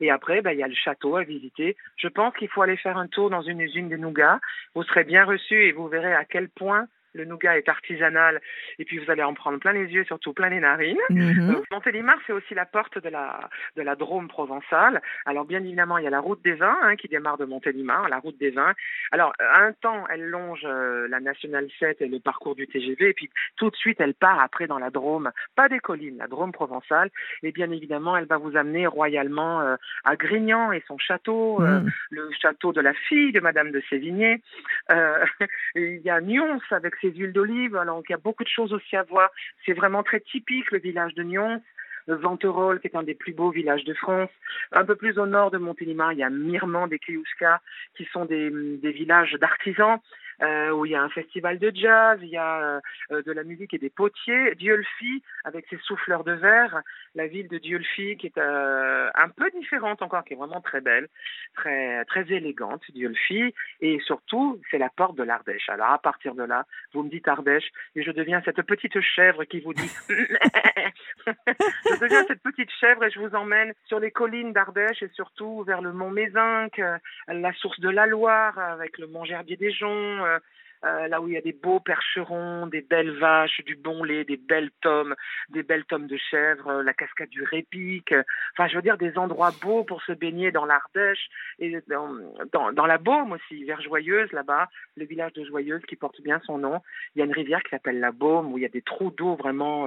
Et 0.00 0.10
après, 0.10 0.42
ben, 0.42 0.52
il 0.52 0.58
y 0.58 0.62
a 0.62 0.68
le 0.68 0.74
château 0.74 1.16
à 1.16 1.24
visiter. 1.24 1.76
Je 1.96 2.08
pense 2.08 2.34
qu'il 2.36 2.48
faut 2.48 2.62
aller 2.62 2.76
faire 2.76 2.96
un 2.96 3.06
tour 3.06 3.30
dans 3.30 3.42
une 3.42 3.60
usine 3.60 3.88
de 3.88 3.96
nougat. 3.96 4.40
Vous 4.74 4.82
serez 4.84 5.04
bien 5.04 5.24
reçu 5.24 5.54
et 5.54 5.72
vous 5.72 5.88
verrez 5.88 6.14
à 6.14 6.24
quel 6.24 6.48
point 6.48 6.86
le 7.14 7.24
nougat 7.24 7.58
est 7.58 7.68
artisanal. 7.68 8.40
Et 8.78 8.84
puis 8.84 8.98
vous 8.98 9.10
allez 9.10 9.22
en 9.22 9.34
prendre 9.34 9.58
plein 9.58 9.72
les 9.72 9.86
yeux, 9.86 10.04
surtout 10.04 10.32
plein 10.32 10.48
les 10.48 10.60
narines. 10.60 10.96
Mhm. 11.10 11.50
Euh, 11.50 11.62
Montélimar, 11.70 12.18
c'est 12.26 12.32
aussi 12.32 12.54
la 12.54 12.66
porte 12.66 12.98
de 13.02 13.08
la, 13.08 13.48
de 13.76 13.82
la 13.82 13.96
Drôme 13.96 14.28
provençale. 14.28 15.00
Alors, 15.26 15.44
bien 15.44 15.60
évidemment, 15.60 15.98
il 15.98 16.04
y 16.04 16.06
a 16.06 16.10
la 16.10 16.20
route 16.20 16.42
des 16.42 16.54
vins 16.54 16.78
hein, 16.82 16.96
qui 16.96 17.08
démarre 17.08 17.38
de 17.38 17.44
Montélimar, 17.44 18.08
la 18.08 18.18
route 18.18 18.38
des 18.38 18.50
vins. 18.50 18.74
Alors, 19.10 19.32
à 19.38 19.62
un 19.62 19.72
temps, 19.72 20.04
elle 20.10 20.28
longe 20.28 20.62
euh, 20.64 21.08
la 21.08 21.20
Nationale 21.20 21.68
7 21.78 22.00
et 22.02 22.08
le 22.08 22.20
parcours 22.20 22.54
du 22.54 22.66
TGV, 22.66 23.10
et 23.10 23.12
puis 23.14 23.30
tout 23.56 23.70
de 23.70 23.76
suite, 23.76 24.00
elle 24.00 24.14
part 24.14 24.40
après 24.40 24.66
dans 24.66 24.78
la 24.78 24.90
Drôme, 24.90 25.30
pas 25.54 25.68
des 25.68 25.80
collines, 25.80 26.18
la 26.18 26.28
Drôme 26.28 26.52
provençale. 26.52 27.10
Et 27.42 27.52
bien 27.52 27.70
évidemment, 27.70 28.16
elle 28.16 28.26
va 28.26 28.38
vous 28.38 28.56
amener 28.56 28.86
royalement 28.86 29.60
euh, 29.60 29.76
à 30.04 30.16
Grignan 30.16 30.72
et 30.72 30.82
son 30.86 30.98
château, 30.98 31.62
euh, 31.62 31.80
Mhm. 31.80 31.90
le 32.10 32.30
château 32.40 32.72
de 32.72 32.80
la 32.80 32.94
fille 32.94 33.32
de 33.32 33.40
Madame 33.40 33.70
de 33.70 33.82
Sévigné. 33.88 34.42
Euh, 34.90 35.24
il 35.74 36.00
y 36.04 36.10
a 36.10 36.20
Nyons 36.20 36.60
avec 36.70 37.01
ses 37.02 37.10
huiles 37.10 37.34
d'olive, 37.34 37.78
il 37.84 38.10
y 38.10 38.14
a 38.14 38.16
beaucoup 38.16 38.44
de 38.44 38.48
choses 38.48 38.72
aussi 38.72 38.96
à 38.96 39.02
voir. 39.02 39.28
C'est 39.66 39.74
vraiment 39.74 40.02
très 40.02 40.20
typique 40.20 40.70
le 40.70 40.78
village 40.78 41.14
de 41.14 41.22
Nyons. 41.22 41.60
Venterolles, 42.08 42.80
qui 42.80 42.88
est 42.88 42.96
un 42.96 43.04
des 43.04 43.14
plus 43.14 43.32
beaux 43.32 43.50
villages 43.50 43.84
de 43.84 43.94
France. 43.94 44.30
Un 44.72 44.84
peu 44.84 44.96
plus 44.96 45.18
au 45.18 45.26
nord 45.26 45.52
de 45.52 45.58
Montélimar, 45.58 46.12
il 46.12 46.18
y 46.18 46.24
a 46.24 46.30
Mirmand 46.30 46.88
des 46.88 46.98
Kliouska, 46.98 47.60
qui 47.96 48.04
sont 48.06 48.24
des 48.24 48.50
villages 48.82 49.34
d'artisans. 49.34 50.00
Euh, 50.42 50.70
où 50.70 50.86
il 50.86 50.92
y 50.92 50.94
a 50.94 51.02
un 51.02 51.08
festival 51.08 51.58
de 51.58 51.70
jazz, 51.74 52.18
il 52.22 52.28
y 52.28 52.36
a 52.36 52.80
euh, 53.10 53.22
de 53.22 53.32
la 53.32 53.44
musique 53.44 53.74
et 53.74 53.78
des 53.78 53.90
potiers. 53.90 54.54
Diolfi, 54.54 55.22
avec 55.44 55.66
ses 55.68 55.78
souffleurs 55.78 56.24
de 56.24 56.32
verre, 56.32 56.82
la 57.14 57.26
ville 57.26 57.48
de 57.48 57.58
Diolfi, 57.58 58.16
qui 58.16 58.26
est 58.26 58.38
euh, 58.38 59.10
un 59.14 59.28
peu 59.28 59.50
différente 59.50 60.02
encore, 60.02 60.24
qui 60.24 60.34
est 60.34 60.36
vraiment 60.36 60.60
très 60.60 60.80
belle, 60.80 61.08
très 61.54 62.04
très 62.06 62.30
élégante, 62.32 62.82
Diolfi, 62.92 63.54
et 63.80 64.00
surtout, 64.00 64.60
c'est 64.70 64.78
la 64.78 64.88
porte 64.88 65.16
de 65.16 65.22
l'Ardèche. 65.22 65.68
Alors 65.68 65.90
à 65.90 65.98
partir 65.98 66.34
de 66.34 66.42
là, 66.42 66.66
vous 66.92 67.02
me 67.02 67.10
dites 67.10 67.28
Ardèche, 67.28 67.70
et 67.94 68.02
je 68.02 68.10
deviens 68.10 68.42
cette 68.44 68.62
petite 68.62 69.00
chèvre 69.00 69.44
qui 69.44 69.60
vous 69.60 69.74
dit 69.74 69.90
je 71.26 72.00
deviens 72.00 72.24
cette 72.26 72.42
petite 72.42 72.70
chèvre 72.80 73.04
et 73.04 73.10
je 73.10 73.20
vous 73.20 73.34
emmène 73.34 73.72
sur 73.86 74.00
les 74.00 74.10
collines 74.10 74.52
d'Ardèche 74.52 75.02
et 75.02 75.10
surtout 75.14 75.62
vers 75.64 75.80
le 75.80 75.92
mont 75.92 76.10
Mézinc, 76.10 76.80
la 77.28 77.52
source 77.54 77.80
de 77.80 77.88
la 77.88 78.06
Loire 78.06 78.58
avec 78.58 78.98
le 78.98 79.06
mont 79.06 79.24
Gerbier 79.24 79.56
des 79.56 79.72
Joncs, 79.72 80.21
euh, 80.22 80.38
euh, 80.84 81.06
là 81.06 81.20
où 81.20 81.28
il 81.28 81.34
y 81.34 81.36
a 81.36 81.40
des 81.40 81.52
beaux 81.52 81.78
percherons, 81.78 82.66
des 82.66 82.80
belles 82.80 83.16
vaches, 83.18 83.60
du 83.64 83.76
bon 83.76 84.02
lait, 84.02 84.24
des 84.24 84.36
belles 84.36 84.70
tomes, 84.80 85.14
des 85.50 85.62
belles 85.62 85.84
tomes 85.84 86.08
de 86.08 86.16
chèvre, 86.16 86.68
euh, 86.68 86.82
la 86.82 86.92
cascade 86.92 87.28
du 87.28 87.44
Répic. 87.44 88.12
Enfin, 88.52 88.66
je 88.68 88.74
veux 88.74 88.82
dire 88.82 88.98
des 88.98 89.16
endroits 89.16 89.52
beaux 89.62 89.84
pour 89.84 90.02
se 90.02 90.12
baigner 90.12 90.50
dans 90.50 90.64
l'Ardèche 90.64 91.28
et 91.60 91.78
dans, 91.86 92.16
dans, 92.52 92.72
dans 92.72 92.86
la 92.86 92.98
Baume 92.98 93.32
aussi, 93.32 93.62
vers 93.64 93.80
Joyeuse 93.80 94.32
là-bas, 94.32 94.68
le 94.96 95.04
village 95.04 95.32
de 95.34 95.44
Joyeuse 95.44 95.82
qui 95.86 95.94
porte 95.94 96.20
bien 96.20 96.40
son 96.44 96.58
nom. 96.58 96.80
Il 97.14 97.20
y 97.20 97.22
a 97.22 97.26
une 97.26 97.32
rivière 97.32 97.62
qui 97.62 97.70
s'appelle 97.70 98.00
la 98.00 98.12
Baume 98.12 98.52
où 98.52 98.58
il 98.58 98.62
y 98.62 98.66
a 98.66 98.70
des 98.70 98.82
trous 98.82 99.12
d'eau 99.12 99.36
vraiment, 99.36 99.86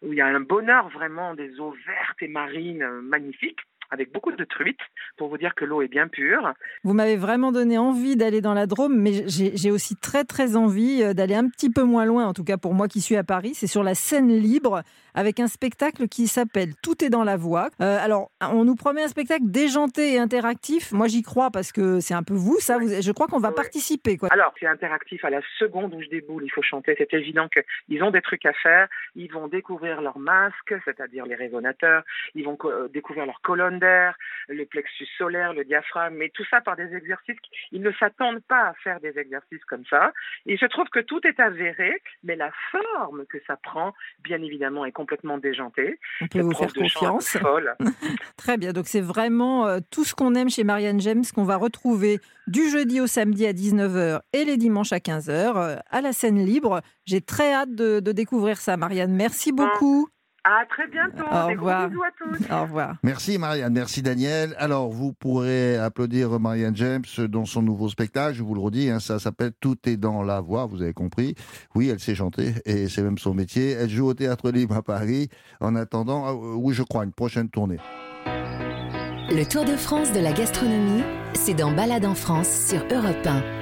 où 0.00 0.12
il 0.12 0.18
y 0.18 0.22
a 0.22 0.26
un 0.26 0.40
bonheur 0.40 0.88
vraiment, 0.88 1.34
des 1.34 1.60
eaux 1.60 1.76
vertes 1.86 2.22
et 2.22 2.28
marines 2.28 2.86
magnifiques 3.02 3.60
avec 3.92 4.10
beaucoup 4.10 4.32
de 4.32 4.44
truites 4.44 4.80
pour 5.18 5.28
vous 5.28 5.36
dire 5.36 5.54
que 5.54 5.66
l'eau 5.66 5.82
est 5.82 5.88
bien 5.88 6.08
pure. 6.08 6.54
Vous 6.82 6.94
m'avez 6.94 7.16
vraiment 7.16 7.52
donné 7.52 7.76
envie 7.76 8.16
d'aller 8.16 8.40
dans 8.40 8.54
la 8.54 8.66
Drôme, 8.66 8.96
mais 8.96 9.24
j'ai 9.28 9.70
aussi 9.70 9.96
très 9.96 10.24
très 10.24 10.56
envie 10.56 11.02
euh, 11.02 11.12
d'aller 11.12 11.34
un 11.34 11.46
petit 11.46 11.70
peu 11.70 11.82
moins 11.82 12.06
loin, 12.06 12.26
en 12.26 12.32
tout 12.32 12.42
cas 12.42 12.56
pour 12.56 12.72
moi 12.72 12.88
qui 12.88 13.02
suis 13.02 13.16
à 13.16 13.22
Paris. 13.22 13.52
C'est 13.54 13.66
sur 13.66 13.82
la 13.82 13.94
scène 13.94 14.34
libre, 14.34 14.82
avec 15.14 15.40
un 15.40 15.46
spectacle 15.46 16.08
qui 16.08 16.26
s'appelle 16.26 16.74
Tout 16.82 17.04
est 17.04 17.10
dans 17.10 17.24
la 17.24 17.36
voix. 17.36 17.68
Euh, 17.80 17.98
alors, 18.00 18.30
on 18.40 18.64
nous 18.64 18.74
promet 18.74 19.02
un 19.02 19.08
spectacle 19.08 19.44
déjanté 19.44 20.14
et 20.14 20.18
interactif. 20.18 20.92
Moi, 20.92 21.06
j'y 21.08 21.22
crois 21.22 21.50
parce 21.50 21.72
que 21.72 22.00
c'est 22.00 22.14
un 22.14 22.22
peu 22.22 22.34
vous, 22.34 22.58
ça. 22.60 22.78
Vous- 22.78 22.88
je 23.02 23.12
crois 23.12 23.26
qu'on 23.26 23.38
va 23.38 23.48
Ouais. 23.48 23.54
participer. 23.54 24.16
Quoi. 24.16 24.28
Alors, 24.32 24.54
c'est 24.58 24.66
interactif 24.66 25.24
à 25.24 25.30
la 25.30 25.40
seconde 25.58 25.94
où 25.94 26.02
je 26.02 26.08
déboule, 26.08 26.44
il 26.44 26.50
faut 26.50 26.62
chanter. 26.62 26.94
C'est 26.98 27.12
évident 27.14 27.48
qu'ils 27.48 28.02
ont 28.02 28.10
des 28.10 28.22
trucs 28.22 28.46
à 28.46 28.52
faire. 28.54 28.88
Ils 29.14 29.30
vont 29.30 29.48
découvrir 29.48 30.00
leur 30.00 30.18
masque, 30.18 30.74
c'est-à-dire 30.84 31.26
les 31.26 31.34
résonateurs. 31.34 32.02
Ils 32.34 32.44
vont 32.44 32.56
euh, 32.64 32.88
découvrir 32.88 33.26
leur 33.26 33.40
colonne 33.42 33.78
d'air, 33.78 34.16
le 34.48 34.64
plexus 34.64 35.06
solaire, 35.18 35.52
le 35.52 35.64
diaphragme, 35.64 36.16
mais 36.16 36.30
tout 36.30 36.44
ça 36.50 36.60
par 36.60 36.76
des 36.76 36.94
exercices. 36.94 37.36
Ils 37.72 37.82
ne 37.82 37.92
s'attendent 37.92 38.42
pas 38.48 38.68
à 38.68 38.74
faire 38.82 39.00
des 39.00 39.18
exercices 39.18 39.64
comme 39.66 39.84
ça. 39.86 40.12
Il 40.46 40.58
se 40.58 40.66
trouve 40.66 40.88
que 40.88 41.00
tout 41.00 41.20
est 41.26 41.38
avéré, 41.40 42.00
mais 42.24 42.36
la 42.36 42.50
forme 42.70 43.26
que 43.26 43.38
ça 43.46 43.56
prend, 43.56 43.94
bien 44.24 44.42
évidemment, 44.42 44.84
est 44.84 44.92
complètement 45.02 45.36
déjantée. 45.36 45.98
On 46.20 46.28
peut 46.28 46.40
vous 46.40 46.54
faire 46.54 46.72
confiance. 46.72 47.36
Très 48.36 48.56
bien, 48.56 48.72
donc 48.72 48.86
c'est 48.86 49.00
vraiment 49.00 49.66
euh, 49.66 49.80
tout 49.90 50.04
ce 50.04 50.14
qu'on 50.14 50.36
aime 50.36 50.48
chez 50.48 50.62
Marianne 50.62 51.00
James 51.00 51.24
qu'on 51.34 51.42
va 51.42 51.56
retrouver 51.56 52.20
du 52.46 52.70
jeudi 52.70 53.00
au 53.00 53.08
samedi 53.08 53.46
à 53.46 53.52
19h 53.52 54.20
et 54.32 54.44
les 54.44 54.56
dimanches 54.56 54.92
à 54.92 54.98
15h 54.98 55.30
euh, 55.30 55.76
à 55.90 56.00
la 56.00 56.12
scène 56.12 56.38
libre. 56.38 56.82
J'ai 57.04 57.20
très 57.20 57.52
hâte 57.52 57.74
de, 57.74 57.98
de 57.98 58.12
découvrir 58.12 58.58
ça, 58.58 58.76
Marianne. 58.76 59.12
Merci 59.12 59.50
beaucoup. 59.50 60.08
À 60.44 60.64
très 60.68 60.88
bientôt. 60.88 61.22
Au 61.30 61.46
Des 61.48 61.54
revoir. 61.54 61.82
gros 61.82 61.90
bisous 61.90 62.02
à 62.02 62.10
tous. 62.18 62.52
Au 62.52 62.62
revoir. 62.62 62.96
Merci 63.04 63.38
Marianne, 63.38 63.72
merci 63.72 64.02
Daniel. 64.02 64.54
Alors 64.58 64.90
vous 64.90 65.12
pourrez 65.12 65.76
applaudir 65.76 66.40
Marianne 66.40 66.74
James 66.74 67.04
dans 67.28 67.44
son 67.44 67.62
nouveau 67.62 67.88
spectacle, 67.88 68.34
je 68.34 68.42
vous 68.42 68.54
le 68.54 68.60
redis, 68.60 68.90
hein, 68.90 68.98
ça 68.98 69.20
s'appelle 69.20 69.52
Tout 69.60 69.76
est 69.88 69.96
dans 69.96 70.22
la 70.24 70.40
voix, 70.40 70.66
vous 70.66 70.82
avez 70.82 70.92
compris. 70.92 71.36
Oui, 71.76 71.90
elle 71.90 72.00
sait 72.00 72.16
chanter 72.16 72.54
et 72.64 72.88
c'est 72.88 73.02
même 73.02 73.18
son 73.18 73.34
métier. 73.34 73.70
Elle 73.72 73.90
joue 73.90 74.06
au 74.06 74.14
Théâtre 74.14 74.50
Libre 74.50 74.76
à 74.76 74.82
Paris 74.82 75.28
en 75.60 75.76
attendant, 75.76 76.24
ah, 76.26 76.34
oui 76.34 76.74
je 76.74 76.82
crois, 76.82 77.04
une 77.04 77.12
prochaine 77.12 77.48
tournée. 77.48 77.78
Le 78.26 79.44
Tour 79.44 79.64
de 79.64 79.76
France 79.76 80.12
de 80.12 80.20
la 80.20 80.32
gastronomie, 80.32 81.04
c'est 81.34 81.54
dans 81.54 81.70
Balade 81.70 82.04
en 82.04 82.14
France 82.14 82.48
sur 82.48 82.80
Europe 82.90 83.24
1. 83.26 83.61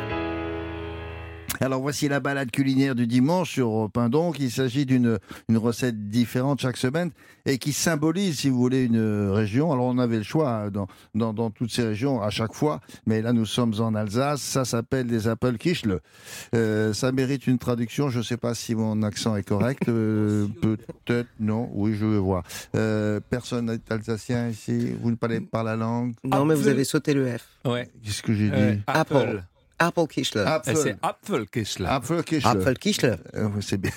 Alors 1.63 1.83
voici 1.83 2.09
la 2.09 2.21
balade 2.21 2.51
culinaire 2.51 2.95
du 2.95 3.07
dimanche 3.07 3.53
sur 3.53 3.67
Europe 3.69 3.97
1. 3.97 4.09
Donc 4.09 4.39
il 4.39 4.51
s'agit 4.51 4.87
d'une 4.87 5.19
une 5.49 5.57
recette 5.59 6.09
différente 6.09 6.61
chaque 6.61 6.77
semaine 6.79 7.11
et 7.47 7.59
qui 7.59 7.73
symbolise, 7.73 8.39
si 8.41 8.49
vous 8.49 8.59
voulez, 8.59 8.85
une 8.85 9.29
région. 9.31 9.71
Alors 9.73 9.85
on 9.87 9.99
avait 9.99 10.17
le 10.19 10.23
choix 10.23 10.51
hein, 10.51 10.71
dans, 10.71 10.87
dans, 11.15 11.33
dans 11.35 11.51
toutes 11.51 11.71
ces 11.71 11.83
régions 11.83 12.23
à 12.23 12.31
chaque 12.31 12.55
fois, 12.55 12.81
mais 13.07 13.21
là 13.23 13.33
nous 13.33 13.45
sommes 13.47 13.75
en 13.81 13.95
Alsace. 13.95 14.41
Ça 14.41 14.65
s'appelle 14.65 15.07
des 15.07 15.29
Apfelkichle. 15.29 16.01
Euh, 16.55 16.93
ça 16.95 17.13
mérite 17.13 17.47
une 17.47 17.59
traduction. 17.59 18.09
Je 18.09 18.19
ne 18.19 18.23
sais 18.25 18.37
pas 18.39 18.55
si 18.55 18.75
mon 18.75 19.03
accent 19.03 19.37
est 19.37 19.43
correct. 19.47 19.89
Euh, 19.89 20.47
Peut-être 21.05 21.29
non. 21.41 21.69
Oui, 21.75 21.95
je 21.99 22.07
vais 22.07 22.19
voir. 22.19 22.43
Euh, 22.75 23.21
personne 23.29 23.67
n'est 23.67 23.81
alsacien 23.93 24.49
ici. 24.49 24.93
Vous 25.01 25.11
ne 25.11 25.17
parlez 25.17 25.41
pas 25.41 25.63
la 25.63 25.77
langue. 25.77 26.15
Non, 26.25 26.45
mais 26.45 26.55
vous 26.55 26.69
avez 26.69 26.85
sauté 26.85 27.13
le 27.15 27.27
F. 27.37 27.47
Ouais. 27.67 27.91
Qu'est-ce 28.03 28.23
que 28.23 28.33
j'ai 28.33 28.49
dit 28.49 28.55
Euh, 28.57 28.77
Apple. 28.87 29.43
Apple. 29.81 30.01
Apfelkischle. 30.01 30.39
Eh, 30.45 30.49
Apfel. 30.49 30.77
C'est 30.77 30.97
Apfelkischle. 31.03 31.87
Apfelkichle. 31.87 32.47
Apfelkischle. 32.47 33.19
Euh, 33.35 33.49
c'est 33.61 33.79
bien. 33.79 33.91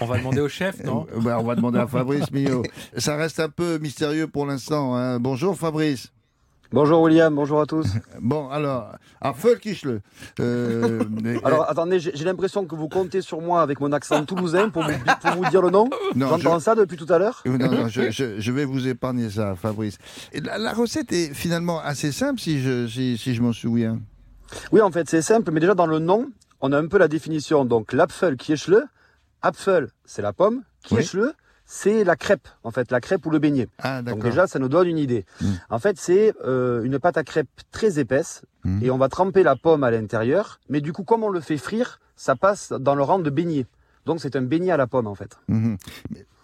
On 0.00 0.06
va 0.06 0.18
demander 0.18 0.40
au 0.40 0.48
chef, 0.48 0.82
non 0.84 1.06
Euh, 1.14 1.16
on 1.38 1.42
va 1.44 1.54
demander 1.54 1.78
à 1.78 1.86
Fabrice 1.86 2.30
Millot. 2.32 2.64
Ça 2.96 3.16
reste 3.16 3.38
un 3.40 3.48
peu 3.48 3.78
mystérieux 3.78 4.26
pour 4.26 4.46
l'instant. 4.46 4.96
hein. 4.96 5.20
Bonjour 5.20 5.56
Fabrice. 5.56 6.08
Bonjour 6.72 7.02
William, 7.02 7.34
bonjour 7.34 7.60
à 7.60 7.66
tous. 7.66 7.84
Bon, 8.20 8.48
alors, 8.48 8.92
à 9.20 9.32
Völkischle. 9.32 10.00
Euh, 10.38 11.02
Alors 11.44 11.68
attendez, 11.68 11.98
j'ai 11.98 12.12
l'impression 12.24 12.64
que 12.64 12.76
vous 12.76 12.88
comptez 12.88 13.22
sur 13.22 13.40
moi 13.40 13.62
avec 13.62 13.80
mon 13.80 13.90
accent 13.90 14.24
toulousain 14.24 14.68
pour, 14.70 14.84
vous- 14.84 14.92
pour 15.20 15.30
vous 15.32 15.50
dire 15.50 15.62
le 15.62 15.70
nom. 15.70 15.90
non, 16.14 16.28
J'entends 16.38 16.60
ça 16.60 16.76
depuis 16.76 16.96
tout 16.96 17.12
à 17.12 17.18
l'heure. 17.18 17.42
je, 17.44 17.50
non, 17.50 17.68
non, 17.72 17.88
je, 17.88 18.10
je- 18.12 18.38
je 18.40 18.52
vais 18.52 18.64
vous 18.64 18.86
épargner 18.86 19.30
ça, 19.30 19.56
Fabrice. 19.56 19.98
La, 20.32 20.58
la 20.58 20.72
recette 20.72 21.12
est 21.12 21.34
finalement 21.34 21.80
assez 21.80 22.12
simple, 22.12 22.40
si 22.40 22.60
je, 22.62 22.86
si, 22.86 23.18
si 23.18 23.34
je 23.34 23.42
m'en 23.42 23.52
souviens. 23.52 23.98
Oui, 24.72 24.80
en 24.80 24.90
fait, 24.90 25.08
c'est 25.08 25.22
simple, 25.22 25.50
mais 25.52 25.60
déjà 25.60 25.74
dans 25.74 25.86
le 25.86 25.98
nom, 25.98 26.30
on 26.60 26.72
a 26.72 26.78
un 26.78 26.86
peu 26.86 26.98
la 26.98 27.08
définition. 27.08 27.64
Donc 27.64 27.92
l'Apfel 27.92 28.36
Kirschle, 28.36 28.84
Apfel, 29.42 29.88
c'est 30.04 30.22
la 30.22 30.32
pomme, 30.32 30.62
Kirschle, 30.84 31.32
c'est 31.64 32.02
la 32.04 32.16
crêpe, 32.16 32.48
en 32.64 32.70
fait, 32.70 32.90
la 32.90 33.00
crêpe 33.00 33.24
ou 33.26 33.30
le 33.30 33.38
beignet. 33.38 33.68
Ah, 33.78 34.02
Donc 34.02 34.22
déjà, 34.22 34.46
ça 34.46 34.58
nous 34.58 34.68
donne 34.68 34.88
une 34.88 34.98
idée. 34.98 35.24
Mm. 35.40 35.46
En 35.70 35.78
fait, 35.78 35.98
c'est 35.98 36.34
euh, 36.44 36.82
une 36.82 36.98
pâte 36.98 37.16
à 37.16 37.22
crêpe 37.24 37.48
très 37.70 37.98
épaisse 37.98 38.42
Mm. 38.64 38.82
et 38.82 38.90
on 38.90 38.98
va 38.98 39.08
tremper 39.08 39.42
la 39.42 39.56
pomme 39.56 39.84
à 39.84 39.90
l'intérieur. 39.90 40.60
Mais 40.68 40.80
du 40.80 40.92
coup, 40.92 41.02
comme 41.04 41.24
on 41.24 41.30
le 41.30 41.40
fait 41.40 41.56
frire, 41.56 42.00
ça 42.16 42.36
passe 42.36 42.72
dans 42.72 42.94
le 42.94 43.02
rang 43.02 43.18
de 43.18 43.30
beignet. 43.30 43.66
Donc 44.06 44.20
c'est 44.20 44.36
un 44.36 44.42
beignet 44.42 44.70
à 44.70 44.76
la 44.76 44.86
pomme 44.86 45.06
en 45.06 45.14
fait. 45.14 45.38
Mhm. 45.48 45.76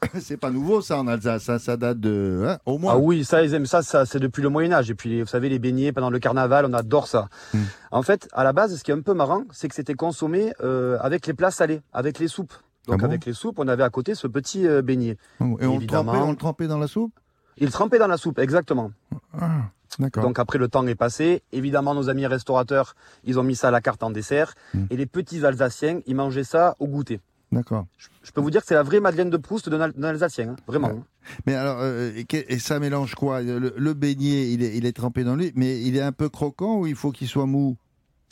C'est 0.21 0.37
pas 0.37 0.51
nouveau 0.51 0.81
ça 0.81 0.99
en 0.99 1.07
Alsace, 1.07 1.45
ça, 1.45 1.59
ça 1.59 1.77
date 1.77 2.01
de 2.01 2.45
hein, 2.47 2.59
au 2.67 2.79
moins. 2.79 2.95
Ah 2.95 2.99
oui, 2.99 3.25
ça 3.25 3.43
ils 3.43 3.55
aiment 3.55 3.67
ça, 3.67 3.83
ça 3.83 4.05
c'est 4.07 4.21
depuis 4.21 4.43
le 4.43 4.49
Moyen 4.49 4.73
Âge. 4.73 4.91
Et 4.91 4.95
puis 4.95 5.21
vous 5.21 5.27
savez 5.27 5.49
les 5.49 5.59
beignets 5.59 5.93
pendant 5.93 6.11
le 6.11 6.19
carnaval, 6.19 6.67
on 6.67 6.73
adore 6.73 7.07
ça. 7.07 7.29
Mm. 7.55 7.59
En 7.93 8.03
fait, 8.03 8.29
à 8.33 8.45
la 8.45 8.53
base, 8.53 8.77
ce 8.77 8.85
qui 8.85 8.91
est 8.91 8.95
un 8.95 9.01
peu 9.01 9.15
marrant, 9.15 9.45
c'est 9.53 9.69
que 9.69 9.75
c'était 9.75 9.95
consommé 9.95 10.53
euh, 10.63 10.99
avec 11.01 11.27
les 11.27 11.35
plats 11.35 11.51
salés, 11.51 11.81
avec 11.93 12.19
les 12.19 12.29
soupes. 12.29 12.53
Donc 12.87 12.97
Ah 12.99 13.03
bon 13.03 13.05
avec 13.07 13.27
les 13.27 13.33
soupes, 13.33 13.59
on 13.59 13.69
avait 13.69 13.83
à 13.83 13.91
côté 13.91 14.15
ce 14.15 14.27
petit 14.27 14.67
euh, 14.67 14.83
beignet. 14.83 15.17
Et 15.41 15.67
on 15.67 15.79
le, 15.79 15.87
trempait, 15.87 16.19
on 16.19 16.31
le 16.31 16.37
trempait 16.37 16.69
dans 16.69 16.79
la 16.79 16.87
soupe? 16.87 17.13
Il 17.59 17.71
trempait 17.71 17.99
dans 17.99 18.07
la 18.07 18.17
soupe, 18.17 18.39
exactement. 18.39 18.93
Ah, 19.41 19.63
d'accord. 19.99 20.23
Donc 20.23 20.39
après 20.39 20.59
le 20.59 20.69
temps 20.69 20.87
est 20.87 20.95
passé, 20.95 21.43
évidemment 21.53 21.95
nos 21.95 22.11
amis 22.11 22.27
restaurateurs, 22.27 22.95
ils 23.25 23.39
ont 23.39 23.43
mis 23.43 23.57
ça 23.57 23.69
à 23.69 23.71
la 23.71 23.81
carte 23.81 24.03
en 24.03 24.11
dessert. 24.11 24.55
Mm. 24.75 24.85
Et 24.91 24.97
les 24.97 25.07
petits 25.07 25.45
Alsaciens, 25.45 26.01
ils 26.07 26.15
mangeaient 26.15 26.45
ça 26.45 26.77
au 26.79 26.87
goûter. 26.87 27.21
D'accord. 27.53 27.87
Je, 27.97 28.09
je 28.25 28.33
peux 28.33 28.41
vous 28.41 28.51
dire 28.51 28.61
que 28.61 28.67
c'est 28.67 28.75
la 28.75 28.83
vraie 28.83 29.01
Madeleine 29.01 29.31
de 29.31 29.37
Proust 29.37 29.69
d'un 29.69 29.81
Al- 29.81 29.93
d'un 29.93 30.09
Alsacien, 30.09 30.51
hein, 30.51 30.57
vraiment. 30.67 30.89
Ouais. 30.89 31.01
Mais 31.47 31.55
alors, 31.55 31.79
euh, 31.81 32.13
et, 32.29 32.59
ça 32.59 32.81
mélange 32.81 33.15
quoi? 33.15 33.41
Le, 33.43 33.73
le 33.77 33.95
beignet, 33.95 34.51
il 34.53 34.63
est, 34.63 34.77
il 34.77 34.85
est 34.85 34.93
trempé 34.93 35.23
dans 35.25 35.37
lui, 35.37 35.53
mais 35.55 35.81
il 35.81 35.97
est 35.97 36.03
un 36.03 36.13
peu 36.13 36.29
croquant 36.29 36.81
ou 36.81 36.87
il 36.87 36.97
faut 36.97 37.13
qu'il 37.13 37.29
soit 37.29 37.47
mou? 37.47 37.77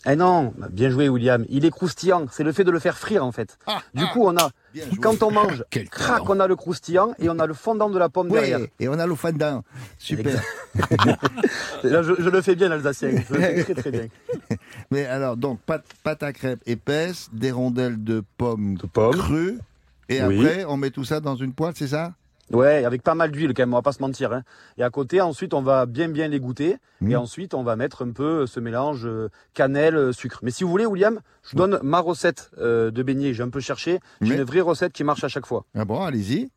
Eh 0.07 0.17
non, 0.17 0.53
bien 0.71 0.91
joué 0.91 1.09
William, 1.09 1.45
il 1.49 1.65
est 1.65 1.71
croustillant, 1.71 2.27
c'est 2.31 2.45
le 2.45 2.53
fait 2.53 2.65
de 2.65 2.71
le 2.71 2.79
faire 2.79 2.99
frire 2.99 3.25
en 3.25 3.33
fait. 3.33 3.57
Ah, 3.67 3.81
Du 3.95 4.05
coup 4.09 4.23
on 4.27 4.37
a, 4.37 4.51
quand 5.01 5.23
on 5.23 5.31
mange, 5.31 5.65
Quel 5.71 5.89
crac, 5.89 6.29
on 6.29 6.41
a 6.41 6.47
le 6.47 6.57
croustillant 6.57 7.15
et 7.19 7.29
on 7.31 7.39
a 7.39 7.47
le 7.47 7.55
fondant 7.55 7.89
de 7.89 7.99
la 7.99 8.09
pomme 8.11 8.27
Oui, 8.31 8.35
derrière. 8.41 8.61
et 8.81 8.89
on 8.89 8.99
a 8.99 9.07
le 9.07 9.15
fondant. 9.15 9.65
Super. 9.99 10.43
Là, 11.85 12.03
je, 12.03 12.13
je 12.19 12.29
le 12.29 12.43
fais 12.43 12.55
bien 12.55 12.69
l'Alsacien, 12.69 13.11
je 13.29 13.35
le 13.35 13.41
fais 13.41 13.65
très 13.65 13.75
très 13.75 13.91
bien. 13.91 14.07
Mais 14.91 15.07
alors, 15.07 15.37
donc, 15.37 15.61
pâte, 15.61 15.85
pâte 16.03 16.23
à 16.23 16.33
crêpes 16.33 16.61
épaisse, 16.67 17.29
des 17.33 17.51
rondelles 17.51 18.03
de 18.03 18.23
pommes, 18.37 18.77
pommes. 18.93 19.17
crues, 19.17 19.59
et 20.09 20.23
Oui. 20.23 20.39
après, 20.47 20.65
on 20.67 20.77
met 20.77 20.91
tout 20.91 21.05
ça 21.05 21.21
dans 21.21 21.37
une 21.37 21.53
poêle, 21.55 21.73
c'est 21.77 21.89
ça? 21.89 22.13
Ouais, 22.53 22.85
avec 22.85 23.03
pas 23.03 23.15
mal 23.15 23.31
d'huile 23.31 23.55
quand 23.55 23.63
même, 23.63 23.73
on 23.73 23.79
va 23.79 23.83
pas 23.83 23.93
se 23.93 24.03
mentir. 24.03 24.33
hein. 24.33 24.43
Et 24.77 24.83
à 24.83 24.91
côté, 24.91 25.21
ensuite, 25.21 25.55
on 25.55 25.63
va 25.63 25.87
bien 25.87 26.09
bien 26.09 26.29
les 26.29 26.41
goûter. 26.41 26.77
Mmh. 27.01 27.11
Et 27.11 27.17
ensuite, 27.17 27.55
on 27.55 27.63
va 27.63 27.75
mettre 27.77 28.05
un 28.05 28.11
peu 28.13 28.47
ce 28.47 28.61
mélange 28.61 29.07
euh, 29.07 29.31
cannelle, 29.55 29.97
euh, 29.97 30.13
sucre. 30.13 30.41
Mais 30.43 30.51
si 30.51 30.63
vous 30.65 30.71
voulez, 30.71 30.85
William, 30.87 31.21
je 31.51 31.57
donne 31.57 31.79
ma 31.83 32.01
recette 32.01 32.51
euh, 32.59 32.91
de 32.91 33.03
beignets. 33.03 33.33
J'ai 33.33 33.43
un 33.43 33.49
peu 33.49 33.61
cherché. 33.61 33.99
J'ai 34.21 34.31
Mais- 34.31 34.37
une 34.37 34.45
vraie 34.45 34.61
recette 34.61 34.93
qui 34.93 35.05
marche 35.05 35.25
à 35.25 35.29
chaque 35.29 35.47
fois. 35.47 35.65
Ah 35.75 35.85
bon, 35.87 36.03
allez-y. 36.03 36.51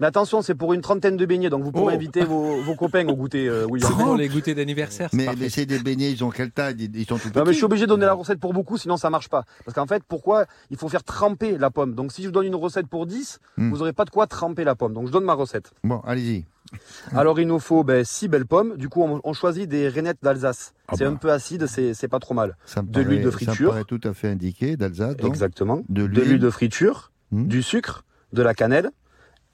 Mais 0.00 0.06
attention, 0.06 0.42
c'est 0.42 0.54
pour 0.54 0.72
une 0.72 0.80
trentaine 0.80 1.16
de 1.16 1.26
beignets, 1.26 1.50
donc 1.50 1.62
vous 1.62 1.72
pourrez 1.72 1.94
Oh. 1.94 1.96
inviter 1.96 2.24
vos, 2.24 2.60
vos 2.62 2.74
copains 2.74 3.06
au 3.08 3.14
goûter, 3.14 3.48
euh, 3.48 3.66
William. 3.66 3.90
C'est 3.96 4.02
pour 4.02 4.16
les 4.16 4.28
goûters 4.28 4.54
d'anniversaire. 4.54 5.08
c'est 5.10 5.16
Mais, 5.16 5.24
parfait. 5.26 5.40
mais 5.42 5.48
c'est 5.48 5.66
des 5.66 5.78
beignets, 5.78 6.10
ils 6.10 6.24
ont 6.24 6.30
quelle 6.30 6.50
taille 6.50 6.90
Ils 6.94 7.06
sont 7.06 7.16
tout 7.18 7.28
petits. 7.28 7.38
Non, 7.38 7.44
mais 7.44 7.52
je 7.52 7.56
suis 7.56 7.64
obligé 7.64 7.84
de 7.84 7.88
donner 7.90 8.06
la 8.06 8.14
recette 8.14 8.38
pour 8.40 8.52
beaucoup, 8.52 8.76
sinon 8.78 8.96
ça 8.96 9.10
marche 9.10 9.28
pas. 9.28 9.44
Parce 9.64 9.74
qu'en 9.74 9.86
fait, 9.86 10.02
pourquoi 10.06 10.46
Il 10.70 10.76
faut 10.76 10.88
faire 10.88 11.04
tremper 11.04 11.58
la 11.58 11.70
pomme? 11.70 11.94
Donc 11.94 12.12
si 12.12 12.22
je 12.22 12.30
donne 12.30 12.46
une 12.46 12.54
recette 12.54 12.86
pour 12.88 13.06
10, 13.06 13.38
Hmm. 13.56 13.70
vous 13.70 13.82
aurez 13.82 13.92
pas 13.92 14.04
de 14.04 14.10
quoi 14.10 14.26
tremper 14.26 14.64
la 14.64 14.74
pomme. 14.74 14.94
Donc 14.94 15.06
je 15.06 15.12
donne 15.12 15.24
ma 15.24 15.34
recette. 15.34 15.72
Bon, 15.84 16.00
allez-y. 16.06 16.44
Alors 17.14 17.38
il 17.38 17.46
nous 17.46 17.58
faut 17.60 17.84
ben, 17.84 18.04
6 18.04 18.28
belles 18.28 18.46
pommes. 18.46 18.76
Du 18.76 18.88
coup, 18.88 19.02
on, 19.02 19.20
on 19.22 19.32
choisit 19.32 19.68
des 19.68 19.88
rainettes 19.88 20.18
d'Alsace. 20.22 20.72
Ah 20.88 20.94
c'est 20.96 21.04
bah. 21.04 21.10
un 21.10 21.14
peu 21.16 21.30
acide, 21.30 21.66
c'est 21.66 21.94
c'est 21.94 22.08
pas 22.08 22.18
trop 22.18 22.34
mal. 22.34 22.56
Ça 22.64 22.82
me 22.82 22.88
De 22.88 23.00
l'huile 23.00 23.20
de 23.22 23.30
Ça 23.30 23.36
me 23.36 23.44
friture. 23.44 23.70
paraît 23.70 23.84
tout 23.84 24.00
à 24.04 24.12
fait 24.14 24.28
indiqué, 24.28 24.76
d'Alsace. 24.76 25.16
donc. 25.16 25.30
Exactement. 25.30 25.82
de 25.88 26.02
De 26.02 26.04
l'huile. 26.06 26.24
l'huile 26.24 26.38
de 26.40 26.50
friture, 26.50 27.12
Hmm. 27.30 27.46
du 27.46 27.62
sucre, 27.62 28.04
de 28.32 28.42
la 28.42 28.54
cannelle. 28.54 28.90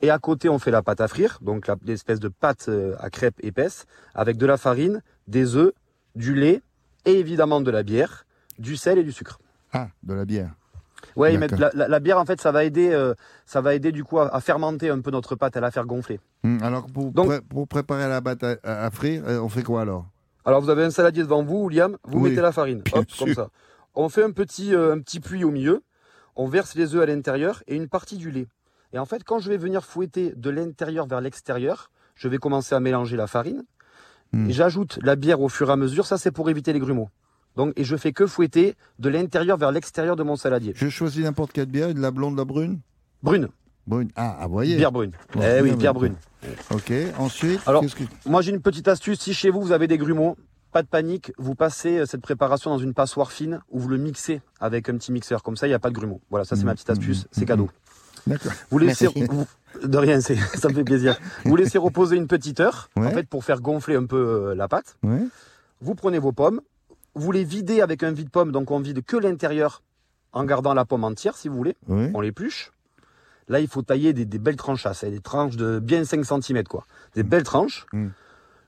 Et 0.03 0.11
à 0.11 0.19
côté, 0.19 0.49
on 0.49 0.59
fait 0.59 0.71
la 0.71 0.83
pâte 0.83 1.01
à 1.01 1.09
frire, 1.09 1.39
donc 1.43 1.71
l'espèce 1.85 2.21
de 2.21 2.29
pâte 2.29 2.67
euh, 2.69 2.95
à 3.01 3.11
crêpes 3.11 3.37
épaisse, 3.43 3.87
avec 4.15 4.37
de 4.39 4.47
la 4.47 4.57
farine, 4.57 5.03
des 5.29 5.57
œufs, 5.57 5.73
du 6.15 6.35
lait 6.35 6.63
et 7.05 7.19
évidemment 7.19 7.61
de 7.61 7.71
la 7.71 7.83
bière, 7.83 8.25
du 8.59 8.77
sel 8.77 8.99
et 8.99 9.05
du 9.05 9.13
sucre. 9.13 9.39
Ah, 9.73 9.89
de 10.03 10.15
la 10.15 10.25
bière. 10.25 10.51
Ouais, 11.17 11.37
mais 11.37 11.49
la, 11.49 11.71
la- 11.75 11.89
la 11.89 12.01
bière 12.01 12.19
en 12.19 12.25
fait, 12.27 12.41
ça 12.41 12.53
va 12.53 12.65
aider, 12.65 12.91
euh, 12.93 13.15
ça 13.47 13.61
va 13.61 13.75
aider 13.75 13.91
du 13.93 14.05
coup 14.05 14.19
à, 14.21 14.35
à 14.35 14.41
fermenter 14.41 14.91
un 14.91 15.01
peu 15.01 15.11
notre 15.11 15.35
pâte, 15.35 15.57
à 15.57 15.61
la 15.61 15.71
faire 15.71 15.87
gonfler. 15.87 16.21
Hum, 16.45 16.59
alors, 16.63 16.87
pour, 16.87 17.11
Donc- 17.13 17.27
pré- 17.29 17.41
pour 17.41 17.69
préparer 17.69 18.09
la 18.09 18.21
pâte 18.23 18.45
à, 18.63 18.91
frire, 18.91 19.23
euh, 19.27 19.39
on 19.41 19.49
fait 19.49 19.63
quoi 19.63 19.83
alors? 19.83 20.07
Alors 20.45 20.61
vous 20.63 20.71
avez 20.71 20.85
un 20.85 20.91
saladier 20.91 21.23
devant 21.23 21.43
vous, 21.43 21.65
William, 21.65 21.97
vous 22.05 22.19
Oui, 22.21 22.31
mettez 22.31 22.41
la 22.43 22.53
farine, 22.53 22.83
comme 23.19 23.35
ça. 23.35 23.49
On 23.95 24.09
fait 24.09 24.23
un 24.25 24.31
petit, 24.31 24.75
euh, 24.75 24.95
un 24.95 25.01
petit 25.01 25.21
puits 25.21 25.45
au 25.45 25.51
milieu, 25.51 25.83
on 26.37 26.49
verse 26.49 26.75
les 26.75 26.95
œufs 26.95 27.03
à 27.03 27.07
l'intérieur 27.07 27.63
et 27.67 27.77
une 27.77 27.89
partie 27.89 28.17
du 28.17 28.31
lait. 28.31 28.47
Et 28.93 28.99
en 28.99 29.05
fait, 29.07 29.23
quand 29.25 29.39
je 29.39 29.49
vais 29.49 29.57
venir 29.57 29.85
fouetter 29.85 30.33
de 30.37 30.51
l'intérieur 30.51 31.07
vers 31.07 31.21
l'extérieur, 31.21 31.91
je 32.15 32.29
vais 32.29 32.39
commencer 32.39 32.75
à 32.75 32.81
mélanger 32.81 33.17
la 33.17 33.27
farine. 33.27 33.65
Hmm. 34.33 34.51
J'ajoute 34.51 34.99
la 35.03 35.17
bière 35.17 35.41
au 35.41 35.49
fur 35.49 35.69
et 35.71 35.73
à 35.73 35.77
mesure, 35.77 36.07
ça 36.07 36.19
c'est 36.19 36.31
pour 36.31 36.51
éviter 36.51 36.73
les 36.73 36.81
grumeaux. 36.81 37.09
Donc, 37.57 37.73
et 37.77 37.85
je 37.85 37.97
fais 37.97 38.13
que 38.13 38.27
fouetter 38.27 38.77
de 38.99 39.09
l'intérieur 39.09 39.57
vers 39.57 39.73
l'extérieur 39.73 40.15
de 40.17 40.23
mon 40.23 40.37
saladier. 40.37 40.73
Je 40.77 40.89
choisis 40.89 41.25
n'importe 41.25 41.53
quelle 41.53 41.67
bière, 41.67 41.93
de 41.93 42.01
la 42.01 42.11
blonde, 42.13 42.35
de 42.35 42.39
la 42.41 42.45
brune? 42.45 42.81
Brune, 43.23 43.49
Brune. 43.87 44.11
Ah, 44.15 44.37
ah, 44.41 44.47
vous 44.47 44.53
voyez. 44.53 44.77
bière 44.77 44.93
brune. 44.93 45.11
Bon, 45.35 45.41
eh 45.43 45.61
oui, 45.61 45.75
bière 45.75 45.95
brune. 45.95 46.15
Ok, 46.71 46.93
ensuite, 47.19 47.61
Alors- 47.67 47.83
que... 47.83 48.05
Moi, 48.25 48.41
j'ai 48.43 48.53
une 48.53 48.61
petite 48.61 48.87
astuce. 48.89 49.19
Si 49.21 49.35
chez 49.35 49.51
vous, 49.51 49.61
vous 49.61 49.73
avez 49.73 49.89
des 49.89 49.99
grumeaux, 49.99 50.37
pas 50.71 50.83
de 50.83 50.87
panique. 50.87 51.33
Vous 51.39 51.55
passez 51.57 51.99
euh, 51.99 52.07
cette 52.07 52.21
préparation 52.23 52.71
dans 52.71 52.79
une 52.79 52.95
passoire 52.95 53.33
fine 53.33 53.61
ou 53.69 53.81
vous 53.81 53.89
le 53.89 53.97
mixez 53.99 54.43
avec 54.61 54.89
un 54.89 54.97
petit 54.97 55.11
mixeur. 55.11 55.43
Comme 55.43 55.57
ça, 55.57 55.67
il 55.67 55.71
n'y 55.71 55.75
a 55.75 55.81
pas 55.81 55.91
de 55.91 55.95
grumeaux. 55.95 56.21
Voilà, 56.31 56.45
ça, 56.45 56.55
c'est 56.55 56.65
ma 56.65 56.75
petite 56.75 56.91
astuce. 56.91 57.25
mhm, 57.25 57.29
C'est 57.33 57.47
cadeau. 57.47 57.69
D'accord. 58.27 58.53
Vous 58.71 58.79
laissez, 58.79 59.07
vous- 59.09 59.47
de 59.85 59.99
rien, 59.99 60.21
c'est, 60.21 60.37
ça 60.37 60.69
me 60.69 60.75
fait 60.75 60.85
plaisir. 60.85 61.17
Vous 61.45 61.57
laissez 61.57 61.79
reposer 61.89 62.17
une 62.17 62.27
petite 62.27 62.61
heure, 62.61 62.91
en 62.97 63.11
fait, 63.11 63.29
pour 63.29 63.45
faire 63.45 63.61
gonfler 63.61 63.97
un 63.97 64.07
peu 64.07 64.17
euh, 64.51 64.55
la 64.55 64.69
pâte. 64.69 64.97
Ouais. 65.03 65.23
Vous 65.81 65.95
prenez 65.95 66.19
vos 66.19 66.33
pommes, 66.33 66.61
vous 67.15 67.33
les 67.33 67.45
videz 67.45 67.81
avec 67.81 68.03
un 68.03 68.13
vide-pomme, 68.13 68.53
donc 68.53 68.71
on 68.71 68.81
vide 68.81 69.05
que 69.05 69.17
l'intérieur 69.17 69.83
en 70.33 70.45
gardant 70.45 70.75
la 70.75 70.85
pomme 70.85 71.05
entière, 71.05 71.37
si 71.37 71.49
vous 71.49 71.57
voulez. 71.57 71.77
Ouais. 71.89 72.11
On 72.15 72.21
l'épluche. 72.21 72.73
Là, 73.49 73.59
il 73.61 73.67
faut 73.69 73.83
tailler 73.83 74.13
des, 74.13 74.25
des 74.25 74.39
belles 74.39 74.57
tranchasses, 74.57 75.03
hein, 75.03 75.11
des 75.11 75.19
tranches 75.21 75.57
de 75.57 75.81
bien 75.81 76.05
5 76.05 76.25
cm, 76.25 76.63
quoi. 76.65 76.87
Des 77.15 77.25
belles 77.25 77.43
tranches. 77.43 77.87
Mm. 77.93 78.09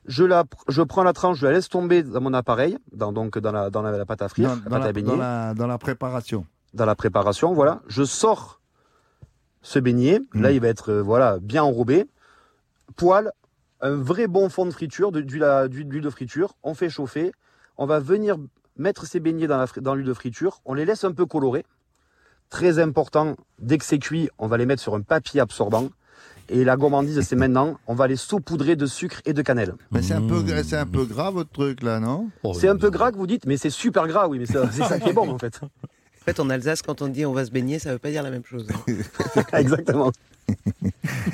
Je, 0.06 0.24
la, 0.24 0.42
je 0.68 0.82
prends 0.82 1.04
la 1.04 1.12
tranche, 1.12 1.38
je 1.38 1.46
la 1.46 1.52
laisse 1.52 1.68
tomber 1.68 2.02
dans 2.02 2.20
mon 2.20 2.34
appareil, 2.34 2.76
dans, 2.92 3.12
donc 3.12 3.38
dans 3.38 3.52
la, 3.52 3.70
dans 3.70 3.82
la, 3.82 3.92
la 3.96 4.04
pâte 4.04 4.22
à 4.22 4.28
frire, 4.28 4.48
Dans, 4.48 4.54
la 4.56 4.60
dans 4.62 4.70
pâte 4.70 4.80
la, 4.82 4.86
à 4.88 4.92
baigner 4.92 5.08
dans 5.10 5.16
la- 5.16 5.54
dans 5.54 5.66
la 5.68 5.78
préparation. 5.78 6.44
dans 6.74 6.86
la 6.86 6.96
préparation, 6.96 7.52
voilà. 7.54 7.80
Je 7.86 8.02
sors 8.02 8.60
ce 9.62 9.78
beignet. 9.78 10.20
Mm. 10.34 10.42
Là, 10.42 10.52
il 10.52 10.60
va 10.60 10.68
être 10.68 10.90
euh, 10.90 11.02
voilà 11.02 11.38
bien 11.40 11.62
enrobé. 11.62 12.06
Poêle, 12.96 13.30
un 13.80 13.94
vrai 13.96 14.26
bon 14.26 14.48
fond 14.48 14.66
de 14.66 14.70
friture, 14.70 15.12
de- 15.12 15.20
d'huile 15.22 16.02
de 16.02 16.10
friture. 16.10 16.54
On 16.62 16.74
fait 16.74 16.88
chauffer. 16.90 17.32
On 17.78 17.86
va 17.86 18.00
venir 18.00 18.36
mettre 18.76 19.06
ces 19.06 19.20
beignets 19.20 19.46
dans 19.46 19.58
la 19.58 19.66
fri- 19.66 19.80
dans 19.80 19.94
l'huile 19.94 20.06
de 20.06 20.14
friture. 20.14 20.60
On 20.64 20.74
les 20.74 20.84
laisse 20.84 21.04
un 21.04 21.12
peu 21.12 21.26
colorer. 21.26 21.64
Très 22.50 22.78
important, 22.78 23.36
dès 23.58 23.78
que 23.78 23.84
c'est 23.84 23.98
cuit, 23.98 24.28
on 24.38 24.46
va 24.46 24.58
les 24.58 24.66
mettre 24.66 24.82
sur 24.82 24.94
un 24.94 25.00
papier 25.00 25.40
absorbant. 25.40 25.88
Et 26.50 26.64
la 26.64 26.76
gourmandise, 26.76 27.20
c'est 27.22 27.36
maintenant, 27.36 27.78
on 27.86 27.94
va 27.94 28.06
les 28.08 28.16
saupoudrer 28.16 28.76
de 28.76 28.84
sucre 28.84 29.22
et 29.24 29.32
de 29.32 29.40
cannelle. 29.40 29.74
Mais 29.90 30.02
c'est 30.02 30.12
un, 30.14 30.20
peu, 30.20 30.40
Mmh. 30.42 30.62
c'est 30.64 30.76
un 30.76 30.86
peu 30.86 31.06
gras 31.06 31.30
votre 31.30 31.50
truc 31.50 31.82
là, 31.82 31.98
non? 31.98 32.28
Oh, 32.42 32.52
C'est 32.52 32.68
un 32.68 32.76
peu 32.76 32.90
gras 32.90 33.10
que 33.10 33.16
vous 33.16 33.26
dites, 33.26 33.46
mais 33.46 33.56
c'est 33.56 33.70
super 33.70 34.06
gras, 34.06 34.28
oui, 34.28 34.38
mais 34.38 34.44
c'est 34.46 34.84
ça 34.84 34.98
qui 35.00 35.08
est 35.08 35.12
bon 35.14 35.30
en 35.30 35.38
fait. 35.38 35.60
En 36.22 36.24
fait, 36.24 36.38
en 36.40 36.50
Alsace, 36.50 36.82
quand 36.82 37.02
on 37.02 37.08
dit 37.08 37.26
on 37.26 37.32
va 37.32 37.44
se 37.44 37.50
baigner, 37.50 37.78
ça 37.80 37.92
veut 37.92 37.98
pas 37.98 38.10
dire 38.10 38.22
la 38.22 38.30
même 38.30 38.44
chose. 38.44 38.66
Exactement. 39.52 40.12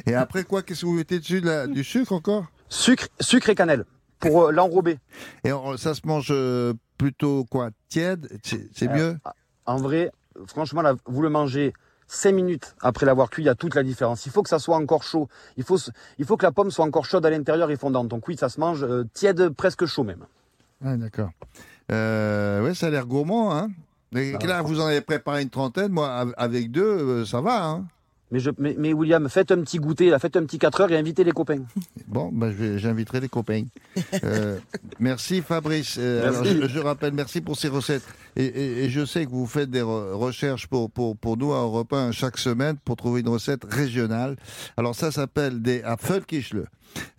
Et 0.06 0.14
après 0.14 0.44
quoi, 0.44 0.62
qu'est-ce 0.62 0.80
que 0.82 0.86
vous 0.86 0.94
mettez 0.94 1.18
dessus 1.18 1.42
Du 1.72 1.84
sucre 1.84 2.12
encore? 2.12 2.46
Sucre, 2.68 3.08
sucre 3.20 3.50
et 3.50 3.54
cannelle 3.54 3.84
pour 4.18 4.46
euh, 4.46 4.50
l'enrober. 4.52 4.98
Et 5.44 5.52
on- 5.52 5.76
ça 5.76 5.94
se 5.94 6.00
mange 6.04 6.28
euh, 6.30 6.72
plutôt 6.96 7.44
quoi 7.44 7.70
Tiède? 7.88 8.28
C'est 8.42 8.68
c'est 8.74 8.88
Euh, 8.88 8.92
mieux 8.94 9.18
En 9.66 9.76
vrai, 9.76 10.10
franchement, 10.46 10.82
là, 10.82 10.94
vous 11.06 11.22
le 11.22 11.28
mangez 11.30 11.72
5 12.08 12.32
minutes 12.32 12.74
après 12.80 13.04
l'avoir 13.06 13.28
cuit, 13.30 13.42
il 13.42 13.46
y 13.46 13.50
a 13.50 13.54
toute 13.54 13.74
la 13.74 13.82
différence. 13.82 14.24
Il 14.26 14.32
faut 14.32 14.42
que 14.42 14.48
ça 14.48 14.58
soit 14.58 14.76
encore 14.76 15.02
chaud. 15.02 15.28
Il 15.58 15.64
faut, 15.64 15.78
il 16.18 16.24
faut 16.24 16.36
que 16.38 16.44
la 16.46 16.52
pomme 16.52 16.70
soit 16.70 16.84
encore 16.86 17.04
chaude 17.04 17.24
à 17.26 17.30
l'intérieur 17.30 17.70
et 17.70 17.76
fondante. 17.76 18.08
Donc 18.08 18.26
oui, 18.28 18.36
ça 18.38 18.48
se 18.48 18.58
mange 18.58 18.82
euh, 18.84 19.04
tiède, 19.12 19.50
presque 19.50 19.84
chaud 19.86 20.04
même. 20.04 20.24
Ah, 20.84 20.96
d'accord. 20.96 21.30
Euh, 21.92 22.62
ouais, 22.62 22.74
ça 22.74 22.86
a 22.86 22.90
l'air 22.90 23.06
gourmand, 23.06 23.54
hein? 23.54 23.68
Ah, 24.14 24.46
là, 24.46 24.62
vous 24.62 24.80
en 24.80 24.86
avez 24.86 25.00
préparé 25.02 25.42
une 25.42 25.50
trentaine. 25.50 25.92
Moi, 25.92 26.08
av- 26.08 26.34
avec 26.36 26.70
deux, 26.70 26.82
euh, 26.82 27.24
ça 27.26 27.40
va, 27.40 27.64
hein 27.64 27.86
Mais, 28.30 28.40
je, 28.40 28.50
mais, 28.58 28.74
mais 28.78 28.92
William, 28.92 29.26
faites 29.28 29.50
un 29.52 29.60
petit 29.62 29.78
goûter, 29.78 30.10
là, 30.10 30.18
faites 30.18 30.36
un 30.36 30.44
petit 30.44 30.58
4 30.58 30.82
heures 30.82 30.92
et 30.92 30.98
invitez 30.98 31.24
les 31.24 31.32
copains. 31.32 31.62
Bon, 32.08 32.30
ben, 32.32 32.54
j'inviterai 32.78 33.20
les 33.20 33.28
copains. 33.28 33.64
Euh, 34.24 34.58
merci 34.98 35.42
Fabrice. 35.42 35.96
Euh, 35.98 36.22
Merci. 36.30 36.48
alors, 36.56 36.68
je, 36.68 36.74
je 36.74 36.78
rappelle, 36.80 37.12
merci 37.12 37.40
pour 37.40 37.56
ces 37.56 37.68
recettes. 37.68 38.02
Et, 38.36 38.44
et- 38.44 38.84
et 38.84 38.90
je 38.90 39.04
sais 39.04 39.24
que 39.26 39.30
vous 39.30 39.46
faites 39.46 39.70
des 39.70 39.80
re- 39.82 40.12
recherches 40.12 40.66
pour, 40.66 40.90
pour, 40.90 41.16
pour 41.16 41.36
nous 41.36 41.52
à 41.52 41.58
Europe 41.60 41.92
1 41.92 42.12
chaque 42.12 42.38
semaine 42.38 42.76
pour 42.84 42.96
trouver 42.96 43.20
une 43.20 43.28
recette 43.28 43.64
régionale. 43.64 44.36
Alors 44.76 44.94
ça 44.94 45.10
s'appelle 45.12 45.60
des 45.62 45.82
Apfelkischle. 45.82 46.64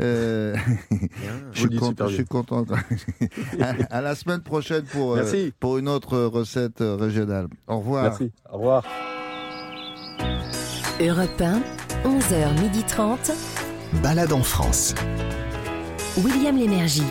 Euh, 0.02 0.56
je, 1.54 1.60
suis 1.60 1.70
content, 1.78 1.88
super 1.90 2.10
je 2.10 2.16
suis 2.16 2.26
content. 2.26 2.66
à, 3.60 3.98
à 3.98 4.02
la 4.02 4.16
semaine 4.16 4.42
prochaine 4.42 4.84
pour, 4.84 5.18
pour 5.60 5.78
une 5.78 5.88
autre 5.90 6.18
recette 6.20 6.80
régionale. 6.82 7.48
Au 7.68 7.78
revoir. 7.80 8.04
Merci. 8.04 8.32
Au 8.52 8.58
revoir. 8.58 8.84
Europe 11.02 11.42
1, 11.42 11.62
11h30. 12.04 13.32
Balade 14.04 14.34
en 14.34 14.44
France. 14.44 14.94
William 16.18 16.58
Lémergie. 16.58 17.04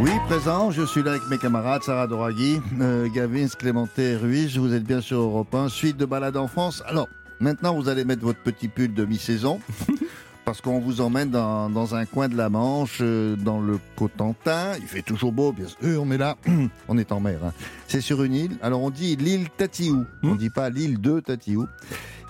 Oui, 0.00 0.10
présent, 0.26 0.72
je 0.72 0.84
suis 0.84 1.04
là 1.04 1.12
avec 1.12 1.22
mes 1.30 1.38
camarades 1.38 1.84
Sarah 1.84 2.08
Doraghi, 2.08 2.60
euh, 2.80 3.08
Gavin, 3.14 3.46
Clémenté, 3.46 4.16
Ruiz. 4.16 4.58
Vous 4.58 4.74
êtes 4.74 4.82
bien 4.82 5.00
sur 5.00 5.20
Europe 5.20 5.54
1, 5.54 5.68
suite 5.68 5.96
de 5.96 6.04
balade 6.04 6.36
en 6.36 6.48
France. 6.48 6.82
Alors, 6.86 7.08
maintenant, 7.38 7.76
vous 7.76 7.88
allez 7.88 8.04
mettre 8.04 8.24
votre 8.24 8.40
petit 8.40 8.66
pull 8.66 8.92
de 8.92 9.04
mi-saison. 9.04 9.60
Parce 10.44 10.60
qu'on 10.60 10.78
vous 10.78 11.00
emmène 11.00 11.30
dans, 11.30 11.70
dans 11.70 11.94
un 11.94 12.04
coin 12.04 12.28
de 12.28 12.36
la 12.36 12.50
Manche, 12.50 12.98
euh, 13.00 13.34
dans 13.34 13.60
le 13.60 13.78
Cotentin. 13.96 14.72
Il 14.78 14.86
fait 14.86 15.00
toujours 15.00 15.32
beau, 15.32 15.52
bien 15.52 15.66
sûr. 15.66 16.02
On 16.02 16.10
est 16.10 16.18
là, 16.18 16.36
on 16.88 16.98
est 16.98 17.12
en 17.12 17.20
mer. 17.20 17.38
hein. 17.44 17.52
C'est 17.88 18.02
sur 18.02 18.22
une 18.22 18.34
île. 18.34 18.56
Alors 18.60 18.82
on 18.82 18.90
dit 18.90 19.16
l'île 19.16 19.48
Tatiou. 19.56 20.04
On 20.22 20.34
dit 20.34 20.50
pas 20.50 20.68
l'île 20.68 21.00
de 21.00 21.20
Tatiou. 21.20 21.66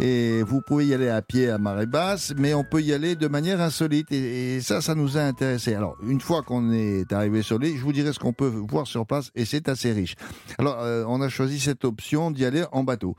Et 0.01 0.43
vous 0.43 0.61
pouvez 0.61 0.87
y 0.87 0.95
aller 0.95 1.09
à 1.09 1.23
pied 1.23 1.49
à 1.51 1.59
marée 1.59 1.87
basse, 1.87 2.35
mais 2.37 2.53
on 2.53 2.65
peut 2.65 2.83
y 2.83 2.93
aller 2.93 3.15
de 3.15 3.29
manière 3.29 3.61
insolite. 3.61 4.11
Et, 4.11 4.57
et 4.57 4.61
ça, 4.61 4.81
ça 4.81 4.95
nous 4.95 5.17
a 5.17 5.21
intéressé. 5.23 5.75
Alors, 5.75 5.97
une 6.07 6.21
fois 6.21 6.43
qu'on 6.43 6.73
est 6.73 7.13
arrivé 7.13 7.43
sur 7.43 7.59
l'île, 7.59 7.77
je 7.77 7.83
vous 7.83 7.93
dirai 7.93 8.13
ce 8.13 8.19
qu'on 8.19 8.33
peut 8.33 8.47
voir 8.47 8.87
sur 8.87 9.07
place, 9.07 9.31
et 9.35 9.45
c'est 9.45 9.69
assez 9.69 9.93
riche. 9.93 10.15
Alors, 10.59 10.81
euh, 10.81 11.05
on 11.07 11.21
a 11.21 11.29
choisi 11.29 11.61
cette 11.61 11.85
option 11.85 12.31
d'y 12.31 12.45
aller 12.45 12.65
en 12.73 12.83
bateau. 12.85 13.17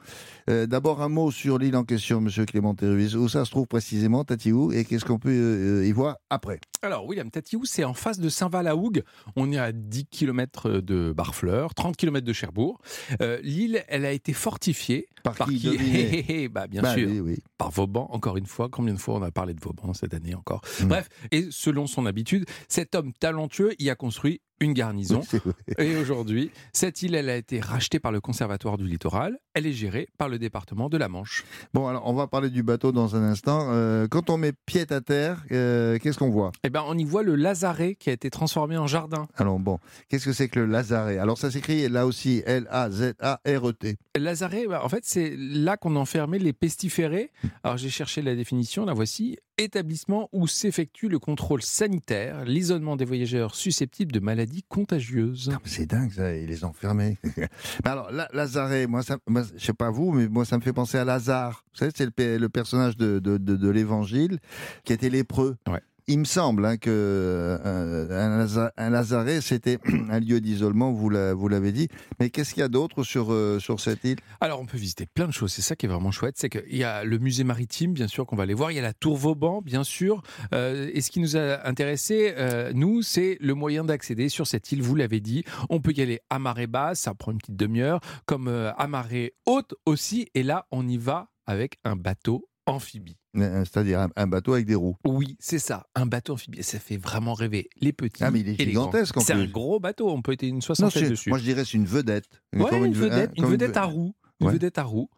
Euh, 0.49 0.65
D'abord, 0.67 1.01
un 1.01 1.09
mot 1.09 1.31
sur 1.31 1.57
l'île 1.57 1.75
en 1.75 1.83
question, 1.83 2.21
Monsieur 2.21 2.45
Clément 2.45 2.75
Ruiz. 2.79 3.15
Où 3.15 3.29
ça 3.29 3.45
se 3.45 3.51
trouve 3.51 3.67
précisément, 3.67 4.23
Tatiou, 4.23 4.71
et 4.71 4.83
qu'est-ce 4.85 5.05
qu'on 5.05 5.19
peut 5.19 5.29
euh, 5.31 5.85
y 5.87 5.91
voir 5.91 6.17
après? 6.29 6.59
Alors, 6.81 7.07
William 7.07 7.31
Tatiou, 7.31 7.65
c'est 7.65 7.83
en 7.83 7.93
face 7.93 8.19
de 8.19 8.29
Saint-Val-à-Hougue. 8.29 9.03
On 9.35 9.51
est 9.51 9.57
à 9.57 9.71
10 9.71 10.05
km 10.05 10.69
de 10.81 11.13
Barfleur, 11.15 11.73
30 11.73 11.95
km 11.97 12.25
de 12.25 12.33
Cherbourg. 12.33 12.79
L'île, 13.41 13.83
elle 13.87 14.05
a 14.05 14.11
été 14.11 14.33
fortifiée 14.33 15.07
Par 15.23 15.35
qui, 15.35 16.49
Bah, 16.53 16.64
Bien 16.67 16.81
Bah 16.81 16.93
sûr. 16.95 17.07
oui, 17.09 17.19
oui. 17.19 17.37
Par 17.57 17.71
Vauban, 17.71 18.07
encore 18.11 18.37
une 18.37 18.45
fois. 18.45 18.69
Combien 18.69 18.93
de 18.93 18.99
fois 18.99 19.15
on 19.15 19.21
a 19.21 19.31
parlé 19.31 19.53
de 19.53 19.59
Vauban 19.61 19.93
cette 19.93 20.13
année 20.13 20.35
encore? 20.35 20.61
Mm. 20.81 20.87
Bref, 20.87 21.09
et 21.31 21.47
selon 21.51 21.87
son 21.87 22.05
habitude, 22.05 22.45
cet 22.67 22.95
homme 22.95 23.13
talentueux 23.13 23.73
y 23.79 23.89
a 23.89 23.95
construit 23.95 24.41
une 24.59 24.73
garnison. 24.73 25.21
Et 25.77 25.95
aujourd'hui, 25.97 26.51
cette 26.73 27.01
île, 27.01 27.15
elle 27.15 27.29
a 27.29 27.35
été 27.35 27.59
rachetée 27.59 27.99
par 27.99 28.11
le 28.11 28.21
Conservatoire 28.21 28.77
du 28.77 28.85
Littoral. 28.85 29.37
Elle 29.53 29.67
est 29.67 29.73
gérée 29.73 30.07
par 30.17 30.29
le 30.29 30.39
département 30.39 30.89
de 30.89 30.97
la 30.97 31.09
Manche. 31.09 31.43
Bon, 31.73 31.87
alors, 31.87 32.03
on 32.05 32.13
va 32.13 32.27
parler 32.27 32.49
du 32.49 32.63
bateau 32.63 32.91
dans 32.91 33.15
un 33.15 33.23
instant. 33.23 33.69
Euh, 33.71 34.07
quand 34.07 34.29
on 34.29 34.37
met 34.37 34.53
pied 34.65 34.85
à 34.89 35.01
terre, 35.01 35.43
euh, 35.51 35.97
qu'est-ce 35.99 36.17
qu'on 36.17 36.29
voit? 36.29 36.51
Eh 36.63 36.69
ben, 36.69 36.83
on 36.87 36.97
y 36.97 37.03
voit 37.03 37.23
le 37.23 37.35
Lazaret 37.35 37.95
qui 37.95 38.09
a 38.09 38.13
été 38.13 38.29
transformé 38.29 38.77
en 38.77 38.87
jardin. 38.87 39.27
Alors, 39.35 39.59
bon, 39.59 39.79
qu'est-ce 40.09 40.25
que 40.25 40.33
c'est 40.33 40.49
que 40.49 40.59
le 40.59 40.65
Lazaret? 40.65 41.17
Alors, 41.17 41.37
ça 41.37 41.51
s'écrit 41.51 41.87
là 41.89 42.05
aussi 42.05 42.43
L-A-Z-A-R-E-T. 42.45 43.97
Lazaret, 44.17 44.67
bah, 44.67 44.81
en 44.83 44.89
fait, 44.89 45.03
c'est 45.05 45.35
là 45.37 45.77
qu'on 45.77 45.95
enfermait 45.95 46.39
les 46.39 46.53
pestiférés. 46.53 47.31
Alors, 47.63 47.77
j'ai 47.77 47.89
cherché 47.89 48.21
la 48.21 48.35
définition, 48.35 48.85
la 48.85 48.93
voici. 48.93 49.37
Établissement 49.57 50.27
où 50.33 50.47
s'effectue 50.47 51.07
le 51.07 51.17
contrôle 51.17 51.61
sanitaire, 51.61 52.43
l'isolement 52.43 52.97
des 52.97 53.05
voyageurs 53.05 53.55
susceptibles 53.55 54.11
de 54.11 54.19
maladies 54.19 54.63
contagieuses. 54.67 55.49
C'est 55.63 55.85
dingue, 55.85 56.11
ça, 56.11 56.35
il 56.35 56.47
les 56.47 56.65
enfermait. 56.65 57.17
Mais 57.37 57.47
alors, 57.85 58.11
la, 58.11 58.27
Lazaret, 58.33 58.85
moi, 58.85 59.01
ça, 59.01 59.17
moi, 59.27 59.43
je 59.55 59.65
sais 59.65 59.71
pas 59.73 59.91
vous, 59.91 60.11
mais 60.11 60.27
moi, 60.27 60.43
ça 60.43 60.57
me 60.57 60.61
fait 60.61 60.73
penser 60.73 60.97
à 60.97 61.05
Lazare. 61.05 61.63
Vous 61.71 61.79
savez, 61.79 61.91
c'est 61.95 62.03
le, 62.05 62.11
pe- 62.11 62.37
le 62.37 62.49
personnage 62.49 62.97
de, 62.97 63.19
de, 63.19 63.37
de, 63.37 63.55
de 63.55 63.69
l'évangile 63.69 64.39
qui 64.83 64.91
était 64.91 65.09
lépreux. 65.09 65.55
Ouais. 65.69 65.81
Il 66.07 66.19
me 66.19 66.25
semble 66.25 66.65
hein, 66.67 66.77
que 66.77 66.89
euh, 66.91 68.07
un, 68.11 68.45
Laza- 68.45 68.71
un 68.77 68.89
Lazaret, 68.91 69.41
c'était 69.41 69.79
un 70.11 70.19
lieu 70.19 70.39
d'isolement, 70.39 70.91
vous 70.91 71.09
la- 71.09 71.33
vous 71.33 71.47
l'avez 71.47 71.71
dit. 71.71 71.87
Mais 72.19 72.29
qu'est-ce 72.29 72.53
qu'il 72.53 72.61
y 72.61 72.63
a 72.63 72.67
d'autre 72.67 73.01
sur, 73.03 73.33
euh, 73.33 73.57
sur 73.59 73.79
cette 73.79 74.03
île? 74.03 74.17
Alors, 74.39 74.61
on 74.61 74.67
peut 74.67 74.77
visiter 74.77 75.07
plein 75.07 75.25
de 75.25 75.31
choses. 75.31 75.51
C'est 75.51 75.63
ça 75.63 75.75
qui 75.75 75.87
est 75.87 75.89
vraiment 75.89 76.11
chouette. 76.11 76.35
C'est 76.37 76.49
qu'il 76.49 76.77
y 76.77 76.83
a 76.83 77.03
le 77.03 77.17
musée 77.17 77.43
maritime, 77.43 77.93
bien 77.93 78.07
sûr, 78.07 78.27
qu'on 78.27 78.35
va 78.35 78.43
aller 78.43 78.53
voir. 78.53 78.71
Il 78.71 78.75
y 78.75 78.79
a 78.79 78.83
la 78.83 78.93
tour 78.93 79.17
Vauban, 79.17 79.61
bien 79.63 79.83
sûr. 79.83 80.21
Euh, 80.53 80.91
et 80.93 81.01
ce 81.01 81.09
qui 81.09 81.19
nous 81.19 81.37
a 81.37 81.67
intéressé, 81.67 82.35
nous, 82.75 83.01
c'est 83.01 83.37
le 83.41 83.55
moyen 83.55 83.83
d'accéder 83.83 84.29
sur 84.29 84.45
cette 84.45 84.71
île. 84.71 84.83
Vous 84.83 84.93
l'avez 84.95 85.21
dit. 85.21 85.43
On 85.71 85.81
peut 85.81 85.91
y 85.95 86.01
aller 86.01 86.19
à 86.29 86.37
marée 86.37 86.67
basse, 86.67 86.99
ça 86.99 87.15
prend 87.15 87.31
une 87.31 87.39
petite 87.39 87.55
demi-heure, 87.55 87.99
comme 88.27 88.47
à 88.47 88.87
marée 88.87 89.33
haute 89.47 89.73
aussi. 89.87 90.27
Et 90.35 90.43
là, 90.43 90.67
on 90.71 90.87
y 90.87 90.97
va 90.97 91.29
avec 91.47 91.79
un 91.83 91.95
bateau 91.95 92.47
amphibie. 92.67 93.17
Euh, 93.37 93.65
C'est-à-dire 93.65 93.99
un, 93.99 94.09
un 94.15 94.27
bateau 94.27 94.53
avec 94.53 94.65
des 94.65 94.75
roues. 94.75 94.95
Oui, 95.05 95.35
c'est 95.39 95.59
ça, 95.59 95.87
un 95.95 96.05
bateau 96.05 96.33
amphibie. 96.33 96.63
Ça 96.63 96.79
fait 96.79 96.97
vraiment 96.97 97.33
rêver 97.33 97.69
les 97.81 97.91
petits. 97.93 98.23
Ah, 98.23 98.31
mais 98.31 98.39
il 98.41 98.49
est 98.49 98.59
et 98.61 98.65
gigantesque, 98.65 99.17
en 99.17 99.21
C'est 99.21 99.33
un 99.33 99.45
gros 99.45 99.79
bateau. 99.79 100.09
On 100.09 100.21
peut 100.21 100.33
être 100.33 100.43
une 100.43 100.55
Non, 100.55 100.61
soixantaine 100.61 101.03
c'est- 101.03 101.09
dessus. 101.09 101.29
moi, 101.29 101.37
je 101.37 101.43
dirais 101.43 101.65
c'est 101.65 101.73
une 101.77 101.85
vedette. 101.85 102.25
Ouais, 102.55 102.69
Comme 102.69 102.85
une 102.85 102.93
ve- 102.93 102.97
vedette, 103.09 103.29
hein, 103.29 103.33
une 103.35 103.43
comme 103.43 103.51
vedette 103.51 103.73
ve- 103.75 103.77
à 103.79 103.83
roue. 103.85 104.15
Une 104.41 104.47
Ouais. 104.47 104.53
vedette 104.53 104.77
à 104.77 104.83
roue. 104.83 105.09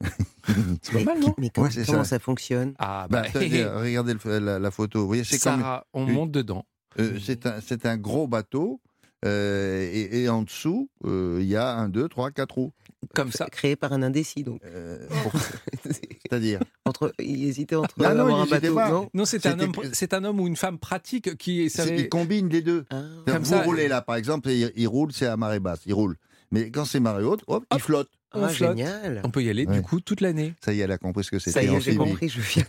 C'est 0.82 0.92
pas 0.92 1.04
mal, 1.04 1.20
non 1.20 1.34
mais 1.38 1.48
comment, 1.50 1.66
Ouais, 1.68 1.72
comment 1.86 2.02
ça. 2.04 2.10
ça 2.10 2.18
fonctionne? 2.18 2.74
Ah, 2.78 3.06
Bah, 3.08 3.22
bah, 3.22 3.28
regardez 3.80 4.14
le- 4.14 4.38
la, 4.38 4.58
la 4.58 4.70
photo. 4.70 5.00
Vous 5.00 5.06
voyez, 5.06 5.24
c'est 5.24 5.38
comme 5.38 5.60
Sarah, 5.60 5.86
on 5.94 6.06
une- 6.06 6.12
monte 6.14 6.30
dedans. 6.32 6.66
Euh, 6.98 7.18
c'est 7.20 7.46
un, 7.46 7.58
un 7.84 7.96
gros 7.96 8.26
bateau 8.28 8.80
euh, 9.24 9.88
et, 9.92 10.22
et 10.22 10.28
en 10.28 10.42
dessous, 10.42 10.90
euh, 11.06 11.38
il 11.40 11.46
y 11.46 11.56
a 11.56 11.74
un, 11.76 11.88
deux, 11.88 12.08
trois, 12.08 12.30
quatre 12.30 12.56
roues. 12.56 12.72
Comme 13.14 13.32
ça. 13.32 13.46
Créé 13.50 13.76
par 13.76 13.92
un 13.92 14.02
indécis, 14.02 14.42
donc. 14.44 14.60
Euh, 14.64 14.98
C'est-à-dire 15.82 16.60
entre, 16.84 17.12
il 17.18 17.44
hésitait 17.46 17.76
entre 17.76 17.94
Ah 18.04 18.14
non, 18.14 18.22
avoir 18.24 18.40
un 18.42 18.46
bateau, 18.46 18.74
pas. 18.74 18.90
non? 18.90 19.08
Non, 19.14 19.24
c'est 19.24 19.44
un, 19.46 19.58
homme, 19.60 19.72
c'est 19.92 20.14
un 20.14 20.24
homme 20.24 20.40
ou 20.40 20.46
une 20.46 20.56
femme 20.56 20.78
pratique 20.78 21.36
qui 21.36 21.68
c'est- 21.70 21.82
savait. 21.82 22.00
il 22.00 22.08
combine 22.08 22.48
les 22.48 22.62
deux. 22.62 22.84
Ah. 22.90 23.02
Comme 23.26 23.38
vous 23.42 23.50
ça, 23.50 23.62
roulez 23.62 23.86
euh, 23.86 23.88
là, 23.88 24.02
par 24.02 24.16
exemple, 24.16 24.48
il, 24.50 24.72
il 24.76 24.88
roule, 24.88 25.12
c'est 25.12 25.26
à 25.26 25.36
marée 25.36 25.60
basse, 25.60 25.80
il 25.86 25.94
roule. 25.94 26.16
Mais 26.50 26.70
quand 26.70 26.84
c'est 26.84 27.00
marée 27.00 27.24
haute, 27.24 27.42
hop, 27.46 27.64
il 27.74 27.80
flotte. 27.80 28.08
on 28.32 28.44
Ah, 28.44 28.48
génial. 28.48 29.20
On 29.24 29.30
peut 29.30 29.42
y 29.42 29.50
aller 29.50 29.66
Ouais. 29.66 29.74
du 29.76 29.82
coup 29.82 30.00
toute 30.00 30.20
l'année. 30.20 30.54
Ça 30.64 30.72
y 30.72 30.80
est, 30.80 30.84
elle 30.84 30.92
a 30.92 30.98
compris 30.98 31.24
ce 31.24 31.30
que 31.30 31.38
Ça 31.38 31.50
c'était. 31.50 31.66
y 31.66 31.74
est, 31.74 31.80
j'ai 31.80 31.96
compris, 31.96 32.28
je 32.28 32.40
viens. 32.40 32.64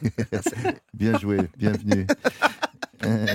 Bien 0.93 1.17
joué, 1.19 1.37
bienvenue. 1.57 2.07
Euh, 3.03 3.25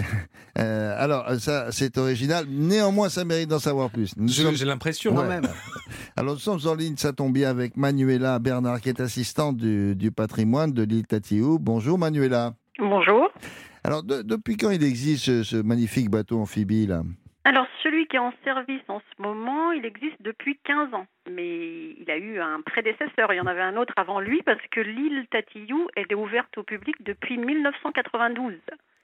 euh, 0.58 0.94
alors, 0.98 1.30
ça, 1.38 1.70
c'est 1.72 1.98
original. 1.98 2.44
Néanmoins, 2.48 3.08
ça 3.08 3.24
mérite 3.24 3.48
d'en 3.48 3.58
savoir 3.58 3.90
plus. 3.90 4.08
Sommes- 4.28 4.54
J'ai 4.54 4.64
l'impression. 4.64 5.12
Ouais. 5.12 5.18
Quand 5.22 5.28
même. 5.28 5.42
Alors, 6.16 6.34
nous 6.34 6.40
sommes 6.40 6.60
en 6.66 6.74
ligne, 6.74 6.96
ça 6.96 7.12
tombe 7.12 7.32
bien, 7.32 7.50
avec 7.50 7.76
Manuela 7.76 8.38
Bernard, 8.38 8.80
qui 8.80 8.88
est 8.88 9.00
assistante 9.00 9.56
du, 9.56 9.94
du 9.96 10.10
patrimoine 10.10 10.72
de 10.72 10.82
l'île 10.82 11.06
Tatiou. 11.06 11.58
Bonjour, 11.58 11.98
Manuela. 11.98 12.52
Bonjour. 12.78 13.28
Alors, 13.84 14.02
de- 14.02 14.22
depuis 14.22 14.56
quand 14.56 14.70
il 14.70 14.82
existe 14.84 15.24
ce, 15.24 15.42
ce 15.42 15.56
magnifique 15.56 16.10
bateau 16.10 16.38
amphibie, 16.40 16.86
là? 16.86 17.02
Alors, 17.44 17.66
celui 17.82 18.06
qui 18.06 18.16
est 18.16 18.20
en 18.20 18.34
service 18.44 18.82
en 18.88 19.00
ce 19.00 19.22
moment, 19.22 19.72
il 19.72 19.86
existe 19.86 20.16
depuis 20.20 20.58
15 20.64 20.92
ans. 20.92 21.06
Mais 21.30 21.96
il 21.98 22.04
a 22.10 22.18
eu 22.18 22.38
un 22.38 22.60
prédécesseur. 22.60 23.32
Il 23.32 23.36
y 23.36 23.40
en 23.40 23.46
avait 23.46 23.62
un 23.62 23.76
autre 23.78 23.94
avant 23.96 24.20
lui 24.20 24.42
parce 24.44 24.60
que 24.70 24.80
l'île 24.80 25.24
Tatillou, 25.30 25.88
elle 25.96 26.04
est 26.10 26.14
ouverte 26.14 26.58
au 26.58 26.62
public 26.64 26.96
depuis 27.04 27.38
1992. 27.38 28.52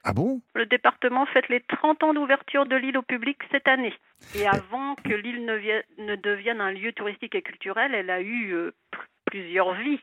Ah 0.08 0.12
bon? 0.12 0.40
Le 0.54 0.66
département 0.66 1.26
fête 1.26 1.48
les 1.48 1.60
30 1.60 2.04
ans 2.04 2.14
d'ouverture 2.14 2.64
de 2.66 2.76
l'île 2.76 2.96
au 2.96 3.02
public 3.02 3.38
cette 3.50 3.66
année. 3.66 3.92
Et 4.36 4.46
avant 4.46 4.94
que 4.94 5.12
l'île 5.12 5.44
ne, 5.44 5.56
vie- 5.56 5.82
ne 5.98 6.14
devienne 6.14 6.60
un 6.60 6.70
lieu 6.70 6.92
touristique 6.92 7.34
et 7.34 7.42
culturel, 7.42 7.92
elle 7.92 8.10
a 8.10 8.20
eu 8.20 8.52
euh, 8.54 8.70
plusieurs 9.24 9.74
vies. 9.74 9.98